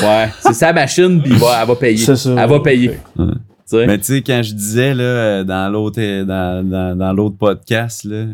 [0.03, 1.97] Ouais, c'est sa machine, puis il va- elle va payer.
[2.05, 2.35] C'est ça.
[2.39, 2.91] Elle va payer.
[3.17, 3.25] Ouais.
[3.27, 3.33] Tu
[3.65, 3.87] sais?
[3.87, 8.27] Mais tu sais, quand je disais là, dans l'autre dans, dans, dans l'autre podcast, là,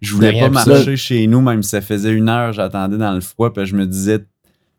[0.00, 3.20] je voulais pas marcher chez nous, même si ça faisait une heure, j'attendais dans le
[3.20, 4.18] froid, puis je me disais,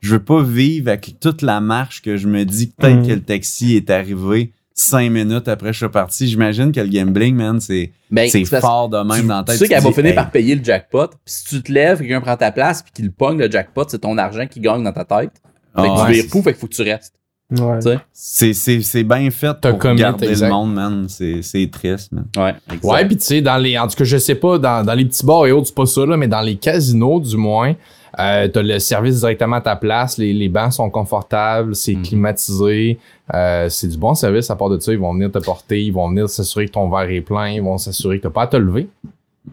[0.01, 3.07] je veux pas vivre avec toute la marche que je me dis peut-être Mm.
[3.07, 6.27] que le taxi est arrivé cinq minutes après je suis parti.
[6.27, 9.55] J'imagine que le gambling, man, c'est Ben, fort de même tu, dans la tête.
[9.55, 11.07] tu sais qu'elle va finir hey, par payer le jackpot.
[11.07, 13.99] Puis si tu te lèves, quelqu'un prend ta place, puis qu'il pogne le jackpot, c'est
[13.99, 15.31] ton argent qui gagne dans ta tête.
[15.75, 17.15] Fait que ah, tu ouais, vires fou, fait qu'il faut que tu restes.
[17.59, 17.97] Ouais.
[18.13, 20.47] C'est c'est c'est bien fait T'as pour commit, garder exact.
[20.47, 21.05] le monde, man.
[21.09, 22.25] C'est c'est triste, man.
[22.37, 22.83] Ouais, exact.
[22.93, 23.77] Ouais, puis tu sais, dans les.
[23.77, 25.85] En tout cas, je sais pas, dans, dans les petits bars et autres, c'est pas
[25.85, 27.73] ça, là, mais dans les casinos, du moins,
[28.19, 32.03] euh, t'as le service directement à ta place, les, les bancs sont confortables, c'est Mhm.
[32.03, 32.99] climatisé,
[33.33, 34.91] euh, c'est du bon service à part de ça.
[34.93, 37.61] Ils vont venir te porter, ils vont venir s'assurer que ton verre est plein, ils
[37.61, 38.87] vont s'assurer que t'as pas à te lever.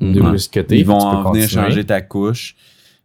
[0.01, 0.33] Mhm.
[0.33, 1.49] De ce côté, Ils vont venir continuer.
[1.49, 2.55] changer ta couche.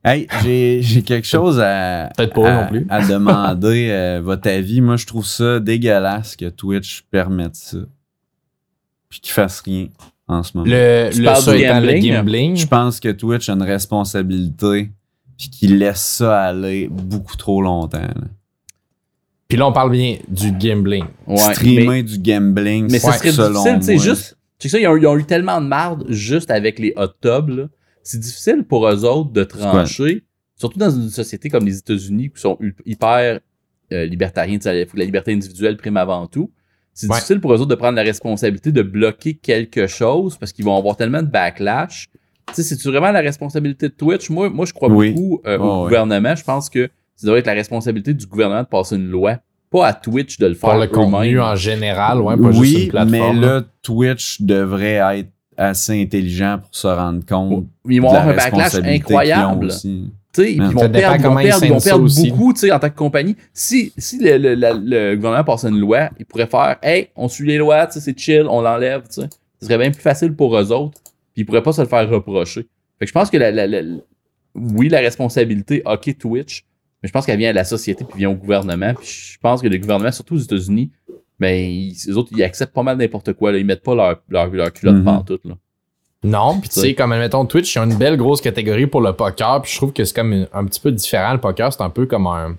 [0.08, 2.86] Hey, j'ai j'ai quelque chose à, Peut-être pas à, non plus.
[2.90, 4.80] à demander euh, votre avis.
[4.82, 7.78] Moi, je trouve ça dégueulasse que Twitch permette ça.
[9.10, 9.88] Puis qu'il fasse rien
[10.28, 10.70] en ce moment.
[10.70, 12.14] Le, Tu le le gambling?
[12.14, 12.56] gambling.
[12.58, 14.92] Je pense que Twitch a une responsabilité
[15.38, 18.00] puis qu'il laisse ça aller beaucoup trop longtemps.
[18.00, 18.14] là.
[19.48, 21.06] Puis là, on parle bien du gambling.
[21.26, 24.04] Ouais, Streamer mais- du gambling, Mais ça c'est serait selon difficile, moi.
[24.04, 24.38] juste.
[24.60, 27.08] Tu sais, ça, ils ont, ils ont eu tellement de marde juste avec les hot
[27.22, 27.64] tubs, là.
[28.08, 30.24] C'est difficile pour eux autres de trancher,
[30.56, 33.40] surtout dans une société comme les États-Unis qui sont hyper
[33.92, 36.50] euh, libertariens, la liberté individuelle prime avant tout.
[36.94, 37.16] C'est Ouais.
[37.16, 40.78] difficile pour eux autres de prendre la responsabilité de bloquer quelque chose parce qu'ils vont
[40.78, 42.08] avoir tellement de backlash.
[42.48, 44.30] Tu sais, c'est-tu vraiment la responsabilité de Twitch?
[44.30, 45.12] Moi, moi je crois Oui.
[45.12, 45.84] beaucoup euh, Oh, au ouais.
[45.90, 46.34] gouvernement.
[46.36, 49.40] Je pense que ça devrait être la responsabilité du gouvernement de passer une loi,
[49.70, 52.84] pas à Twitch de le faire Pour le contenu en général, ouais, pas juste oui,
[52.86, 53.12] une plateforme.
[53.40, 58.22] mais là, Twitch devrait être assez intelligent pour se rendre compte Ils vont de la
[58.22, 59.72] avoir un backlash incroyable.
[60.54, 63.36] ils vont perdre, ils vont perdre, ils vont perdre beaucoup, en tant que compagnie.
[63.54, 67.28] Si, si le, le- la- le gouvernement passait une loi, ils pourraient faire, hey, on
[67.28, 69.02] suit les lois, c'est chill, on l'enlève.
[69.10, 69.22] Ce
[69.62, 71.00] serait bien plus facile pour eux autres,
[71.34, 72.68] puis ils pourraient pas se le faire reprocher.
[73.00, 73.98] Fait que je pense que la, la- la- la-
[74.54, 76.66] oui, la responsabilité, ok, Twitch,
[77.02, 78.94] mais je pense qu'elle vient à la société puis vient au gouvernement.
[78.96, 80.92] Puis je pense que le gouvernement, surtout aux États-Unis,
[81.40, 83.58] ben, ils, les autres, ils acceptent pas mal n'importe quoi, là.
[83.58, 85.04] Ils mettent pas leur, leur, leur culotte Mhm.
[85.04, 85.54] pantoute, là.
[86.24, 89.02] Non, puis tu sais, comme admettons Twitch, il y a une belle grosse catégorie pour
[89.02, 91.34] le poker, puis je trouve que c'est comme une- un petit peu différent.
[91.34, 92.56] Le poker, c'est un peu comme un,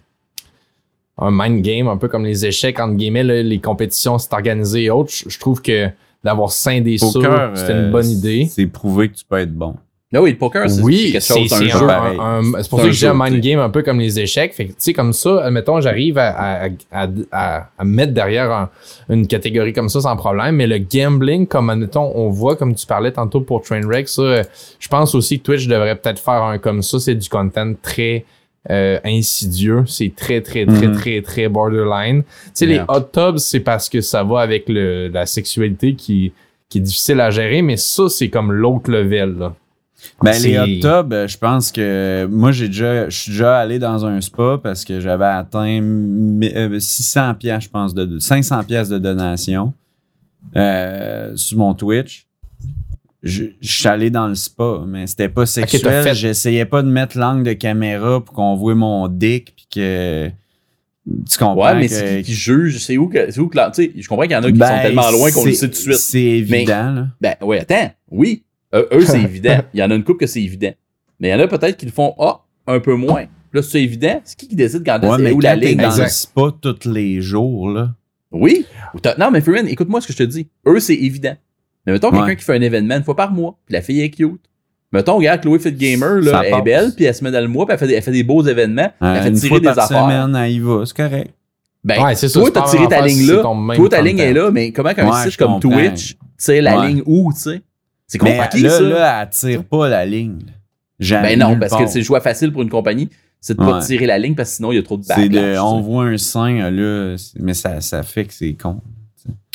[1.19, 4.85] un mind game, un peu comme les échecs, entre guillemets, là, les compétitions, c'est organisé
[4.85, 5.11] et autres.
[5.13, 5.89] Je je trouve que
[6.23, 7.07] d'avoir scindé ça,
[7.55, 8.47] c'était euh, une bonne idée.
[8.49, 9.75] C'est prouvé que tu peux être bon.
[10.15, 11.85] Ah oui, le poker, c'est Oui, quelque c'est chose, c'est un c'est jeu.
[11.85, 12.19] un- pareil.
[12.19, 14.55] un- c'est pour ça que j'ai un mind game un peu comme les échecs.
[14.55, 18.15] Fait que, tu sais, comme ça, admettons, j'arrive à, à, à, à, à me mettre
[18.15, 18.71] derrière un-
[19.11, 20.57] une catégorie comme ça sans problème.
[20.57, 24.43] Mais le gambling, comme admettons, on voit, comme tu parlais tantôt pour Trainwreck, ça,
[24.79, 26.99] je pense aussi que Twitch devrait peut-être faire un comme ça.
[26.99, 28.25] C'est du content très
[28.71, 29.85] euh, insidieux.
[29.87, 30.97] C'est très, très, très, Mhm.
[30.97, 32.23] très, très borderline.
[32.23, 32.87] Tu sais, Yeah.
[32.89, 36.33] les hot tubs, c'est parce que ça va avec le, la sexualité qui,
[36.69, 39.55] qui est difficile à gérer, mais ça, c'est comme l'autre level, là.
[40.23, 43.79] Ben, les hot tubs, euh, je pense que moi, j'ai déjà, je suis déjà allé
[43.79, 48.63] dans un spa parce que j'avais atteint mi- euh, 600 pièces, je pense, de, 500
[48.65, 49.73] pièces de donation
[50.57, 52.27] euh, sur mon Twitch.
[53.23, 56.15] Je, je suis allé dans le spa, mais c'était pas sexuel.
[56.15, 60.29] J'essayais pas de mettre l'angle de caméra pour qu'on voit mon dick puis que
[61.29, 63.93] tu comprends Ouais, mais c'est qui juge, c'est où que, c'est où que, tu sais,
[63.99, 65.73] je comprends qu'il y en a qui Ben, sont tellement loin qu'on le sait tout
[65.73, 65.95] de suite.
[65.97, 67.07] C'est évident, là.
[67.21, 68.45] Ben, ouais, attends, oui,
[68.75, 69.59] Euh, eux, c'est évident.
[69.75, 70.73] Il y en a une couple que c'est évident.
[71.21, 73.25] Mais il y en a peut-être qui le font, ah, un peu moins.
[73.53, 74.21] Là, c'est évident.
[74.25, 75.77] C'est qui qui décide quand Ouais, mais où quand la ligne?
[75.79, 76.05] dans Exact.
[76.05, 77.91] le spa tous les jours, là.
[78.31, 78.67] Oui.
[79.19, 80.49] Non, mais Freeman, écoute-moi ce que je te dis.
[80.67, 81.35] Eux, c'est évident.
[81.87, 84.11] Mais mettons quelqu'un qui fait un événement une fois par mois, puis la fille est
[84.11, 84.43] cute.
[84.93, 87.49] Mettons, regarde, Chloé Fit Gamer, là, elle est belle, puis elle se met dans le
[87.49, 89.49] mois, puis elle fait des, elle fait des beaux événements, Euh, elle fait une tirer
[89.49, 90.03] fois des par affaires.
[90.05, 91.31] semaine, elle y va, c'est correct.
[91.85, 93.43] Ben, Ouais, c'est toi, t'as pas tiré ta ligne là.
[93.77, 95.59] Toi, ta ligne est là, mais comment qu'un Ouais, site comme.
[95.61, 96.89] Twitch tire la Ouais.
[96.89, 97.63] ligne où, tu sais?
[98.09, 98.81] C'est Mais compliqué, là, ça.
[98.83, 100.41] là, elle tire pas la ligne.
[100.99, 101.37] Jamais.
[101.37, 103.09] ben non, parce que c'est le choix facile pour une compagnie,
[103.41, 103.85] c'est de pas Ouais.
[103.85, 105.59] tirer la ligne parce que sinon il y a trop de C'est backlash.
[105.61, 108.81] on voit un sein, là, mais ça, ça fait que c'est con.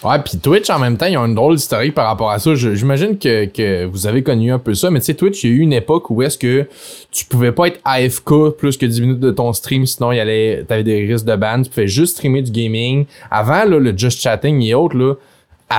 [0.06, 2.54] Ouais, puis Twitch, en même temps, ils ont une drôle d'historique par rapport à ça.
[2.56, 5.54] J'imagine que, que vous avez connu un peu ça, mais tu sais, Twitch, il y
[5.54, 6.68] a eu une époque où est-ce que
[7.10, 10.20] tu pouvais pas être AFK plus que 10 minutes de ton stream, sinon il y
[10.20, 11.62] allait, t'avais des risques de ban.
[11.64, 13.06] Tu pouvais juste streamer du gaming.
[13.32, 15.14] Avant, là, le just chatting et autres, là,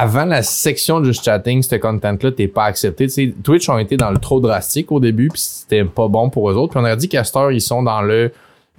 [0.01, 3.07] avant la section de juste chatting, ce content-là, t'es pas accepté.
[3.07, 6.30] Tu sais, Twitch ont été dans le trop drastique au début, puis c'était pas bon
[6.30, 6.72] pour eux autres.
[6.72, 8.32] Puis on a dit qu'à ils sont dans le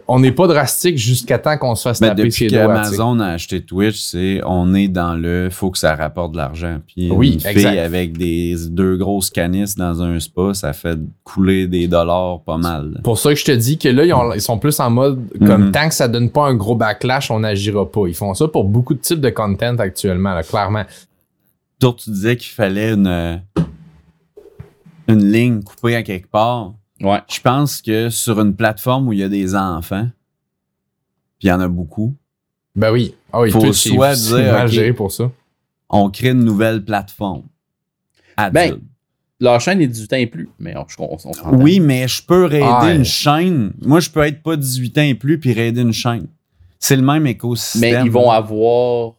[0.07, 2.67] on n'est pas drastique jusqu'à temps qu'on se fasse Mais taper depuis ses doigts.
[2.67, 6.79] qu'Amazon a acheté Twitch, c'est on est dans le faut que ça rapporte de l'argent.
[6.85, 7.77] Puis Oui, une fille exact.
[7.79, 12.99] avec des deux grosses canisses dans un spa, ça fait couler des dollars pas mal.
[13.03, 15.19] Pour ça que je te dis que là, ils, ont- ils sont plus en mode
[15.39, 15.71] comme Mhm.
[15.71, 18.07] tant que ça donne pas un gros backlash, on n'agira pas.
[18.07, 20.83] Ils font ça pour beaucoup de types de content actuellement, là, clairement.
[21.79, 23.41] Toi, tu disais qu'il fallait une,
[25.07, 26.73] une ligne coupée à quelque part.
[27.01, 27.19] Ouais.
[27.29, 30.07] Je pense que sur une plateforme où il y a des enfants,
[31.39, 32.15] puis il y en a beaucoup,
[32.75, 33.13] Ben oui.
[33.33, 34.71] Ah oui, Faut Twitch, soit dire, mal ok.
[34.71, 35.31] géré pour ça.
[35.89, 37.43] on crée une nouvelle plateforme.
[38.37, 38.53] Adulte.
[38.53, 38.79] Ben,
[39.41, 42.45] Leur chaîne est 18 ans et plus, mais on, je- on, oui, mais je peux
[42.45, 42.95] raider Ah, ouais.
[42.95, 43.73] une chaîne.
[43.81, 46.27] Moi, je peux être pas 18 ans et plus puis raider une chaîne.
[46.79, 47.81] C'est le même écosystème.
[47.81, 49.13] Mais ils vont avoir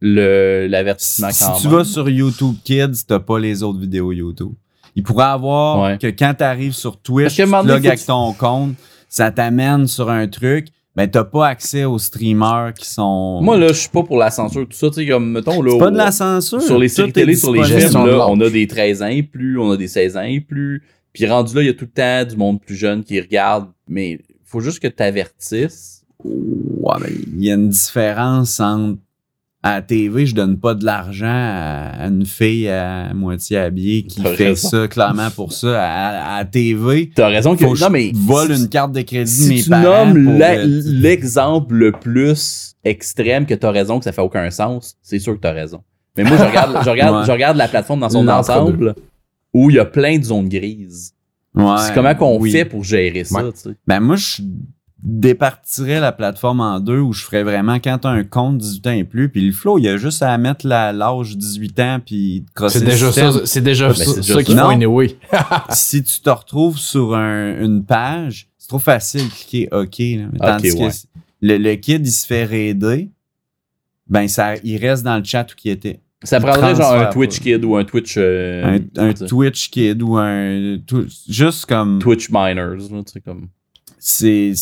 [0.00, 1.76] le l'avertissement Si quand tu même.
[1.78, 4.52] vas sur YouTube Kids, t'as pas les autres vidéos YouTube.
[4.96, 5.98] Il pourrait avoir Ouais.
[5.98, 8.74] que quand t'arrives sur Parce Twitch, tu te avec ton compte,
[9.08, 13.40] ça t'amène sur un truc, ben t'as pas accès aux streamers qui sont...
[13.42, 14.88] Moi, là, je suis pas pour la censure, tout ça.
[14.88, 15.72] Tu sais, comme, mettons, là.
[15.72, 16.62] c'est pas de la censure.
[16.62, 19.58] Sur les séries télé, sur les films, là, on a des 13 ans et plus,
[19.60, 20.82] on a des 16 ans et plus.
[21.12, 23.68] Puis rendu là, il y a tout le temps du monde plus jeune qui regarde.
[23.88, 26.02] Mais faut juste que tu avertisses.
[26.24, 28.98] Ouais, mais il y a une différence entre
[29.66, 34.22] à la TV, je donne pas de l'argent à, une fille à moitié habillée qui
[34.22, 34.68] fait raison.
[34.68, 35.82] ça clairement pour ça.
[35.82, 37.64] À, à la TV, T'as raison que.
[37.66, 38.12] faut non, mais.
[38.14, 40.06] vole une carte de crédit Si mes tu parents.
[40.06, 40.38] nommes
[40.84, 45.40] l'exemple le plus extrême que t'as raison que ça fait aucun sens, c'est sûr que
[45.40, 45.82] t'as raison.
[46.16, 47.26] Mais moi, je regarde, je regarde, Ouais.
[47.26, 48.94] je regarde la plateforme dans son ensemble
[49.52, 51.12] où il y a plein de zones grises.
[51.54, 52.50] ouais, C'est comment qu'on oui.
[52.52, 53.52] fait pour gérer ça, Ouais.
[53.52, 53.70] tu sais?
[53.86, 54.42] Ben moi, je
[55.08, 58.90] départirais la plateforme en deux où je ferais vraiment quand t'as un compte 18 ans
[58.90, 62.00] et plus, puis le flow, il y a juste à mettre la- l'âge 18 ans
[62.04, 63.32] puis crosser C'est déjà système.
[63.32, 64.52] ça, c'est déjà Ben, ça, c'est déjà ça ça.
[64.52, 64.68] font Non.
[64.70, 65.16] anyway.
[65.70, 69.98] si tu te retrouves sur un- une page, c'est trop facile de cliquer OK.
[69.98, 70.28] là.
[70.32, 70.90] Mais Tandis que ouais.
[71.40, 73.08] le, le kid, il se fait raider,
[74.08, 76.00] ben ça, il reste dans le chat où il était.
[76.24, 77.38] Ça prendrait genre un Twitch.
[77.38, 78.14] Kid ou un Twitch.
[78.18, 80.78] euh, un Twitch kid ou un...
[80.78, 82.00] tw- Juste comme...
[82.00, 83.48] Twitch Miners, là, tu sais, comme.
[83.98, 84.52] C'est...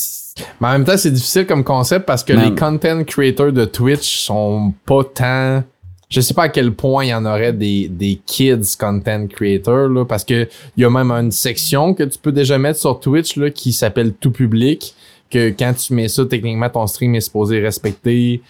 [0.61, 4.19] Mais en même temps, c'est difficile comme concept parce que les content creators de Twitch
[4.19, 5.63] sont pas tant.
[6.11, 9.89] Je sais pas à quel point il y en aurait des, des kids content creators,
[9.89, 13.01] là, parce que il y a même une section que tu peux déjà mettre sur
[13.01, 14.95] Twitch là, qui s'appelle tout public.
[15.31, 18.43] Que quand tu mets ça, techniquement, ton stream est supposé respecter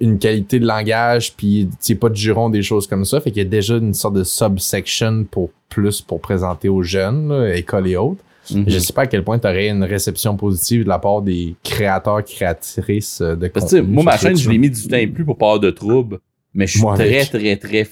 [0.00, 3.20] une qualité de langage, puis c'est pas de juron, des choses comme ça.
[3.20, 7.28] Fait qu'il y a déjà une sorte de subsection pour plus pour présenter aux jeunes,
[7.28, 8.22] là, école et autres.
[8.54, 8.64] Mhm.
[8.68, 11.54] Je sais pas à quel point tu aurais une réception positive de la part des
[11.62, 15.06] créateurs, créatrices euh, de Parce contenu moi, ma chaîne, je l'ai mis 18 ans et
[15.06, 16.18] plus pour pas avoir de troubles.
[16.54, 17.30] Mais je suis Moi très, avec.
[17.30, 17.88] très, très,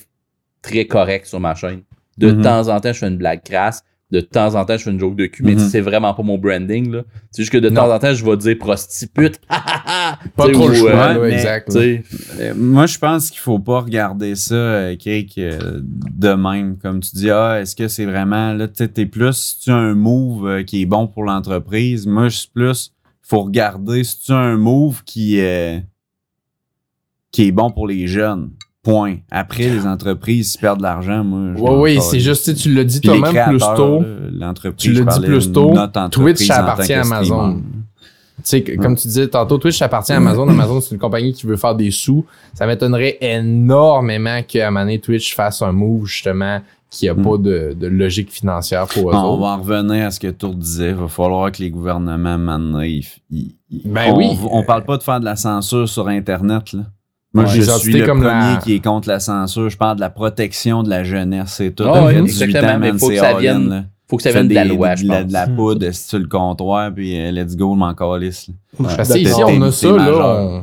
[0.62, 1.82] très correct sur ma chaîne.
[2.18, 2.42] De Mhm.
[2.42, 3.82] temps en temps, je fais une blague crasse.
[4.12, 5.44] De temps en temps, je fais une joke de cul.
[5.44, 5.68] Mais Mhm.
[5.68, 7.02] c'est vraiment pas mon branding, là.
[7.30, 7.82] C'est juste que de Non.
[7.82, 9.40] temps en temps, je vais dire prostitute.
[9.48, 11.70] Pas trop le choix, euh, exact.
[11.70, 12.02] Sais,
[12.40, 16.76] Euh, moi, je pense qu'il faut pas regarder ça, euh, Kik, euh, de même.
[16.78, 19.70] Comme tu dis, ah, est-ce que c'est vraiment, là, tu sais, t'es plus, si tu
[19.70, 22.92] as un move euh, qui est bon pour l'entreprise, moi, je suis plus,
[23.22, 25.78] faut regarder si tu as un move qui, euh,
[27.30, 28.50] qui est bon pour les jeunes?
[28.82, 29.16] Point.
[29.30, 31.52] Après, les entreprises, perdent de l'argent, moi.
[31.78, 32.10] oui, calisse.
[32.10, 34.02] c'est juste, tu l'as dit toi-même plus tôt.
[34.32, 35.74] l'entreprise, Tu l'as dit plus tôt,
[36.10, 37.60] Twitch, ça appartient à Amazon.
[38.42, 40.48] Tu sais, comme tu disais tantôt, Twitch appartient à Amazon.
[40.48, 42.24] Amazon, c'est une compagnie qui veut faire des sous.
[42.54, 47.22] Ça m'étonnerait énormément qu'à un moment donné, Twitch fasse un move, justement, qui a Mm.
[47.22, 49.42] pas de, de logique financière pour eux On autres.
[49.42, 50.88] va en revenir à ce que Tour disait.
[50.88, 54.38] Il va falloir que les gouvernements, maintenant, ils, ils- ils- Ben on, oui.
[54.50, 56.84] On parle pas de faire de la censure sur Internet, là.
[57.32, 59.68] Moi, Ouais, je suis le comme premier la- qui est contre la censure.
[59.70, 61.54] Je parle de la protection de la jeunesse.
[61.58, 61.84] C'est tout.
[61.86, 63.84] Ah Après exactement, mais man, faut que ça vienne- là.
[64.08, 65.26] faut que ça vienne de la loi, je la- pense.
[65.28, 68.48] De la poudre esti, sur le comptoir, puis euh, let's go, m'en calisse.
[68.82, 70.62] Parce que ici, on a ça, là.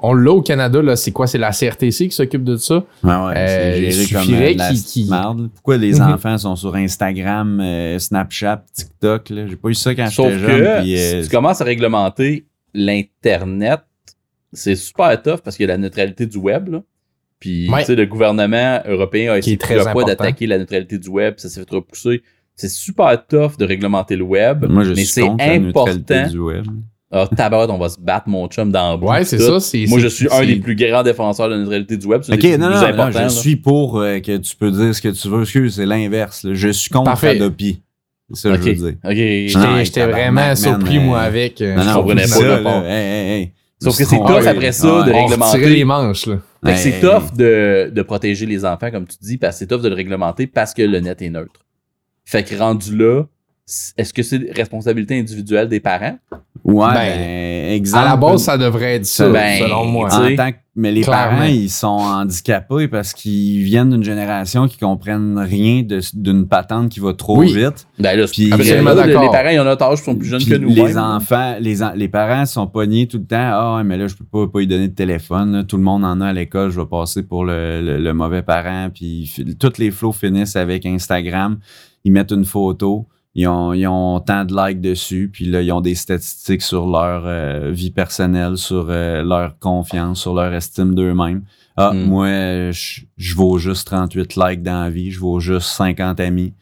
[0.00, 0.94] On, l'a au Canada, là.
[0.94, 1.26] C'est quoi?
[1.26, 2.74] C'est la CRTC qui s'occupe de ça?
[2.76, 5.50] Ouais, ouais, Euh, c'est il géré comme euh, la merde.
[5.54, 6.02] Pourquoi les Mhm.
[6.12, 9.46] enfants sont sur Instagram, euh, Snapchat, TikTok, là?
[9.48, 10.82] J'ai pas eu ça quand Sauf j'étais que jeune.
[10.82, 13.80] puis, euh, si tu commences à réglementer l'Internet,
[14.52, 16.68] c'est super tough parce qu'il y a la neutralité du web.
[16.68, 16.82] Là.
[17.40, 17.80] Puis Ouais.
[17.80, 21.34] tu sais, le gouvernement européen a essayé très plusieurs fois d'attaquer la neutralité du web,
[21.36, 22.22] ça s'est fait repousser.
[22.56, 26.14] C'est super tough de réglementer le web, Moi, je mais suis c'est contre la neutralité
[26.14, 26.30] important.
[26.32, 26.64] du web.
[27.10, 27.26] Ah,
[27.70, 29.60] on va se battre, mon chum, dans le bout, Ouais, c'est ça.
[29.60, 32.20] c'est- Moi, je suis un c'est- des plus grands défenseurs de la neutralité du web.
[32.30, 33.28] Ok, non, non, non, je là.
[33.30, 35.40] suis pour euh, que tu peux dire ce que tu veux.
[35.42, 36.44] Excuse, c'est l'inverse.
[36.44, 36.50] là.
[36.52, 37.28] Je suis contre Parfait.
[37.30, 37.80] Adopi.
[38.34, 38.98] C'est ça que Ok, je veux dire.
[39.02, 39.10] ok.
[39.14, 41.62] J'étais Non, j'étais tabarnak, vraiment surpris, euh, moi, avec.
[41.62, 42.56] euh, Non, je non, comprenais pas ça, le là.
[42.56, 42.82] rapport.
[42.84, 43.52] Hey, hey, hey.
[43.80, 45.06] Sauf que c'est tough après ça ouais.
[45.06, 45.68] de réglementer.
[45.68, 46.38] les manches, là.
[46.64, 47.00] Fait que c'est Hey.
[47.00, 49.94] tough de, de protéger les enfants, comme tu dis, parce que c'est tough de le
[49.94, 51.60] réglementer parce que le net est neutre.
[52.24, 53.22] Fait que rendu là,
[53.96, 56.18] est-ce que c'est responsabilité individuelle des parents?
[56.64, 58.04] Ouais, Ben, ben, exemple.
[58.04, 60.08] À la base, ça devrait être ça, Ben, selon moi.
[60.10, 60.36] tu en sais.
[60.36, 61.36] tant que- mais les Clairement.
[61.38, 66.88] parents, ils sont handicapés parce qu'ils viennent d'une génération qui comprennent rien de- d'une patente
[66.90, 67.52] qui va trop Oui.
[67.54, 67.86] vite.
[67.98, 69.22] Ben là, Puis- Absolument là, d'accord.
[69.22, 70.68] Les parents, ils ont notre âge, ils sont plus jeunes Puis que nous.
[70.70, 70.98] les même.
[70.98, 73.36] enfants, les, en- les parents sont pognés tout le temps.
[73.38, 75.52] Ah, ouais, mais là, je peux pas, pas lui donner de téléphone.
[75.52, 75.64] là.
[75.64, 76.70] Tout le monde en a à l'école.
[76.70, 78.88] Je vais passer pour le, le- le mauvais parent.
[78.92, 81.58] Puis toutes les flots finissent avec Instagram.
[82.04, 83.06] Ils mettent une photo.
[83.40, 85.30] Ils ont, ils ont tant de likes dessus.
[85.32, 90.20] Puis là, ils ont des statistiques sur leur euh, vie personnelle, sur euh, leur confiance,
[90.22, 91.42] sur leur estime d'eux-mêmes.
[91.76, 92.02] Ah, Mm.
[92.06, 92.26] moi,
[92.72, 95.12] je, je vaux juste 38 likes dans la vie.
[95.12, 96.52] Je vaux juste 50 amis.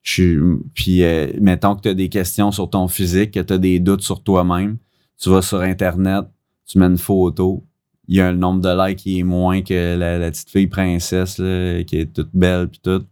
[0.00, 3.58] Je puis, euh, mettons que tu as des questions sur ton physique, que tu as
[3.58, 4.78] des doutes sur toi-même.
[5.20, 6.24] Tu vas sur Internet,
[6.66, 7.62] tu mets une photo.
[8.08, 10.66] Il y a un nombre de likes qui est moins que la, la petite fille
[10.66, 13.04] princesse là, qui est toute belle puis tout.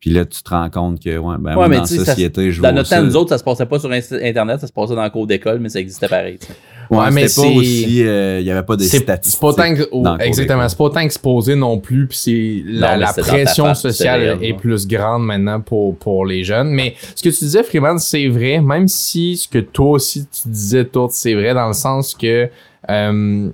[0.00, 2.52] Puis là, tu te rends compte que ouais, ben, mais dans la sais, ça- société,
[2.52, 2.98] je Dans notre ça.
[2.98, 5.26] temps, nous autres, ça se passait pas sur Internet, ça se passait dans le cours
[5.26, 6.38] d'école, mais ça existait pareil.
[6.38, 6.52] tu sais.
[6.88, 8.02] Ouais, Ouais, mais c'était pas c'est- aussi.
[8.06, 9.40] euh, Il y avait pas des C'est statistiques.
[9.42, 13.06] c'est pas tant que- oh, exactement, c'est pas tant exposé non plus, puis c'est la,
[13.08, 14.58] c'est pression face, c'est sociale réel, est ouais.
[14.58, 16.68] plus grande maintenant pour, pour les jeunes.
[16.68, 20.48] Mais ce que tu disais, Freeman, c'est vrai, même si ce que toi aussi tu
[20.48, 22.48] disais, toi, c'est vrai dans le sens que
[22.88, 23.48] euh,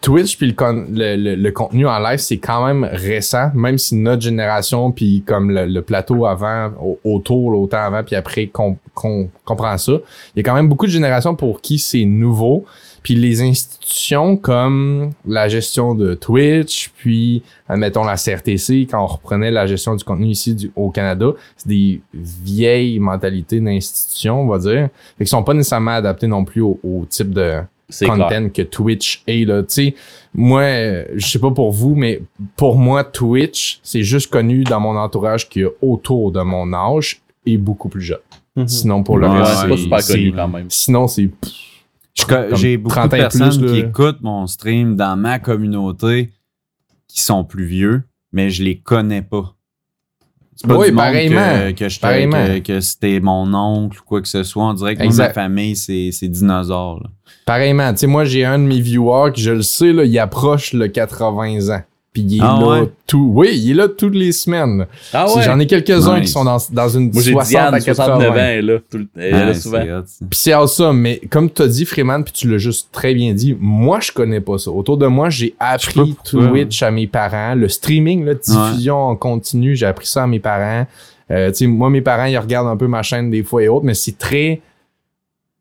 [0.00, 3.78] Twitch puis le, con- le, le- le contenu en live, c'est quand même récent, même
[3.78, 8.76] si notre génération puis comme le, plateau avant, au- autour, autant avant puis après qu'on
[8.94, 9.92] qu'on comprend ça,
[10.34, 12.64] il y a quand même beaucoup de générations pour qui c'est nouveau.
[13.02, 19.52] Puis les institutions comme la gestion de Twitch, puis admettons la CRTC, quand on reprenait
[19.52, 21.26] la gestion du contenu ici du- au Canada,
[21.56, 24.88] c'est des vieilles mentalités d'institutions, on va dire.
[25.18, 27.60] Fait qu'ils sont pas nécessairement adaptés non plus au, au type de
[28.06, 28.52] content clair.
[28.52, 29.62] que Twitch est là.
[29.62, 29.94] Tu sais,
[30.34, 30.62] moi,
[31.14, 32.22] je sais pas pour vous, mais
[32.56, 37.20] pour moi, Twitch, c'est juste connu dans mon entourage qui est autour de mon âge
[37.44, 38.18] et beaucoup plus jeune.
[38.56, 38.68] Mhm.
[38.68, 40.66] Sinon, pour le Ouais, reste, c'est pas c'est- super connu c'est- quand même.
[40.70, 41.30] Sinon, c'est
[42.54, 46.32] J'ai beaucoup 30 de personnes plus, qui écoutent mon stream dans ma communauté
[47.08, 49.54] qui sont plus vieux, mais je les connais pas.
[50.56, 51.58] C'est pas Oui, du monde pareillement.
[51.68, 52.46] que, que, je- Pareillement.
[52.46, 54.64] que, que c'était mon oncle ou quoi que ce soit.
[54.64, 57.00] On dirait que moi, ma famille, c'est c'est dinosaures.
[57.02, 57.10] là.
[57.44, 60.18] Pareillement, tu sais, moi, j'ai un de mes viewers qui, je le sais, là, il
[60.18, 61.82] approche le 80 ans.
[62.16, 62.90] Puis il est Ah là ouais?
[63.06, 63.30] tout.
[63.34, 64.86] Oui, il est là toutes les semaines.
[65.12, 65.42] Ah ouais?
[65.42, 66.24] J'en ai quelques-uns Nice.
[66.28, 68.34] qui sont dans, dans une Moi, j'ai 60 Diane, à 69 ans, 80.
[68.46, 69.82] elle est là, tout le- elle est là souvent.
[69.84, 70.26] c'est hot, ça.
[70.30, 73.34] Puis c'est awesome, mais comme tu as dit, Freeman, puis tu l'as juste très bien
[73.34, 74.70] dit, moi, je connais pas ça.
[74.70, 76.16] Autour de moi, j'ai appris.
[76.24, 77.54] Twitch à mes parents.
[77.54, 80.86] Le streaming, la diffusion en continu, j'ai appris ça à mes parents.
[81.30, 83.68] Euh, tu sais, moi, mes parents, ils regardent un peu ma chaîne des fois et
[83.68, 84.62] autres, mais c'est très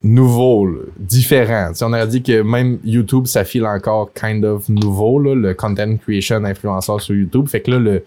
[0.05, 1.69] nouveau, là, différent.
[1.71, 5.33] Tu sais, on aurait dit que même YouTube, ça file encore kind of nouveau, là,
[5.35, 7.47] le content creation influenceur sur YouTube.
[7.47, 8.03] Fait que là, le,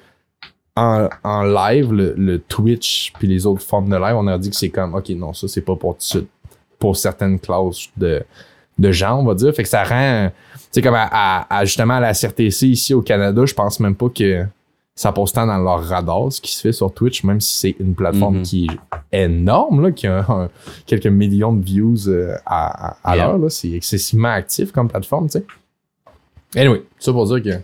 [0.76, 4.48] en, en live, le, le Twitch puis les autres formes de live, on a dit
[4.50, 6.26] que c'est comme, OK, non, ça, c'est pas pour tout
[6.78, 8.22] pour certaines classes de,
[8.78, 9.52] de gens, on va dire.
[9.52, 12.94] Fait que ça rend, tu sais, comme à, à- à- justement à la CRTC ici
[12.94, 14.44] au Canada, je pense même pas que
[15.00, 17.76] ça passe tant dans leur radar ce qui se fait sur Twitch, même si c'est
[17.78, 18.42] une plateforme Mhm.
[18.42, 18.68] qui
[19.12, 20.48] est énorme, là, qui a un-
[20.86, 23.36] quelques millions de views euh, à, à, à Yeah.
[23.36, 23.50] l'heure.
[23.50, 25.46] C'est excessivement actif comme plateforme, tu sais.
[26.56, 27.60] Anyway, ça pour dire que.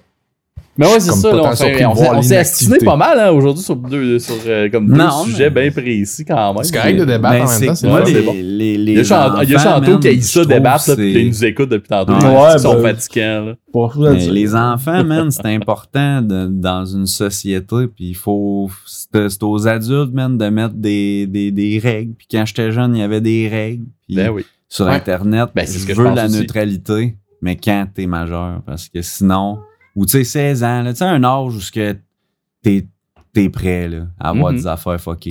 [0.77, 1.33] Mais ouais, c'est ça.
[1.33, 2.85] là, on s'est- on on l'inactivité.
[2.85, 6.25] pas mal hein, aujourd'hui sur, deux, sur euh, comme deux Non, sujets mais- bien précis
[6.25, 6.65] quand même.
[6.65, 8.33] C'est correct de débattre Ben, en même c'est temps, c'est les, bon.
[8.35, 10.21] les, les Il y a Chan- il y a enfants, Chanto man, qui a eu
[10.23, 12.13] ça débattre, là, puis il nous écoute depuis tantôt.
[12.15, 13.45] Ouais, ils sont ben- fatigants.
[13.47, 14.13] Là.
[14.31, 18.69] Les enfants, man, c'est important de- dans une société, puis il faut.
[18.87, 22.15] C'est aux adultes, man, de mettre des, des, des règles.
[22.19, 23.85] Puis quand j'étais jeune, il y avait des règles.
[24.09, 24.45] Puis Ben oui.
[24.69, 24.93] sur Ouais.
[24.95, 28.89] Internet, Ben, c'est ce je que je veux la neutralité, mais quand t'es majeur, parce
[28.89, 29.59] que sinon.
[29.97, 31.61] Ou tu sais, 16 ans, tu sais, un âge où
[32.63, 32.87] t'es
[33.37, 34.59] es prêt là, à avoir Mhm.
[34.59, 35.31] des affaires fuckées.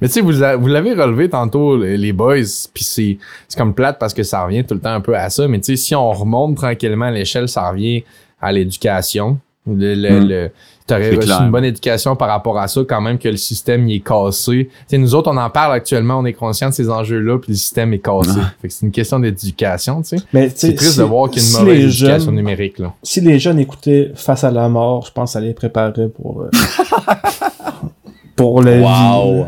[0.00, 2.36] Mais tu sais, vous, vous l'avez relevé tantôt, les boys,
[2.72, 5.28] puis c'est c'est comme plate parce que ça revient tout le temps un peu à
[5.30, 8.02] ça, mais tu sais, si on remonte tranquillement à l'échelle, ça revient
[8.40, 9.38] à l'éducation.
[9.66, 10.28] Le, le, Mm.
[10.28, 10.50] le-
[10.96, 11.42] T'aurais reçu clair.
[11.42, 14.68] une bonne éducation par rapport à ça, quand même que le système il est cassé.
[14.70, 17.52] Tu sais, nous autres, on en parle actuellement, on est conscient de ces enjeux-là, puis
[17.52, 18.30] le système est cassé.
[18.40, 18.52] Ah.
[18.62, 20.50] Fait que c'est une question d'éducation, tu sais.
[20.54, 22.92] C'est triste si- de voir qu'il y a une si mauvaise éducation jeunes- numérique, là.
[23.02, 26.42] Si les jeunes écoutaient Face à la mort, je pense que ça les préparerait pour.
[26.42, 26.50] euh,
[28.36, 29.46] pour la Wow.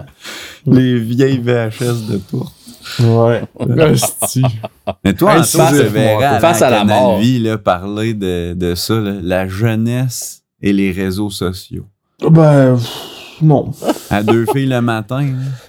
[0.66, 2.52] Les vieilles VHS de tour.
[2.98, 3.04] vie.
[3.06, 3.42] Ouais.
[5.04, 5.80] Mais toi, Hey, Anto, face-
[6.22, 7.18] à face à la mort.
[7.18, 11.84] Vie, là, parler de, de ça, là, la jeunesse et les réseaux sociaux?
[12.30, 13.70] Ben, pff, non.
[14.10, 15.26] À deux filles le matin.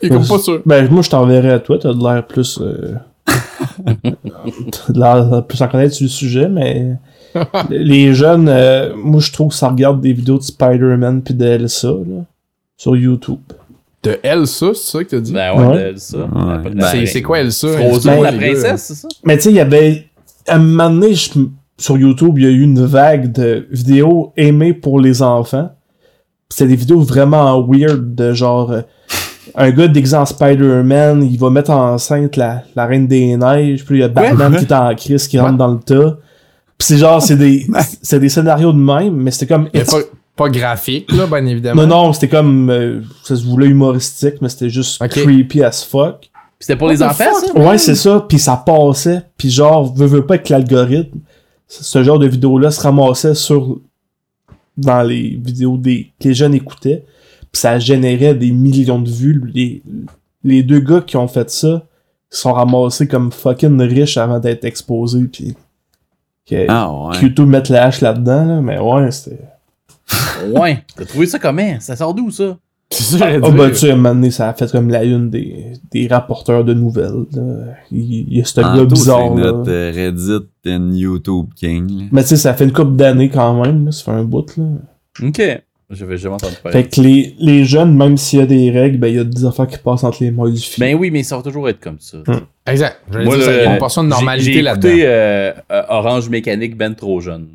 [0.08, 0.62] comme pas sûr.
[0.66, 2.60] Ben, moi, je t'enverrai à toi, t'as de l'air plus.
[2.62, 2.94] euh,
[4.72, 6.94] t'as l'air plus en connaître sur le sujet, mais
[7.70, 11.46] les jeunes, euh, moi je trouve que ça regarde des vidéos de Spider-Man puis de
[11.46, 12.24] Elsa là,
[12.78, 13.40] sur YouTube.
[14.04, 15.32] De Elsa, c'est ça que t'as dit?
[15.34, 15.94] Ben ouais, Ouais.
[15.94, 16.18] de.
[16.18, 16.70] Ouais.
[16.76, 17.70] Ben, c'est, c'est quoi Elsa?
[17.70, 19.08] Frozen, Ben, la princesse, c'est ça?
[19.24, 20.08] Mais tu sais, il y avait.
[20.48, 21.30] À un moment donné, je-
[21.78, 25.72] sur YouTube, il y a eu une vague de vidéos aimées pour les enfants.
[26.50, 28.72] C'était des vidéos vraiment weird, de genre.
[28.72, 28.82] euh,
[29.56, 33.98] un gars déguisé en Spider-Man, il va mettre enceinte la, la Reine des Neiges, puis
[33.98, 36.18] il y a Batman qui est en crise, qui rentre dans le tas.
[36.78, 37.66] Puis c'est genre, c'est des,
[38.02, 39.68] c'est des scénarios de même, mais c'était comme.
[39.74, 39.98] Mais pas,
[40.36, 41.86] pas graphique, là, bien évidemment.
[41.86, 42.70] Non, non, c'était comme.
[42.70, 46.20] euh, ça se voulait humoristique, mais c'était juste creepy as fuck.
[46.22, 47.60] Puis c'était pour les enfants, ça?
[47.60, 48.26] Ouais, c'est ça.
[48.28, 49.24] Puis ça passait.
[49.38, 51.20] Puis genre, veux, veux pas avec l'algorithme,
[51.82, 53.80] ce genre de vidéo-là se ramassait sur
[54.78, 57.06] dans les vidéos des, que les jeunes écoutaient.
[57.52, 59.42] Puis ça générait des millions de vues.
[59.54, 59.82] Les,
[60.44, 61.86] les deux gars qui ont fait ça
[62.34, 65.26] ils sont ramassés comme fucking riches avant d'être exposés.
[65.26, 65.56] Puis
[66.48, 67.22] que Ah ouais.
[67.22, 68.46] YouTube mette la hache là-dedans.
[68.46, 69.40] Là, mais ouais, c'était...
[70.48, 70.84] Ouais.
[70.96, 71.80] T'as trouvé ça comment?
[71.80, 72.58] Ça sort d'où, ça?
[72.94, 75.30] C'est Ah bah tu sais, à un moment donné, ça a fait comme la une
[75.30, 77.26] des, des rapporteurs de nouvelles.
[77.34, 77.42] là.
[77.92, 79.32] Il, il y a ce gars bizarre.
[79.36, 79.52] c'est là.
[79.52, 81.90] notre euh, Reddit and YouTube King.
[82.00, 82.06] là.
[82.12, 84.56] Mais tu sais, ça fait une couple d'années quand même, là, ça fait un bout,
[84.58, 84.64] là.
[85.24, 85.42] Ok.
[85.90, 86.82] J'avais jamais entendu parler.
[86.84, 89.24] Fait que les, les jeunes, même s'il y a des règles, ben il y a
[89.24, 90.80] des affaires qui passent entre les mailles du fil.
[90.80, 92.18] Ben oui, mais ça va toujours être comme ça.
[92.66, 92.98] Exact.
[93.12, 94.88] J'allais Moi, dire, ça, il y a une portion de j'ai- normalité J'ai là-dedans.
[94.90, 97.50] écouté euh, euh, Orange Mécanique ben trop jeune.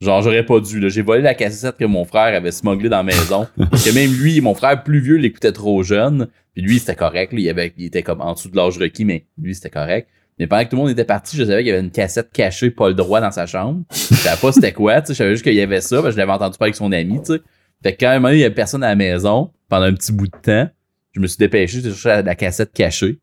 [0.00, 0.90] Genre, j'aurais pas dû.
[0.90, 3.46] J'ai volé la cassette que mon frère avait smugglée dans la maison.
[3.56, 6.28] que même lui, mon frère plus vieux, l'écoutait trop jeune.
[6.54, 7.32] Puis lui, c'était correct.
[7.32, 7.38] là.
[7.38, 10.08] Il, avait, il était comme en dessous de l'âge requis, mais lui, c'était correct.
[10.38, 12.30] Mais pendant que tout le monde était parti, je savais qu'il y avait une cassette
[12.30, 13.84] cachée, pas le droit dans sa chambre.
[13.90, 15.14] Je savais pas c'était quoi, tu sais.
[15.14, 16.92] Je savais juste qu'il y avait ça, parce que je l'avais entendu parler avec son
[16.92, 17.40] ami, tu sais.
[17.82, 20.26] Fait que quand donné, il y avait personne à la maison, pendant un petit bout
[20.26, 20.68] de temps,
[21.12, 23.18] je me suis dépêché, j'ai cherché la, la cassette cachée.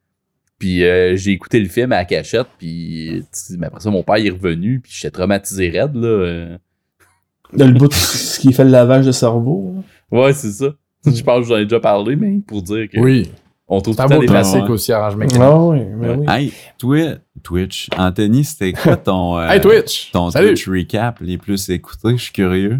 [0.60, 3.24] Puis euh, j'ai écouté le film à la cachette, puis
[3.58, 6.08] mais après ça, mon père est revenu, puis j'étais traumatisé raide, là.
[6.08, 6.58] euh.
[7.54, 9.76] Dans le bout de ce qui fait le lavage de cerveau.
[10.12, 10.20] là.
[10.20, 10.68] Ouais, c'est ça.
[11.06, 13.30] Je pense que j'en ai déjà parlé, mais pour dire que Oui.
[13.68, 14.72] on trouve tout des classique façons.
[14.72, 15.42] aussi, Orange Mécanique.
[15.44, 16.16] Ah ouais, mais Ouais.
[16.20, 16.26] oui.
[16.30, 17.90] Hey, Twi- Twitch.
[17.98, 20.12] Anthony, c'était quoi ton, euh, Hey Twitch!
[20.12, 20.48] ton Salut!
[20.56, 22.12] Twitch recap les plus écoutés?
[22.18, 22.80] Je suis curieux.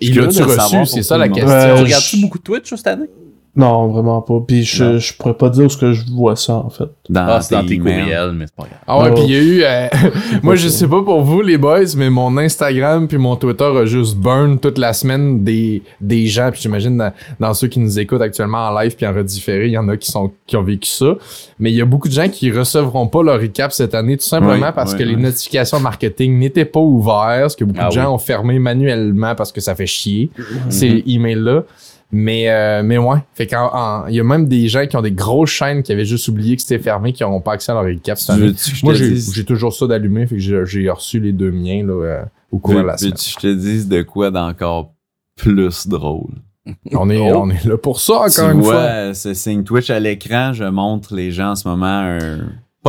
[0.00, 0.86] Il l'a-tu reçu?
[0.86, 1.50] C'est ça la question.
[1.76, 3.08] Tu regardes-tu beaucoup de Twitch cette année?
[3.56, 4.38] Non, vraiment pas.
[4.46, 6.88] Puis je, je pourrais pas dire où ce que je vois ça, en fait.
[7.08, 8.02] Dans Ah, c'est dans tes emails.
[8.02, 8.78] courriels, mais c'est pas grave.
[8.86, 9.14] Ah ouais, Oh.
[9.14, 9.62] puis il y a eu...
[9.64, 10.08] euh,
[10.44, 13.84] moi, je sais pas pour vous, les boys, mais mon Instagram puis mon Twitter a
[13.84, 16.50] juste burn toute la semaine des, des gens.
[16.52, 19.72] Puis j'imagine dans, dans ceux qui nous écoutent actuellement en live puis en redifféré, il
[19.72, 21.16] y en a qui, sont, qui ont vécu ça.
[21.58, 24.24] Mais il y a beaucoup de gens qui recevront pas leur recap cette année, tout
[24.24, 27.88] simplement Oui, parce oui, que les notifications marketing n'étaient pas ouvertes, parce que beaucoup Ah
[27.88, 30.30] de gens ont fermé manuellement parce que ça fait chier,
[30.68, 31.64] ces emails-là.
[32.10, 33.18] Mais, euh, mais ouais.
[33.34, 35.92] Fait qu'en, en- il y a même des gens qui ont des grosses chaînes qui
[35.92, 37.84] avaient juste oublié que c'était fermé, qui n'ont pas accès à leur
[38.18, 38.52] cette Tu année.
[38.56, 41.92] je Moi, j'ai, toujours ça d'allumé, fait que j'ai, j'ai reçu les deux miens là,
[41.92, 43.12] euh, au cours de la semaine.
[43.12, 44.92] que je te dise de quoi d'encore
[45.36, 46.32] plus drôle?
[46.92, 47.42] On est, Oh.
[47.44, 49.14] on est là pour ça, encore tu une vois fois.
[49.14, 52.38] ce signe Twitch à l'écran, je montre les gens en ce moment un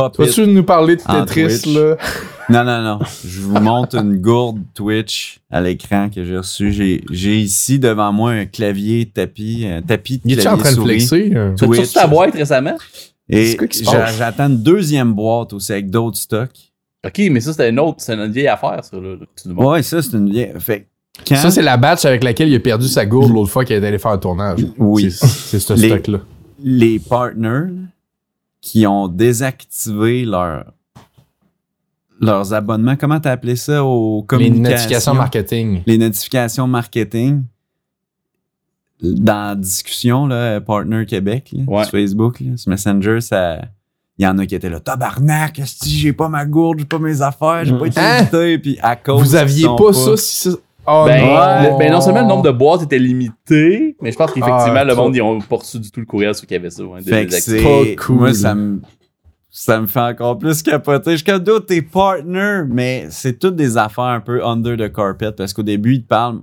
[0.00, 1.96] pop Vas-tu nous parler de Tetris, là?
[2.48, 2.98] Non, non, non.
[3.24, 6.72] Je vous montre une gourde Twitch à l'écran que j'ai reçu.
[6.72, 10.62] J'ai, j'ai ici devant moi un clavier tapis, un tapis de Il est-tu clavier en
[10.62, 11.06] train de souris.
[11.06, 11.32] flexer?
[11.36, 11.50] euh?
[11.50, 11.80] T'as-tu Twitch.
[11.82, 12.76] reçu ta boîte récemment?
[13.28, 14.16] Et C'est quoi qui se j'a- passe?
[14.18, 16.72] j'attends une deuxième boîte aussi avec d'autres stocks.
[17.06, 19.14] Ok, mais ça, c'était une autre, c'est une vieille affaire, ça, là.
[19.40, 19.48] tu.
[19.52, 20.52] Ouais, ça, c'est une vieille.
[20.58, 20.86] Fait que
[21.28, 23.76] quand- Ça, c'est la batch avec laquelle il a perdu sa gourde l'autre fois qu'il
[23.76, 24.58] est allé faire un tournage.
[24.76, 25.08] Oui.
[25.12, 26.18] C'est, ce Les- stock-là.
[26.64, 27.68] les partners
[28.60, 30.72] qui ont désactivé leur,
[32.20, 35.82] leurs abonnements, comment t'as appelé ça aux Les notifications marketing.
[35.86, 37.42] Les notifications marketing.
[39.02, 41.82] Dans la discussion, là, Partner Québec, là, Ouais.
[41.84, 43.60] sur Facebook, là, sur Messenger, ça.
[44.18, 46.98] Il y en a qui étaient là, tabarnak, si j'ai pas ma gourde, j'ai pas
[46.98, 48.18] mes affaires, j'ai pas été Hein?
[48.18, 49.22] invité, puis à cause.
[49.22, 50.56] Vous aviez sont pas, ça si ça.
[50.86, 51.72] Oh Ben, non!
[51.72, 54.84] le- ben, non seulement le nombre de boîtes était limité, mais je pense qu'effectivement, Ah,
[54.84, 56.82] le monde, ils ont pas reçu du tout le courriel sur qui avait ça.
[57.04, 57.58] Fait désactiver.
[57.58, 57.96] c'est.
[57.96, 58.16] Pas cool.
[58.16, 58.80] Moi, ça me.
[59.52, 61.10] Ça me fait encore plus capoter.
[61.12, 64.92] Je suis comme d'autres, tes partners, mais c'est toutes des affaires un peu under the
[64.92, 66.40] carpet parce qu'au début, ils te parlent,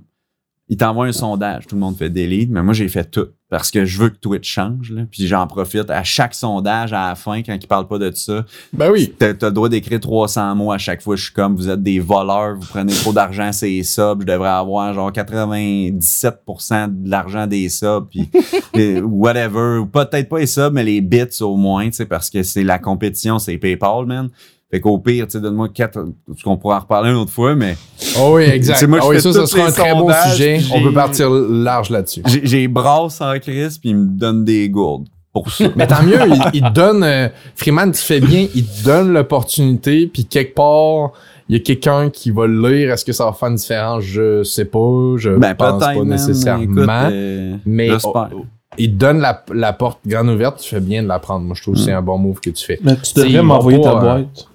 [0.68, 1.66] ils t'envoient un sondage.
[1.66, 4.18] Tout le monde fait delete, mais moi, j'ai fait tout parce que je veux que
[4.18, 4.90] Twitch change.
[4.90, 5.02] Là.
[5.10, 8.44] Puis j'en profite à chaque sondage à la fin quand ils parlent pas de ça.
[8.72, 9.14] Ben oui.
[9.18, 11.16] T'as le droit d'écrire 300 mots à chaque fois.
[11.16, 14.20] Je suis comme, vous êtes des voleurs, vous prenez trop d'argent, c'est subs.
[14.20, 18.28] Je devrais avoir genre 97% de l'argent des subs, puis
[19.02, 19.82] whatever.
[19.90, 22.78] Peut-être pas les subs, mais les bits au moins, tu sais, parce que c'est la
[22.78, 24.28] compétition, c'est PayPal, man.
[24.70, 26.04] Fait qu'au pire, tu sais, donne-moi quatre,
[26.44, 27.76] qu'on pourra en reparler une autre fois, mais
[28.18, 28.86] Oh oui, exact.
[28.86, 30.60] Moi, je Ah oui, fais ça, ça sera un très bon sondages, sujet.
[30.74, 32.22] On peut partir large là-dessus.
[32.26, 35.08] j'ai- j'ai brasse en crise, puis ils me donnent des gourdes.
[35.32, 35.64] pour ça.
[35.76, 37.02] Mais tant mieux, il, il te donne.
[37.04, 41.12] euh, Freeman, tu fais bien, il te donne l'opportunité, puis quelque part,
[41.48, 42.90] il y a quelqu'un qui va le lire.
[42.92, 44.02] Est-ce que ça va faire une différence?
[44.04, 45.14] Je sais pas.
[45.16, 46.62] Je Ben, pense pas nécessairement.
[46.64, 48.30] écoute, euh, mais j'espère.
[48.34, 48.44] oh,
[48.76, 51.44] il te donne la, la porte grande ouverte, tu fais bien de la prendre.
[51.44, 52.78] Moi, je trouve que c'est un bon move que tu fais.
[52.82, 54.47] Mais tu devrais m'envoyer ta euh, boîte.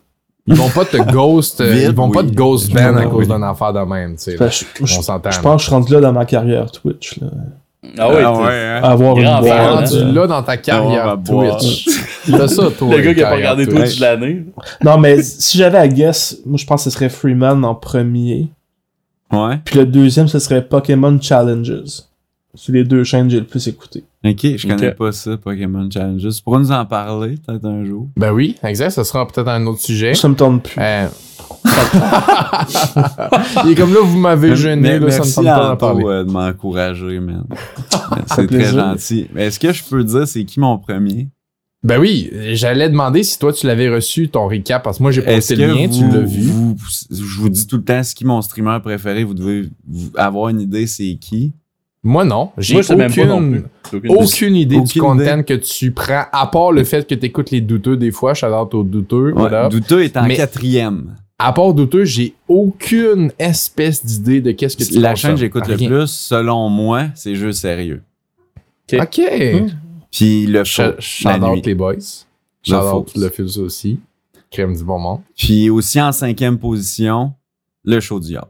[0.45, 3.09] Ils vont pas te ghost, euh, Vite, ils vont pas te ghost ban à Oui.
[3.11, 4.35] cause d'un affaire de même, tu sais.
[4.35, 5.31] Que je, je- On s'entend.
[5.31, 7.17] je pense que je suis rendu là dans ma carrière Twitch.
[7.21, 7.27] Là.
[7.97, 8.79] Ah ouais, Ah t'es- ouais, hein?
[8.83, 9.89] Avoir Grand une fan, boîte.
[9.89, 11.57] rendu euh, là dans ta carrière va boire.
[11.57, 11.87] Twitch.
[12.29, 12.95] T'as ça, toi.
[12.95, 13.77] Le gars qui a pas carrière regardé Twitch.
[13.83, 14.45] Twitch de l'année.
[14.83, 18.47] Non, mais si j'avais à guess, moi je pense que ce serait Freeman en premier.
[19.31, 19.59] Ouais.
[19.63, 22.03] Puis le deuxième, ce serait Pokémon Challenges.
[22.55, 24.03] C'est les deux chaînes que j'ai le plus écouté.
[24.23, 26.21] Ok, je connais pas ça, Pokémon Challenges.
[26.35, 28.09] Tu pourras nous en parler peut-être un jour.
[28.15, 30.13] Ben oui, exact, ça sera peut-être un autre sujet.
[30.13, 30.79] Ça me tente plus.
[30.79, 31.07] Euh,
[33.65, 35.77] Il est comme là, vous m'avez gêné, là, ça me merci tente pas d'en Anto,
[35.77, 36.03] parler.
[36.05, 37.45] euh, de m'encourager, man.
[38.27, 38.73] c'est très plaisir.
[38.79, 39.27] gentil.
[39.33, 41.29] Mais est-ce que je peux dire c'est qui mon premier?
[41.83, 45.21] Ben oui, j'allais demander si toi tu l'avais reçu ton recap parce que moi j'ai
[45.21, 46.43] que le lien, vous, tu l'as vu.
[46.43, 46.75] vous-
[47.11, 49.67] je vous dis tout le temps c'est qui mon streamer préféré, vous devez
[50.15, 51.51] avoir une idée c'est qui?
[52.05, 54.75] Moi non, j'ai aucune, idée.
[54.75, 55.43] aucune du content idée.
[55.45, 58.47] que tu prends, à part le fait que tu écoutes les douteux des fois, shout
[58.47, 59.69] out aux douteux, Ouais, voilà.
[59.69, 61.15] Douteux est en Mais- quatrième.
[61.39, 65.67] À part douteux, j'ai aucune espèce d'idée de qu'est-ce que tu La chaîne que j'écoute
[65.67, 68.01] le plus, selon moi, c'est jeux sérieux.
[68.93, 69.21] Ok.
[70.11, 71.95] Puis le Shout show, shout les boys.
[72.65, 73.99] Shout le fils aussi.
[74.51, 75.21] Crème du bon monde.
[75.35, 77.33] Puis aussi en cinquième position,
[77.83, 78.47] le show du diable.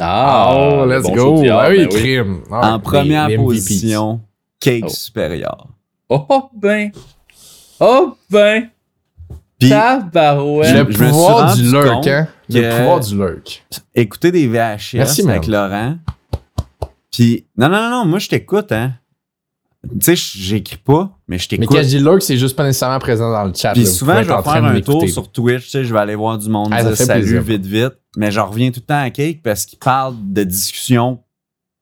[0.00, 1.44] Ah, oh, le let's bon go.
[1.50, 2.00] Ah oui, ben oui.
[2.00, 2.40] crime.
[2.50, 4.20] Ah, en première les position,
[4.58, 4.88] Cake Oh.
[4.88, 5.68] Supérieur.
[6.08, 6.90] Oh ben.
[7.80, 8.70] Oh ben.
[9.58, 10.74] Puis Tabarouette.
[10.74, 12.28] Le pouvoir du lurk, hein?
[12.48, 13.64] Le pouvoir du lurk.
[13.94, 15.46] écouter des VHS Merci, avec.
[15.46, 15.96] Laurent.
[17.12, 18.94] Puis non, non, non, non, moi je t'écoute, hein.
[20.00, 21.76] Tu sais, j'écris pas, mais je Mais t'écoute.
[21.76, 23.72] quand je dis lurk, c'est juste pas nécessairement présent dans le chat.
[23.72, 23.90] Puis là.
[23.90, 26.48] Souvent, je vais faire un tour sur Twitch, tu sais, je vais aller voir du
[26.48, 27.42] monde Ah, dire salut plaisir.
[27.42, 27.92] vite, vite.
[28.16, 31.20] Mais je reviens tout le temps à Cake parce qu'il parle de discussions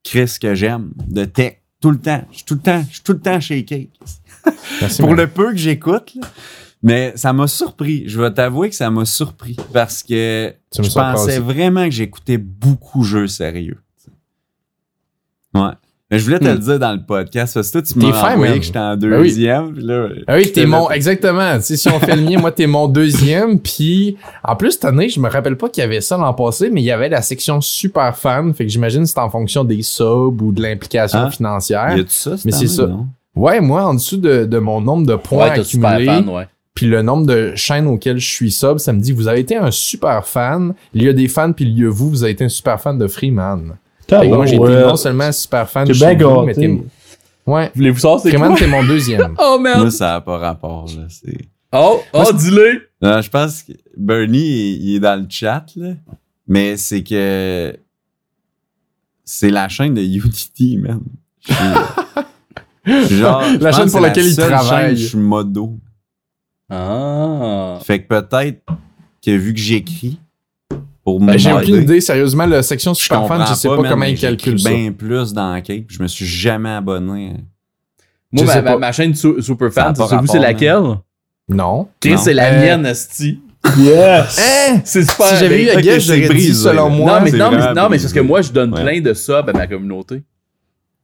[0.05, 2.24] Chris que j'aime, de tech, tout le temps.
[2.31, 3.91] Je suis tout le temps, je suis tout le temps chez Cake.
[4.81, 5.19] Merci, Pour man.
[5.19, 6.15] le peu que j'écoute.
[6.85, 8.03] Mais ça m'a surpris.
[8.09, 12.39] Je vais t'avouer que ça m'a surpris parce que Tu je pensais vraiment que j'écoutais
[12.39, 13.79] beaucoup de jeux sérieux.
[15.55, 15.70] Ouais.
[16.12, 16.48] Mais je voulais te Hmm.
[16.52, 18.97] le dire dans le podcast parce que toi, tu T'es m'as envoyé que j'étais en
[18.97, 19.28] Ben oui.
[19.28, 19.72] deuxième.
[19.72, 20.89] puis là, Ah oui, j'étais t'es mon.
[20.90, 21.56] Exactement.
[21.56, 23.59] Tu sais, si on fait le mien, moi, t'es mon deuxième.
[23.59, 26.70] Puis, en plus, cette année, je me rappelle pas qu'il y avait ça l'an passé,
[26.70, 28.52] mais il y avait la section super fan.
[28.55, 31.30] Fait que j'imagine que c'est en fonction des subs ou de l'implication Ah.
[31.30, 31.97] financière.
[31.97, 32.34] Y a-tu ça?
[32.44, 32.86] Mais c'est ça.
[32.86, 33.06] non?
[33.34, 36.47] Ouais, moi, en dessous de, de mon nombre de points Ouais, accumulés, fan, ouais.
[36.74, 39.56] puis le nombre de chaînes auxquelles je suis sub, ça me dit vous avez été
[39.56, 40.74] un super fan.
[40.93, 42.78] Il y a des fans, puis il y a vous, vous avez été un super
[42.78, 43.76] fan de Freeman.
[44.20, 44.82] Fait que moi, j'ai été ouais.
[44.82, 46.80] non seulement super fan T'es chez bien vous, mais t'es...
[47.47, 47.72] Ouais.
[47.74, 48.59] Voulez-vous savoir c'est Freeman, quoi?
[48.59, 49.34] t'es mon deuxième.
[49.39, 49.80] Oh merde.
[49.80, 50.86] Moi, ça n'a pas rapport.
[50.97, 51.06] Là.
[51.09, 52.82] C'est- Oh, Moi, oh, c'est- dis-le.
[53.01, 55.94] Non, je pense que Bernie, il, il est dans le chat, là.
[56.47, 57.74] Mais c'est que
[59.24, 61.01] c'est la chaîne de UTT, man.
[62.84, 64.97] Genre, La chaîne pour c'est laquelle il seule travaille.
[64.97, 65.78] Je suis modo.
[66.68, 67.78] Ah.
[67.84, 68.62] Fait que peut-être
[69.24, 70.18] que vu que j'écris
[71.05, 74.05] pour Ben, j'ai aucune idée, sérieusement, la section je super fan, je sais pas, comment
[74.05, 74.70] ils calculent ça.
[74.70, 75.87] bien plus dans Cake.
[75.89, 77.35] Je me suis jamais abonné.
[78.31, 80.99] Moi, ma, ma, ma chaîne su- vous, c'est laquelle?
[81.49, 81.89] Non.
[82.01, 83.41] Chris, c'est la Euh, mienne, Esti.
[83.79, 84.41] Yes!
[84.41, 84.81] Hein?
[84.85, 85.27] C'est super.
[85.27, 87.19] Si j'avais eu la c'est j'aurais dit brisé, selon moi.
[87.19, 88.83] non, mais, c'est non, mais, non, mais c'est parce que moi, je donne Ouais.
[88.83, 90.23] plein de subs à ma communauté.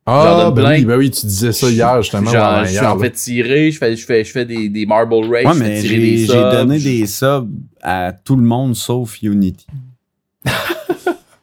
[0.07, 2.31] Ah, ben oui, ben oui, tu disais ça hier, justement.
[2.31, 4.71] Genre, ouais, je hier, suis en fait tirer, je fais, je fais, je fais des,
[4.71, 6.51] des Marble Race, Ouais, je fais tirer j'ai des j'ai subs.
[6.53, 7.49] donné des subs
[7.83, 9.67] à tout le monde sauf Unity.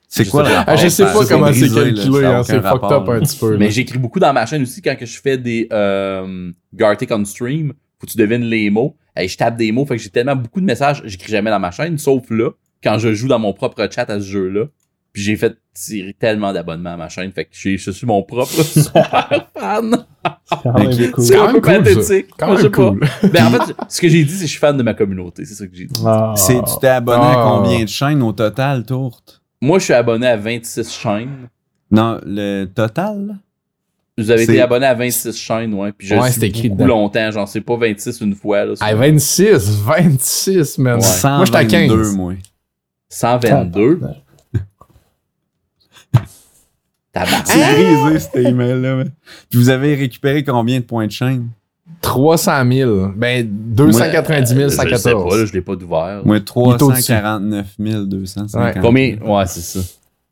[0.07, 0.63] C'est quoi rapport?
[0.67, 3.57] Ah, je sais Ça, pas comment c'est calculé, hein, c'est fucked up un petit peu.
[3.57, 7.25] Mais j'écris beaucoup dans ma chaîne aussi quand que je fais des euh, Gartic on
[7.25, 7.73] stream.
[7.99, 8.95] Faut que tu devines les mots.
[9.15, 11.59] Hey, je tape des mots, fait que j'ai tellement beaucoup de messages, j'écris jamais dans
[11.59, 12.49] ma chaîne, sauf là,
[12.83, 14.65] quand je joue dans mon propre chat à ce jeu-là.
[15.15, 18.21] Puis j'ai fait tirer tellement d'abonnements à ma chaîne, fait que j'ai- je suis mon
[18.21, 20.05] propre super fan.
[20.45, 21.11] C'est quand même Ok.
[21.11, 21.23] cool.
[21.23, 22.25] C'est quand un même cool, pathétique.
[22.37, 22.99] Quand cool.
[23.31, 25.45] Ben, en fait, ce que j'ai dit, c'est que je suis fan de ma communauté.
[25.45, 26.01] C'est ça que j'ai dit.
[26.05, 26.33] Ah.
[26.35, 27.45] C'est- Tu t'es abonné à Ah.
[27.61, 29.41] combien de chaînes au total, Tourte?
[29.61, 31.47] Moi, je suis abonné à 26 chaînes.
[31.89, 33.37] Non, le total?
[34.17, 35.91] Vous avez C'est- été abonné à 26 chaînes, ouais.
[35.93, 37.31] Puis je Ouais, suis c'est écrit beaucoup longtemps.
[37.31, 38.65] J'en sais pas 26 une fois.
[38.65, 40.99] Là, Ah, 26, 26, man.
[40.99, 41.05] Ouais.
[41.23, 41.89] Moi, j'étais à 15.
[41.89, 42.33] 122, moi.
[43.09, 43.99] 122.
[47.45, 49.03] C'est brisé, cet email-là.
[49.49, 51.47] Puis vous avez récupéré combien de points de chaîne?
[52.01, 53.07] 300 000.
[53.15, 55.45] Ben, 290 Euh, Je sais pas, là, 114.
[55.45, 56.21] je l'ai pas d'ouvert.
[56.25, 56.77] Moi, est au-dessus.
[56.77, 57.75] 349
[58.07, 58.81] 250.
[58.81, 59.17] Combien?
[59.23, 59.79] Ouais, c'est ça.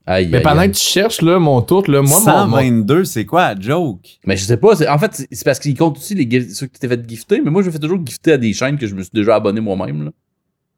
[0.06, 0.72] Aïe, Mais aïe, pendant aïe.
[0.72, 4.20] que tu cherches, là, mon tour, là, moi, mon- mon, 122, c'est quoi la joke?
[4.28, 6.80] Mais je sais pas, en fait, c'est- parce qu'il compte aussi les ceux que tu
[6.80, 8.96] t'es fait gifter, mais moi, je me fais toujours gifter à des chaînes que je
[8.96, 10.12] me suis déjà abonné moi-même.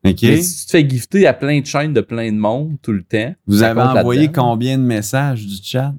[0.06, 2.92] Mais si tu te fais gifter à plein de chaînes de plein de monde tout
[2.94, 5.94] le temps, Vous avez envoyé combien de messages du chat?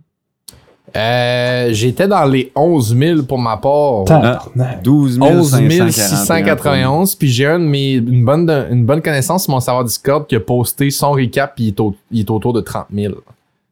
[0.97, 4.05] Euh, j'étais dans les 11 000 pour ma part.
[4.07, 4.83] Tabarnak.
[4.83, 5.91] 12 11 541.
[5.91, 7.15] 691.
[7.17, 10.37] Puis j'ai un de mes, une bonne, une bonne connaissance sur mon serveur Discord qui
[10.37, 13.15] a posté son recap puis il est, au- il est autour de 30 000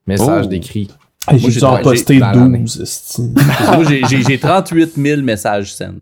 [0.06, 1.30] messages Oh.
[1.30, 2.58] Moi, J'ai dû en j'ai- poster dans l'année.
[2.58, 2.80] 12.
[2.82, 3.22] esti.
[3.74, 5.92] moi, j'ai- j'ai j'ai 38 000 messages sent.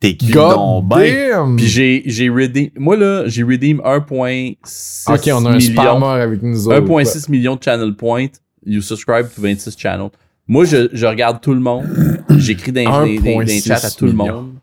[0.00, 1.56] T'écris God donc ben?
[1.56, 2.70] Puis j'ai j'ai redeem.
[2.76, 6.80] Moi, là, j'ai redeem 1,6 Ok, on a un spammer avec nous autres.
[6.80, 8.28] 1,6 million de channel points.
[8.64, 10.10] You subscribe to 26 channels.
[10.46, 11.86] Moi, je, je regarde tout le monde.
[12.38, 14.54] J'écris dans, les chats à tout le monde.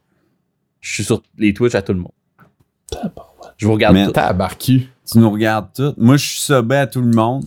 [0.80, 2.12] Je suis sur les Twitch à tout le monde.
[3.58, 4.14] Je vous regarde Mais tout.
[4.60, 5.94] Tu nous regardes tout.
[5.98, 7.44] Moi, je suis sobé à tout le monde.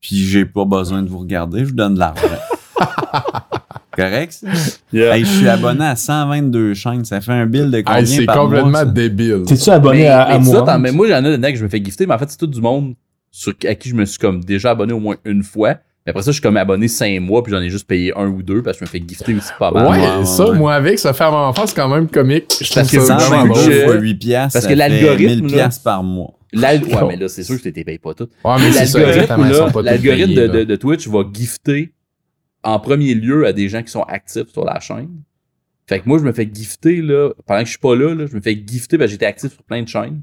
[0.00, 1.60] Puis j'ai pas besoin de vous regarder.
[1.60, 2.22] Je vous donne de l'argent.
[4.02, 4.46] Correct, ça?
[4.92, 5.16] Yeah.
[5.16, 7.04] Hey, je suis abonné à 122 chaînes.
[7.04, 9.42] Ça fait un bill de combien Hey, c'est complètement mois, débile.
[9.46, 11.64] T'es-tu abonné mais, à, à mais ça, t'en- mais moi, j'en ai dedans que je
[11.64, 12.94] me fais gifter, mais en fait, c'est tout du monde
[13.30, 15.76] sur, à qui je me suis comme déjà abonné au moins une fois.
[16.06, 18.28] Mais après ça, je suis comme abonné 5 mois, puis j'en ai juste payé un
[18.28, 19.86] ou deux, parce que je me fais gifter aussi pas mal.
[19.88, 20.56] Ouais, ouais, ça, ouais.
[20.56, 22.46] moi avec, ça fait à mon enfance, c'est quand même comique.
[22.62, 23.92] Je Parce que ça vraiment 122 je- drôle.
[23.92, 26.32] fois 8 piastres, parce que l'algorithme, 1000 là- piastres par mois.
[26.54, 28.26] Ouais, mais là, c'est sûr que tu t'es payé pas tout.
[28.42, 31.92] Ouais, mais c'est ça, L'algorithme, l'algorithme de, de, de Twitch va gifter
[32.68, 35.22] en premier lieu à des gens qui sont actifs sur la chaîne.
[35.86, 38.26] Fait que moi, je me fais gifter, là, pendant que je suis pas là, là
[38.26, 40.20] je me fais gifter, parce que j'étais actif sur plein de chaînes.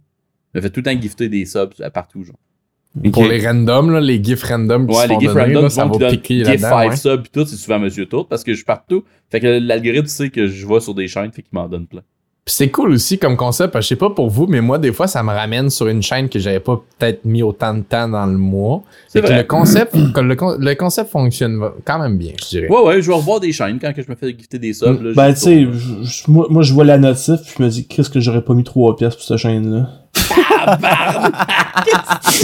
[0.54, 2.36] Je me fais tout le temps gifter des subs à partout, genre.
[3.12, 5.74] Pour les randoms, là, les gifs randoms qui Ouais, les gifs donner, random, là, du
[5.74, 6.70] ça va donne piquer gif là-dedans.
[6.70, 6.96] 5 ouais.
[6.96, 9.04] subs pis tout, c'est souvent Monsieur Tout, parce que je suis partout.
[9.32, 12.04] Fait que l'algorithme sait que je vais sur des chaînes, fait qu'il m'en donne plein.
[12.46, 14.78] Puis c'est cool aussi comme concept, parce que je sais pas pour vous, mais moi,
[14.78, 17.82] des fois, ça me ramène sur une chaîne que j'avais pas peut-être mis autant de
[17.82, 18.84] temps dans le mois.
[19.08, 22.68] C'est que le concept, que le, con- le concept fonctionne quand même bien, je dirais.
[22.70, 25.02] Ouais, ouais, je vais revoir des chaînes quand que je me fais gifter des subs.
[25.02, 27.88] Là, Ben, je tu sais, moi, moi, je vois la notif, puis je me dis,
[27.88, 29.90] qu'est-ce que j'aurais pas mis 3 pièces pour cette chaîne-là?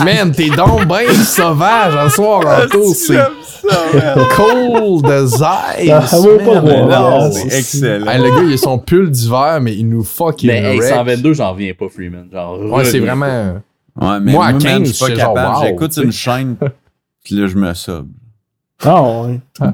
[0.03, 3.17] Man, t'es donc ben sauvage en soir en tour, c'est
[7.31, 8.07] c'est c'est- excellent.
[8.07, 10.93] Hey, le gars, il a son pull d'hiver, mais il nous fucking Mais hey, wreck.
[10.93, 12.27] 122, j'en reviens pas, Freeman.
[12.31, 13.55] Genre, Ouais, c'est vraiment...
[13.99, 15.55] Ouais, mais Moi, à moi, man, 15, je suis pas capable.
[15.57, 16.55] wow, J'écoute une chaîne,
[17.23, 18.07] puis là, je me sobe.
[18.83, 19.39] Ah, ouais.
[19.59, 19.73] Ah,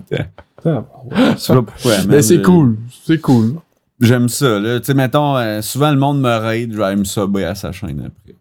[0.66, 2.22] ouais.
[2.22, 3.56] C'est cool, c'est cool.
[4.00, 4.80] J'aime ça, là.
[4.80, 7.72] Tu sais, mettons, euh, souvent, le monde me raid, je vais me sober à sa
[7.72, 8.36] chaîne après.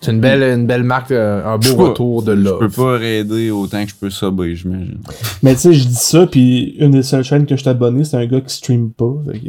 [0.00, 2.58] C'est une belle, une belle marque, euh, un Je beau retour de Je love.
[2.60, 5.00] peux pas raider autant que je peux sober, j'imagine.
[5.42, 8.04] Mais tu sais, je dis ça, puis une des seules chaînes que je t'ai abonné,
[8.04, 9.14] c'est un gars qui stream pas.
[9.30, 9.48] Fait que...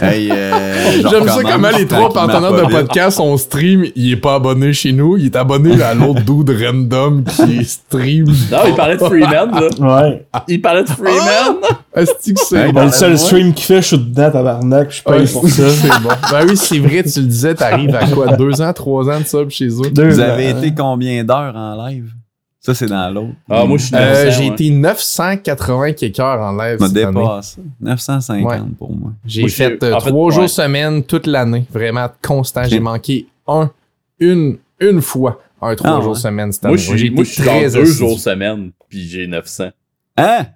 [0.00, 4.16] Hey, euh, J'aime ça comment les trois partenaires pas de podcast on stream, il est
[4.16, 8.26] pas abonné chez nous, il est abonné à l'autre dude random qui stream.
[8.50, 10.04] Non, il parlait de Freeman, là.
[10.04, 10.26] Ouais.
[10.48, 11.56] Il parlait de Freeman.
[11.94, 12.84] Est-ce que c'est Hey, bon?
[12.86, 15.70] Le seul stream qu'il fait, je suis dedans, tabarnak, je suis Ouais, pour ça.
[15.70, 16.08] C'est bon.
[16.30, 18.36] Ben oui, c'est vrai, tu le disais, t'arrives à quoi?
[18.36, 19.90] Deux ans, trois ans de sub chez eux?
[19.90, 20.24] Deux Vous ans.
[20.24, 22.10] avez été combien d'heures en live?
[22.60, 23.34] Ça, c'est dans l'autre.
[23.48, 24.54] Ah, moi, je suis Euh, 900, j'ai ouais.
[24.54, 26.92] été 980 quelques heures en live année.
[26.92, 27.58] dépasse.
[27.80, 28.58] 950 Ouais.
[28.76, 29.12] pour moi.
[29.24, 30.32] J'ai Moi, euh, fait, trois ouais.
[30.32, 32.64] jours semaine toute l'année, vraiment constant.
[32.64, 33.70] J'ai manqué un,
[34.18, 36.18] une, une fois un trois Ah, jours ouais.
[36.18, 36.78] semaine cette Moi, année.
[36.82, 37.86] suis, été moi, je suis dans deux assidu.
[37.98, 39.68] jours semaine, puis j'ai 900.
[40.16, 40.46] Hein?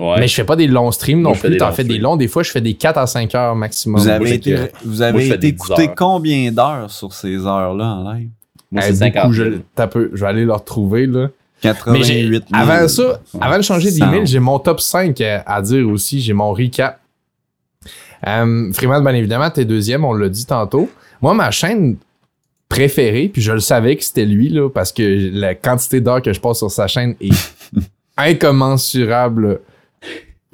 [0.00, 0.20] Ouais.
[0.20, 1.50] Mais je fais pas des longs streams non Moi, plus.
[1.50, 2.16] des T'en longs fais des longs.
[2.16, 3.98] Des fois, je fais des 4 à 5 heures maximum.
[4.00, 5.88] Vous moi, avez j'ai été, que- vous moi, avez je fais été des 10 écouté
[5.88, 5.94] heures.
[5.96, 8.28] combien d'heures sur ces heures-là en live?
[8.70, 9.54] Moi, Eh, c'est 50 beaucoup, je, 000.
[9.74, 11.28] t'as peu, je vais aller le retrouver, là.
[11.64, 12.42] Mais 88 j'ai, 000.
[12.52, 14.04] avant ça, avant de changer 100.
[14.06, 16.20] d'email, j'ai mon top 5 à, à dire aussi.
[16.20, 17.00] J'ai mon recap.
[18.26, 20.88] Euh, Freeman, bien évidemment, t'es deuxième, on l'a dit tantôt.
[21.22, 21.96] Moi, ma chaîne
[22.68, 26.32] préférée, puis je le savais que c'était lui, là, parce que la quantité d'heures que
[26.32, 27.32] je passe sur sa chaîne est
[28.16, 29.60] incommensurable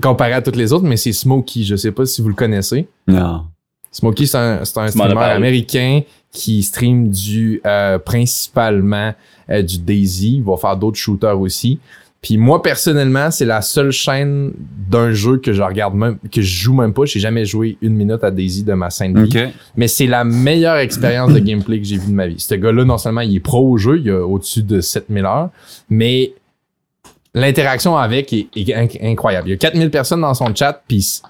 [0.03, 1.63] comparé à toutes les autres, mais c'est Smokey.
[1.63, 2.87] Je sais pas si vous le connaissez.
[3.07, 3.47] Non.
[3.95, 6.01] Smokey, c'est un, c'est un streamer américain
[6.33, 9.15] qui stream du euh, principalement
[9.51, 10.37] euh, du Daisy.
[10.39, 11.79] Il va faire d'autres shooters aussi.
[12.21, 14.53] Puis moi, personnellement, c'est la seule chaîne
[14.91, 17.05] d'un jeu que je regarde même, que je joue même pas.
[17.05, 19.39] J'ai jamais joué une minute à Daisy de ma scène vie.
[19.39, 19.53] OK.
[19.77, 22.41] Mais c'est la meilleure expérience de gameplay que j'ai vue de ma vie.
[22.41, 25.51] Ce gars-là, non seulement il est pro au jeu, il a au-dessus de 7000 heures,
[25.91, 26.33] mais
[27.35, 29.49] l'interaction avec est, est inc- incroyable.
[29.49, 31.21] Il y a 4000 personnes dans son chat, puis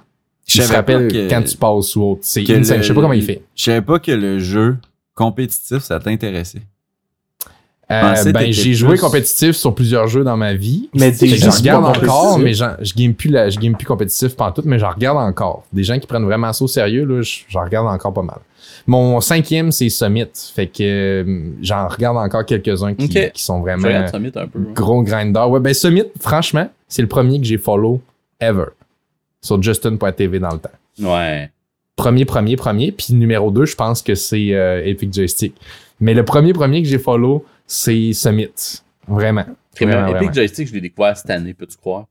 [0.47, 2.21] Je se savais rappelle que- quand tu passes ou autre.
[2.23, 3.43] C'est Je sais pas comment il fait.
[3.55, 4.77] Je savais pas que le jeu
[5.15, 6.62] compétitif, ça t'intéressait.
[7.91, 10.89] Euh, ben, j'ai joué compétitif sur plusieurs jeux dans ma vie.
[10.95, 13.87] Mais des gens je regarde encore, mais j'en- je game plus la, je game plus
[13.87, 15.65] compétitif tout, mais j'en regarde encore.
[15.71, 18.39] Des gens qui prennent vraiment ça au sérieux, là, je- j'en regarde encore pas mal.
[18.87, 20.25] Mon cinquième, c'est Summit.
[20.55, 24.59] Fait que euh, j'en regarde encore quelques-uns qui, sont Je vraiment regarde Summit un peu.
[24.75, 25.51] gros grinders.
[25.51, 28.01] Ouais, ben Summit, franchement, c'est le premier que j'ai follow
[28.41, 28.65] ever.
[29.45, 30.71] Sur Justin.tv dans le temps.
[31.01, 31.51] Ouais.
[31.97, 32.93] Premier, premier, premier.
[32.93, 35.55] Puis numéro 2, je pense que c'est euh, Epic Joystick.
[36.01, 38.81] Mais le premier, premier que j'ai follow, c'est Summit.
[39.07, 39.45] Vraiment.
[39.75, 40.01] Très bien.
[40.03, 40.33] Vraiment, Epic.
[40.33, 42.07] Joystick, je l'ai découvert cette année, peux-tu croire?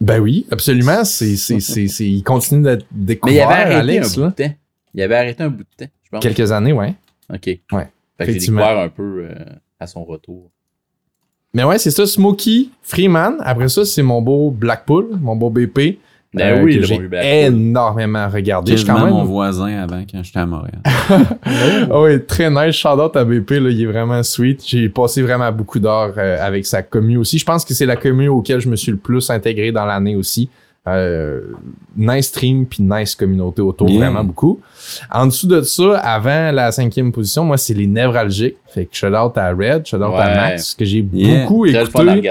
[0.00, 1.04] Ben oui, absolument.
[1.04, 4.44] C'est, c'est, c'est, c'est- il continue d'être Mais il avait arrêté Alex, un bout de
[4.44, 4.54] temps.
[4.92, 6.20] Il avait arrêté un bout de temps, je pense.
[6.22, 6.94] Quelques années, ouais.
[7.32, 7.44] Ok.
[7.44, 7.88] Fait Ouais,
[8.18, 9.34] que j'ai découvert un peu euh,
[9.78, 10.50] à son retour.
[11.54, 13.36] Mais ouais, c'est ça, Smokey, Freeman.
[13.40, 16.00] Après ça, c'est mon beau Blackpool, mon beau BP.
[16.34, 17.00] Ben euh, oui, le j'ai
[17.46, 18.72] énormément regardé.
[18.72, 19.14] Je suis Quasiment quand même...
[19.14, 20.80] mon voisin avant quand j'étais à Montréal.
[21.90, 22.74] Ah oui, très nice.
[22.74, 24.62] Shout out à BP, là, il est vraiment sweet.
[24.66, 27.38] J'ai passé vraiment beaucoup d'heures euh, avec sa commu aussi.
[27.38, 30.16] Je pense que c'est la commu auquel je me suis le plus intégré dans l'année
[30.16, 30.48] aussi.
[30.86, 31.40] Euh,
[31.96, 34.00] nice stream puis nice communauté autour, Bien.
[34.00, 34.60] vraiment beaucoup.
[35.10, 38.56] En dessous de ça, avant la cinquième position, moi, c'est les névralgiques.
[38.66, 40.34] Fait que shout out à Red, shout out à.
[40.34, 41.40] Max, que j'ai Yeah.
[41.42, 42.30] beaucoup écouté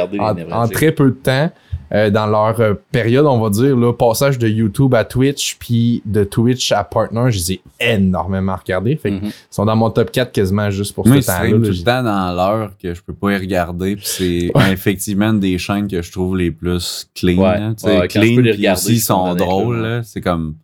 [0.52, 1.50] en très peu de temps.
[1.96, 6.02] Euh, dans leur euh, période, on va dire, là, passage de YouTube à Twitch, puis
[6.06, 8.96] de Twitch à Partner, je les ai énormément regardés.
[8.96, 9.26] Fait que Mhm.
[9.26, 11.50] ils sont dans mon top 4 quasiment juste pour Moi, ce temps-là.
[11.52, 13.98] tout le temps dans l'heure que je peux pas y regarder.
[14.02, 17.38] C'est effectivement une des chaînes que je trouve les plus clean.
[17.38, 17.60] Ouais.
[17.84, 20.02] Ouais, clean, peux les regarder, aussi, ils sont drôles.
[20.04, 20.56] C'est comme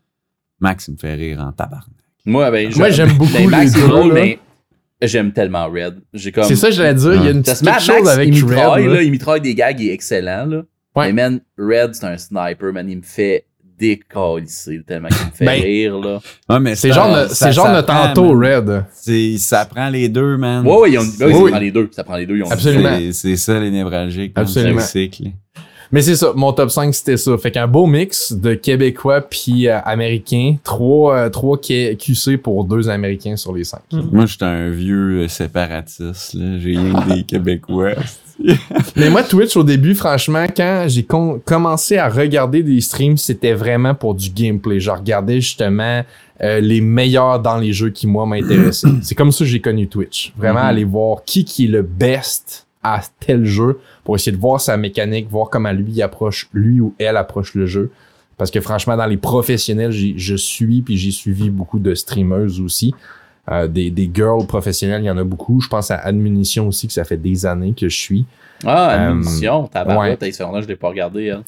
[0.59, 1.85] Max, il me fait rire en tabarnak.
[2.25, 4.13] Moi, ben, j'aime beaucoup ben, Max, les c'est deux, drôle, là.
[4.15, 4.39] mais
[5.03, 5.99] j'aime tellement Red.
[6.13, 6.43] J'ai comme.
[6.43, 7.13] C'est ça, je l'ai dire.
[7.15, 7.63] Il y a une petite chose
[8.03, 8.49] Max, avec il Red.
[8.49, 8.93] mitraille, là.
[8.95, 10.63] là, il mitraille des gags, il est excellent, là.
[10.99, 11.11] Ouais.
[11.11, 13.45] Mais man, Red, c'est un sniper, man, il me fait
[13.79, 16.19] décalisser tellement qu'il me fait Ben, rire, là.
[16.49, 18.31] Ouais, mais C'est genre, de- ça genre de tantôt.
[18.37, 18.83] Red.
[18.93, 20.65] C'est- Ça prend les deux, man.
[20.67, 21.43] Ouais, ouais, ils ont, ben oui, Oui.
[21.45, 22.97] ça prend les deux, ça prend les deux, ils ont Absolument.
[23.11, 24.33] C'est- ça, les névralgiques.
[24.35, 24.81] Absolument.
[24.81, 25.23] C'est le cycle.
[25.91, 27.35] Mais c'est ça, mon top 5, c'était ça.
[27.39, 30.57] Fait qu'un beau mix de Québécois puis euh, Américains.
[30.63, 33.81] Trois, euh, trois Q- QC pour deux Américains sur les cinq.
[33.91, 36.37] Moi, j'étais un vieux séparatiste.
[36.59, 37.93] J'ai rien que des Québécois.
[38.95, 41.05] Mais moi, Twitch, au début, franchement, quand j'ai
[41.45, 44.79] commencé à regarder des streams, c'était vraiment pour du gameplay.
[44.79, 46.03] Je regardais justement
[46.41, 48.87] euh, les meilleurs dans les jeux qui, moi, m'intéressaient.
[49.01, 50.33] C'est comme ça que j'ai connu Twitch.
[50.37, 50.65] Vraiment, Mhm.
[50.67, 54.77] aller voir qui qui est le best à tel jeu pour essayer de voir sa
[54.77, 57.91] mécanique, voir comment lui approche, lui ou elle approche le jeu.
[58.37, 62.95] Parce que franchement, dans les professionnels, je suis puis j'ai suivi beaucoup de streameuses aussi.
[63.51, 65.59] Euh, des, des girls professionnelles, il y en a beaucoup.
[65.59, 68.25] Je pense à Admunition aussi, que ça fait des années que je suis.
[68.65, 69.23] Ah, Euh,
[69.85, 69.95] ouais.
[69.95, 71.41] barre, t'as ça, je l'ai pas regardé, elle.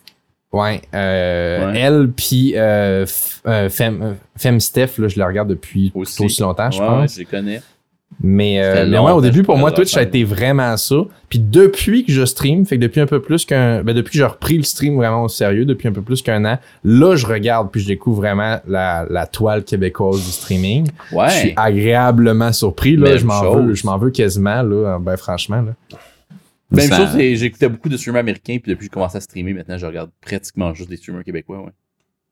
[0.51, 1.79] Ouais, euh, Ouais.
[1.79, 6.17] elle puis euh, F- Femme, euh, Femme Steph, là, je la regarde depuis Aussi.
[6.41, 7.13] longtemps, je ouais, pense.
[7.13, 7.61] je les connais.
[8.23, 10.95] Mais, euh, mais ouais, au début, pour moi, Twitch, ça a été vraiment ça.
[11.27, 13.83] Puis depuis que je stream, fait que depuis un peu plus qu'un...
[13.83, 16.45] Ben depuis que j'ai repris le stream vraiment au sérieux, depuis un peu plus qu'un
[16.45, 20.87] an, là, je regarde puis je découvre vraiment la, la toile québécoise du streaming.
[21.11, 21.29] Ouais.
[21.29, 23.09] Je suis agréablement surpris, là.
[23.09, 24.99] Même Je m'en veux, je m'en veux quasiment, là.
[24.99, 25.97] Ben franchement, là.
[26.69, 29.21] Même Ça- chose, c'est- j'écoutais beaucoup de streamers américains, puis depuis que j'ai commencé à
[29.21, 31.71] streamer, maintenant, je regarde pratiquement juste des streamers québécois, ouais.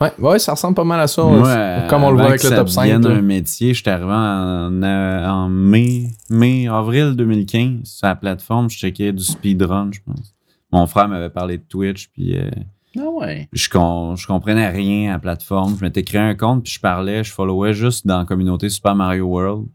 [0.02, 1.24] Ouais, ouais, ça ressemble pas mal à ça.
[1.24, 2.82] Moi, comme on le voit avec le ça top 5.
[2.84, 3.16] devienne là.
[3.16, 8.70] un métier, j'étais arrivé en, euh, en mai, mai, avril 2015 sur la plateforme.
[8.70, 10.34] Je checkais du speedrun, je pense.
[10.72, 12.50] Mon frère m'avait parlé de Twitch, puis euh,
[12.98, 13.50] Ah ouais.
[13.52, 15.76] je, com- je comprenais rien à la plateforme.
[15.78, 18.96] Je m'étais créé un compte, puis je parlais, je followais juste dans la communauté Super
[18.96, 19.66] Mario World.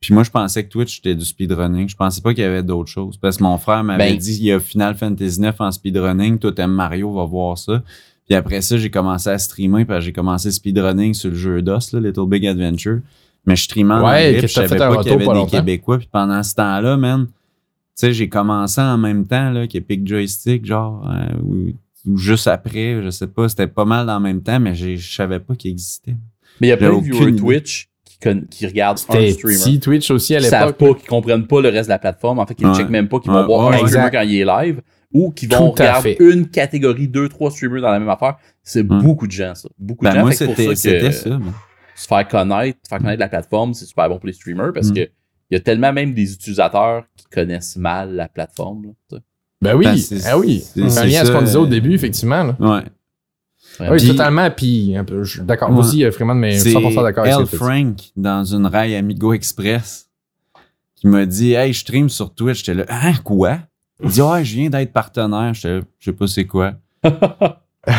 [0.00, 1.88] Puis moi, je pensais que Twitch, c'était du speedrunning.
[1.90, 3.18] Je pensais pas qu'il y avait d'autres choses.
[3.18, 6.38] Parce que mon frère m'avait Ben- dit, il y a Final Fantasy 9 en speedrunning.
[6.38, 7.82] Toi, t'aimes Mario, va voir ça.
[8.28, 11.62] Puis après ça, j'ai commencé à streamer, parce que j'ai commencé speedrunning sur le jeu
[11.62, 13.00] DOS, là, Little Big Adventure.
[13.46, 15.24] Mais je streamais en Ouais, anglais, que puis je savais pas qu'il y avait des
[15.24, 15.46] longtemps.
[15.46, 15.98] Québécois.
[15.98, 17.32] Puis pendant ce temps-là, man, tu
[17.94, 21.72] sais, j'ai commencé en même temps, là, qu'Epic Joystick, genre, euh, ou,
[22.12, 25.14] ou juste après, je sais pas, c'était pas mal le même temps, mais j'ai- je
[25.14, 26.16] savais pas qu'il existait.
[26.60, 27.34] Mais il y a plein de viewers.
[27.36, 27.87] Twitch
[28.50, 29.34] qui, regardent un streamer.
[29.34, 30.94] petit Twitch aussi à qui savent l'époque.
[30.96, 32.38] pas, qui comprennent pas le reste de la plateforme.
[32.40, 32.76] En fait, qui ne Ouais.
[32.76, 34.80] checkent même pas, qui Ouais, vont voir ouais, un streamer quand il est live,
[35.12, 38.36] ou qui vont regarder une catégorie, deux, trois streamers dans la même affaire.
[38.62, 39.68] C'est beaucoup de gens, ça.
[39.78, 40.20] Beaucoup de Ben, gens.
[40.22, 41.38] moi, Fait que pour c'était ça ça.
[41.38, 41.44] mais-
[41.94, 44.94] se faire connaître, faire connaître la plateforme, c'est super bon pour les streamers parce Mm.
[44.94, 45.00] que
[45.50, 48.92] il y a tellement même des utilisateurs qui connaissent mal la plateforme.
[49.12, 49.18] là.
[49.62, 50.62] Ben oui, Ben, c'est- ah oui.
[50.64, 52.44] c'est- un lien à ce qu'on disait au euh, début, effectivement.
[52.44, 52.56] Là.
[52.60, 52.82] Ouais.
[53.78, 53.94] Vraiment.
[53.94, 54.50] Oui, totalement.
[54.50, 55.70] Puis, je d'accord.
[55.70, 57.56] Moi aussi, euh, Freeman, mais C'est 100% d'accord avec ça.
[57.56, 60.08] Frank dans une rail Amigo Express
[60.96, 62.58] qui m'a dit Hey, je stream sur Twitch.
[62.64, 63.58] J'étais là, hein, quoi?
[64.02, 65.54] Il dit Ouais, je viens d'être partenaire.
[65.54, 66.72] J'étais là, je sais pas c'est quoi.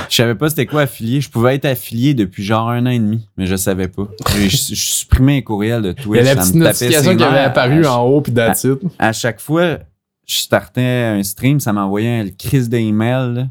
[0.09, 1.19] Je savais pas c'était quoi affilié.
[1.19, 4.07] Je pouvais être affilié depuis genre un an et demi, mais je savais pas.
[4.35, 6.21] J'ai je je supprimais un courriel de Il y Twitch.
[6.21, 8.77] a la petite notification qui avait apparu À- en haut, puis that's it.
[8.99, 9.79] À chaque fois,
[10.27, 10.81] je startais
[11.17, 13.49] un stream, ça m'envoyait un crise d'email.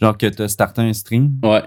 [0.00, 1.32] Genre que t'as starté un stream.
[1.42, 1.62] Ouais.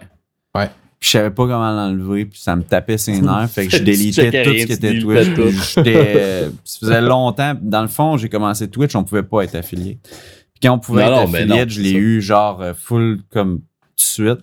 [1.00, 3.50] Puis je savais pas comment l'enlever, puis ça me tapait ses nerfs.
[3.50, 5.76] fait que je délitais tout ce qui était Twitch.
[5.76, 7.56] j'étais- ça faisait longtemps.
[7.62, 9.98] Dans le fond, j'ai commencé Twitch, on pouvait pas être affilié.
[10.04, 13.20] Puis quand on pouvait Non, être non, affilié, non, je l'ai eu genre euh, full
[13.30, 14.40] comme tout de suite.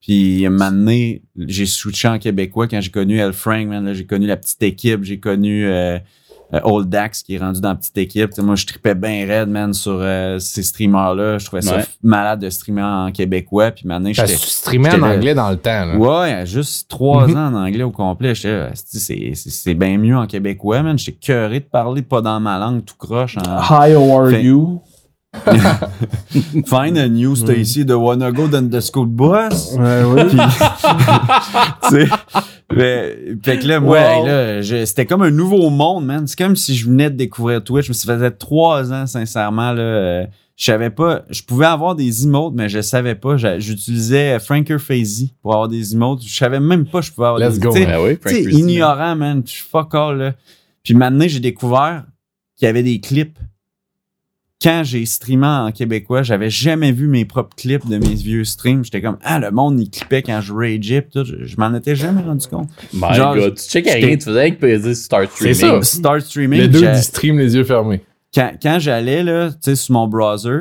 [0.00, 3.92] Puis un moment donné, j'ai switché en québécois quand j'ai connu El Frank, man, là,
[3.92, 5.98] j'ai connu la petite équipe, j'ai connu euh,
[6.64, 8.36] Old Dax qui est rendu dans la petite équipe.
[8.38, 11.38] Moi, je tripais bien raide, man, sur euh, ces streamers-là.
[11.38, 11.84] Je trouvais ça Ouais.
[12.02, 13.70] malade de streamer en québécois.
[13.70, 15.86] Puis maintenant, j'étais tu streamais en anglais dans le temps.
[15.86, 15.96] là.
[15.96, 17.36] Ouais, juste trois Mhm.
[17.36, 18.34] ans en anglais au complet.
[18.34, 20.98] C'est, c'est, c'est bien mieux en québécois, man.
[20.98, 23.36] J'étais cœuré de parler pas dans ma langue tout croche.
[23.38, 23.42] En...
[23.60, 24.82] Hi, how are Fait- you?
[26.66, 29.72] Find a new Stacy de Wanna Go dans the school bus.
[29.78, 30.22] Ouais, oui.
[30.28, 30.38] Puis,
[31.88, 32.08] tu sais,
[32.72, 34.04] fait, fait que là, moi, Wow.
[34.06, 36.26] hey, là, je- c'était comme un nouveau monde, man.
[36.26, 37.88] C'est comme si je venais de découvrir Twitch.
[37.88, 39.82] Mais ça faisait trois ans, sincèrement, là.
[39.82, 40.26] euh,
[40.56, 43.36] je savais pas, je pouvais avoir des emotes, mais je savais pas.
[43.58, 46.22] J'utilisais Franker Fazy pour avoir des emotes.
[46.24, 48.16] Je savais même pas que je pouvais avoir Let's des go, tu sais, Ben oui,
[48.58, 49.42] ignorant, man.
[49.44, 50.34] Je suis fuck all, là.
[50.84, 52.04] Puis maintenant, j'ai découvert
[52.56, 53.38] qu'il y avait des clips.
[54.62, 58.84] Quand j'ai streamé en québécois, j'avais jamais vu mes propres clips de mes vieux streams.
[58.84, 61.24] J'étais comme, ah, le monde, il clippait quand je rageais, tout.
[61.24, 62.68] Je, je m'en étais jamais rendu compte.
[62.94, 65.82] My Genre, God, tu checkais rien, tu faisais avec peser start C'est streaming.
[65.82, 65.96] ça.
[65.98, 68.02] Start streaming, Les deux du stream, les yeux fermés.
[68.32, 70.60] quand, quand j'allais, là, tu sais, sur mon browser,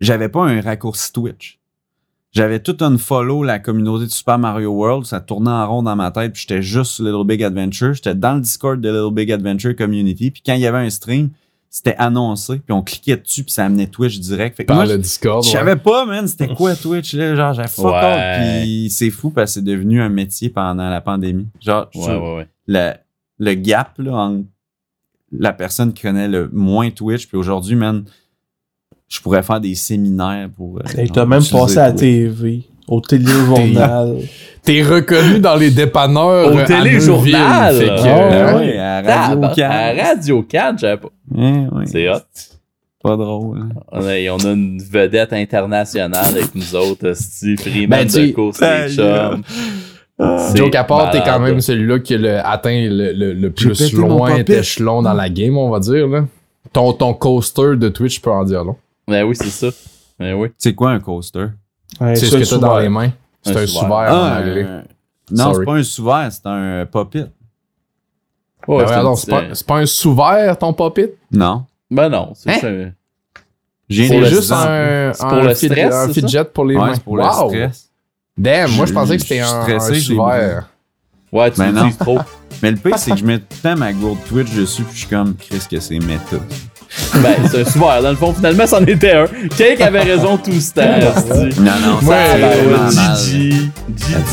[0.00, 1.58] j'avais pas un raccourci Twitch.
[2.32, 5.06] J'avais tout un follow la communauté de Super Mario World.
[5.06, 6.32] Ça tournait en rond dans ma tête.
[6.34, 7.94] Puis j'étais juste sur Little Big Adventure.
[7.94, 10.30] J'étais dans le Discord de Little Big Adventure Community.
[10.30, 11.30] Puis quand il y avait un stream,
[11.70, 12.56] c'était annoncé.
[12.58, 13.42] Puis on cliquait dessus.
[13.44, 14.56] Puis ça amenait Twitch direct.
[14.56, 15.42] Fait que Par moi, le Discord.
[15.44, 15.54] je ouais.
[15.56, 17.34] savais pas, man, c'était quoi Twitch, là.
[17.34, 18.60] Genre, j'avais fuck Ouais.
[18.62, 21.46] Puis c'est fou parce que c'est devenu un métier pendant la pandémie.
[21.60, 22.46] Genre, je Ouais, trouve ouais, ouais.
[22.66, 22.92] le,
[23.38, 24.44] le gap là, entre
[25.32, 28.04] la personne qui connaît le moins Twitch, puis aujourd'hui, man,
[29.08, 30.78] je pourrais faire des séminaires pour.
[30.78, 31.92] euh, T'as même passé à la.
[31.92, 34.18] TV, au téléjournal.
[34.62, 36.52] T'es reconnu dans les dépanneurs.
[36.54, 37.74] Au à téléjournal?
[37.74, 37.88] Neuville.
[37.88, 39.70] Fait que, Ah euh, ouais, à Radio Tabarnak, Can.
[39.70, 41.08] À Radio Can, j'avais pas.
[41.34, 41.86] Ouais, ouais.
[41.86, 42.20] C'est hot.
[43.02, 43.58] Pas drôle.
[43.60, 43.68] hein.
[43.92, 48.32] On a, on a une vedette internationale avec nous autres, Steve Freeman Ben, de des.
[48.94, 49.42] Chums.
[50.18, 50.70] C'est Joe
[51.12, 55.12] t'es quand même celui-là qui a atteint le, le, le J'ai plus loin échelon dans
[55.12, 56.08] la game, on va dire.
[56.08, 56.24] Là.
[56.72, 58.76] Ton, ton coaster de Twitch peut en dire long.
[59.06, 59.68] Ben oui, c'est ça.
[60.18, 60.48] Ben oui.
[60.56, 61.46] C'est quoi un coaster?
[62.00, 63.10] Ouais, C'est ce que t'as dans les mains.
[63.42, 64.64] C'est Un un sous-verre en Ah, anglais.
[64.64, 64.82] un-
[65.30, 67.26] Non, c'est pas un sous-verre, c'est un pop-it.
[68.68, 69.14] Ouais, Ben,
[69.54, 71.10] c'est pas, un sous-verre, ton pop-it?
[71.30, 71.64] Non.
[71.90, 72.52] Ben non, c'est Hein?
[72.54, 72.92] juste un-
[73.88, 76.96] J'ai juste un, C'est pour un le stress, un fidget pour les Ouais, mains.
[76.98, 77.22] pour Wow.
[77.22, 77.30] le
[77.70, 77.90] stress.
[78.36, 80.68] Damn, moi je pensais que c'était un, stressé, un sous-verre.
[81.32, 82.18] Ouais, tu Ben l'utilises trop.
[82.62, 84.94] Mais le pire, c'est que je mets tout le temps ma gourde Twitch dessus, puis
[84.94, 86.36] je suis comme, Chris, que c'est méta.
[87.22, 88.02] Ben, c'est un sous-verre.
[88.02, 89.26] Dans le fond, finalement, c'en était un.
[89.56, 90.82] Quelqu'un avait raison tout ce temps.
[91.60, 93.16] Non, non, ça ouais, vraiment mal.
[93.16, 93.70] Gigi.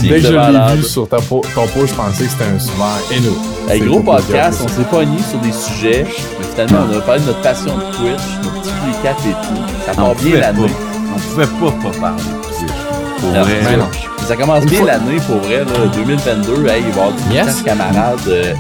[0.04, 2.44] Dès que de je l'ai vu sur ta po- ton post, je pensais que c'était
[2.46, 3.72] un nous.
[3.72, 6.06] Hey, C'est gros podcast, on s'est pogné sur des sujets,
[6.40, 9.62] mais finalement, on a parlé de notre passion de Twitch, notre petit recap et tout.
[9.86, 10.72] Ça part bien l'année.
[11.16, 12.72] On pouvait pas pas parler de Twitch.
[13.20, 13.62] Pour vrai.
[14.28, 16.68] Ça commence bien l'année pour vrai, là, 2022.
[16.68, 17.46] Hey, il va y avoir du Yes.
[17.46, 18.56] podcast camarades.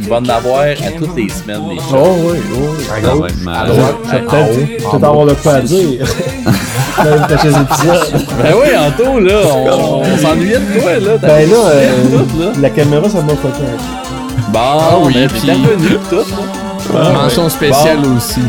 [0.00, 1.92] Il va en avoir à toutes les semaines, les choses.
[1.94, 2.84] Oh oui, oui.
[3.02, 3.76] Ça va être À malade.
[3.76, 4.54] droite, Je vais en haut,
[4.90, 6.06] peut-être avoir de quoi à dire.
[6.96, 8.24] Dans les prochains épisodes.
[8.42, 11.16] Ben oui, Anto, là, on, on s'ennuyait de toi, là.
[11.18, 12.46] Ben là, euh, tout, là.
[12.60, 14.52] la caméra, ça m'a fucké un.
[14.52, 17.12] Bon, Ah oui, mais puis- t'es revenu tout, là.
[17.12, 18.40] Mention spéciale aussi.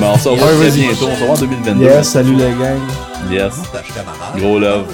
[0.00, 1.06] Mais on se revoit très bientôt.
[1.10, 1.84] On se revoit en 2022.
[1.84, 2.80] Yes, salut les gang.
[3.30, 3.54] Yes.
[4.36, 4.84] Gros love.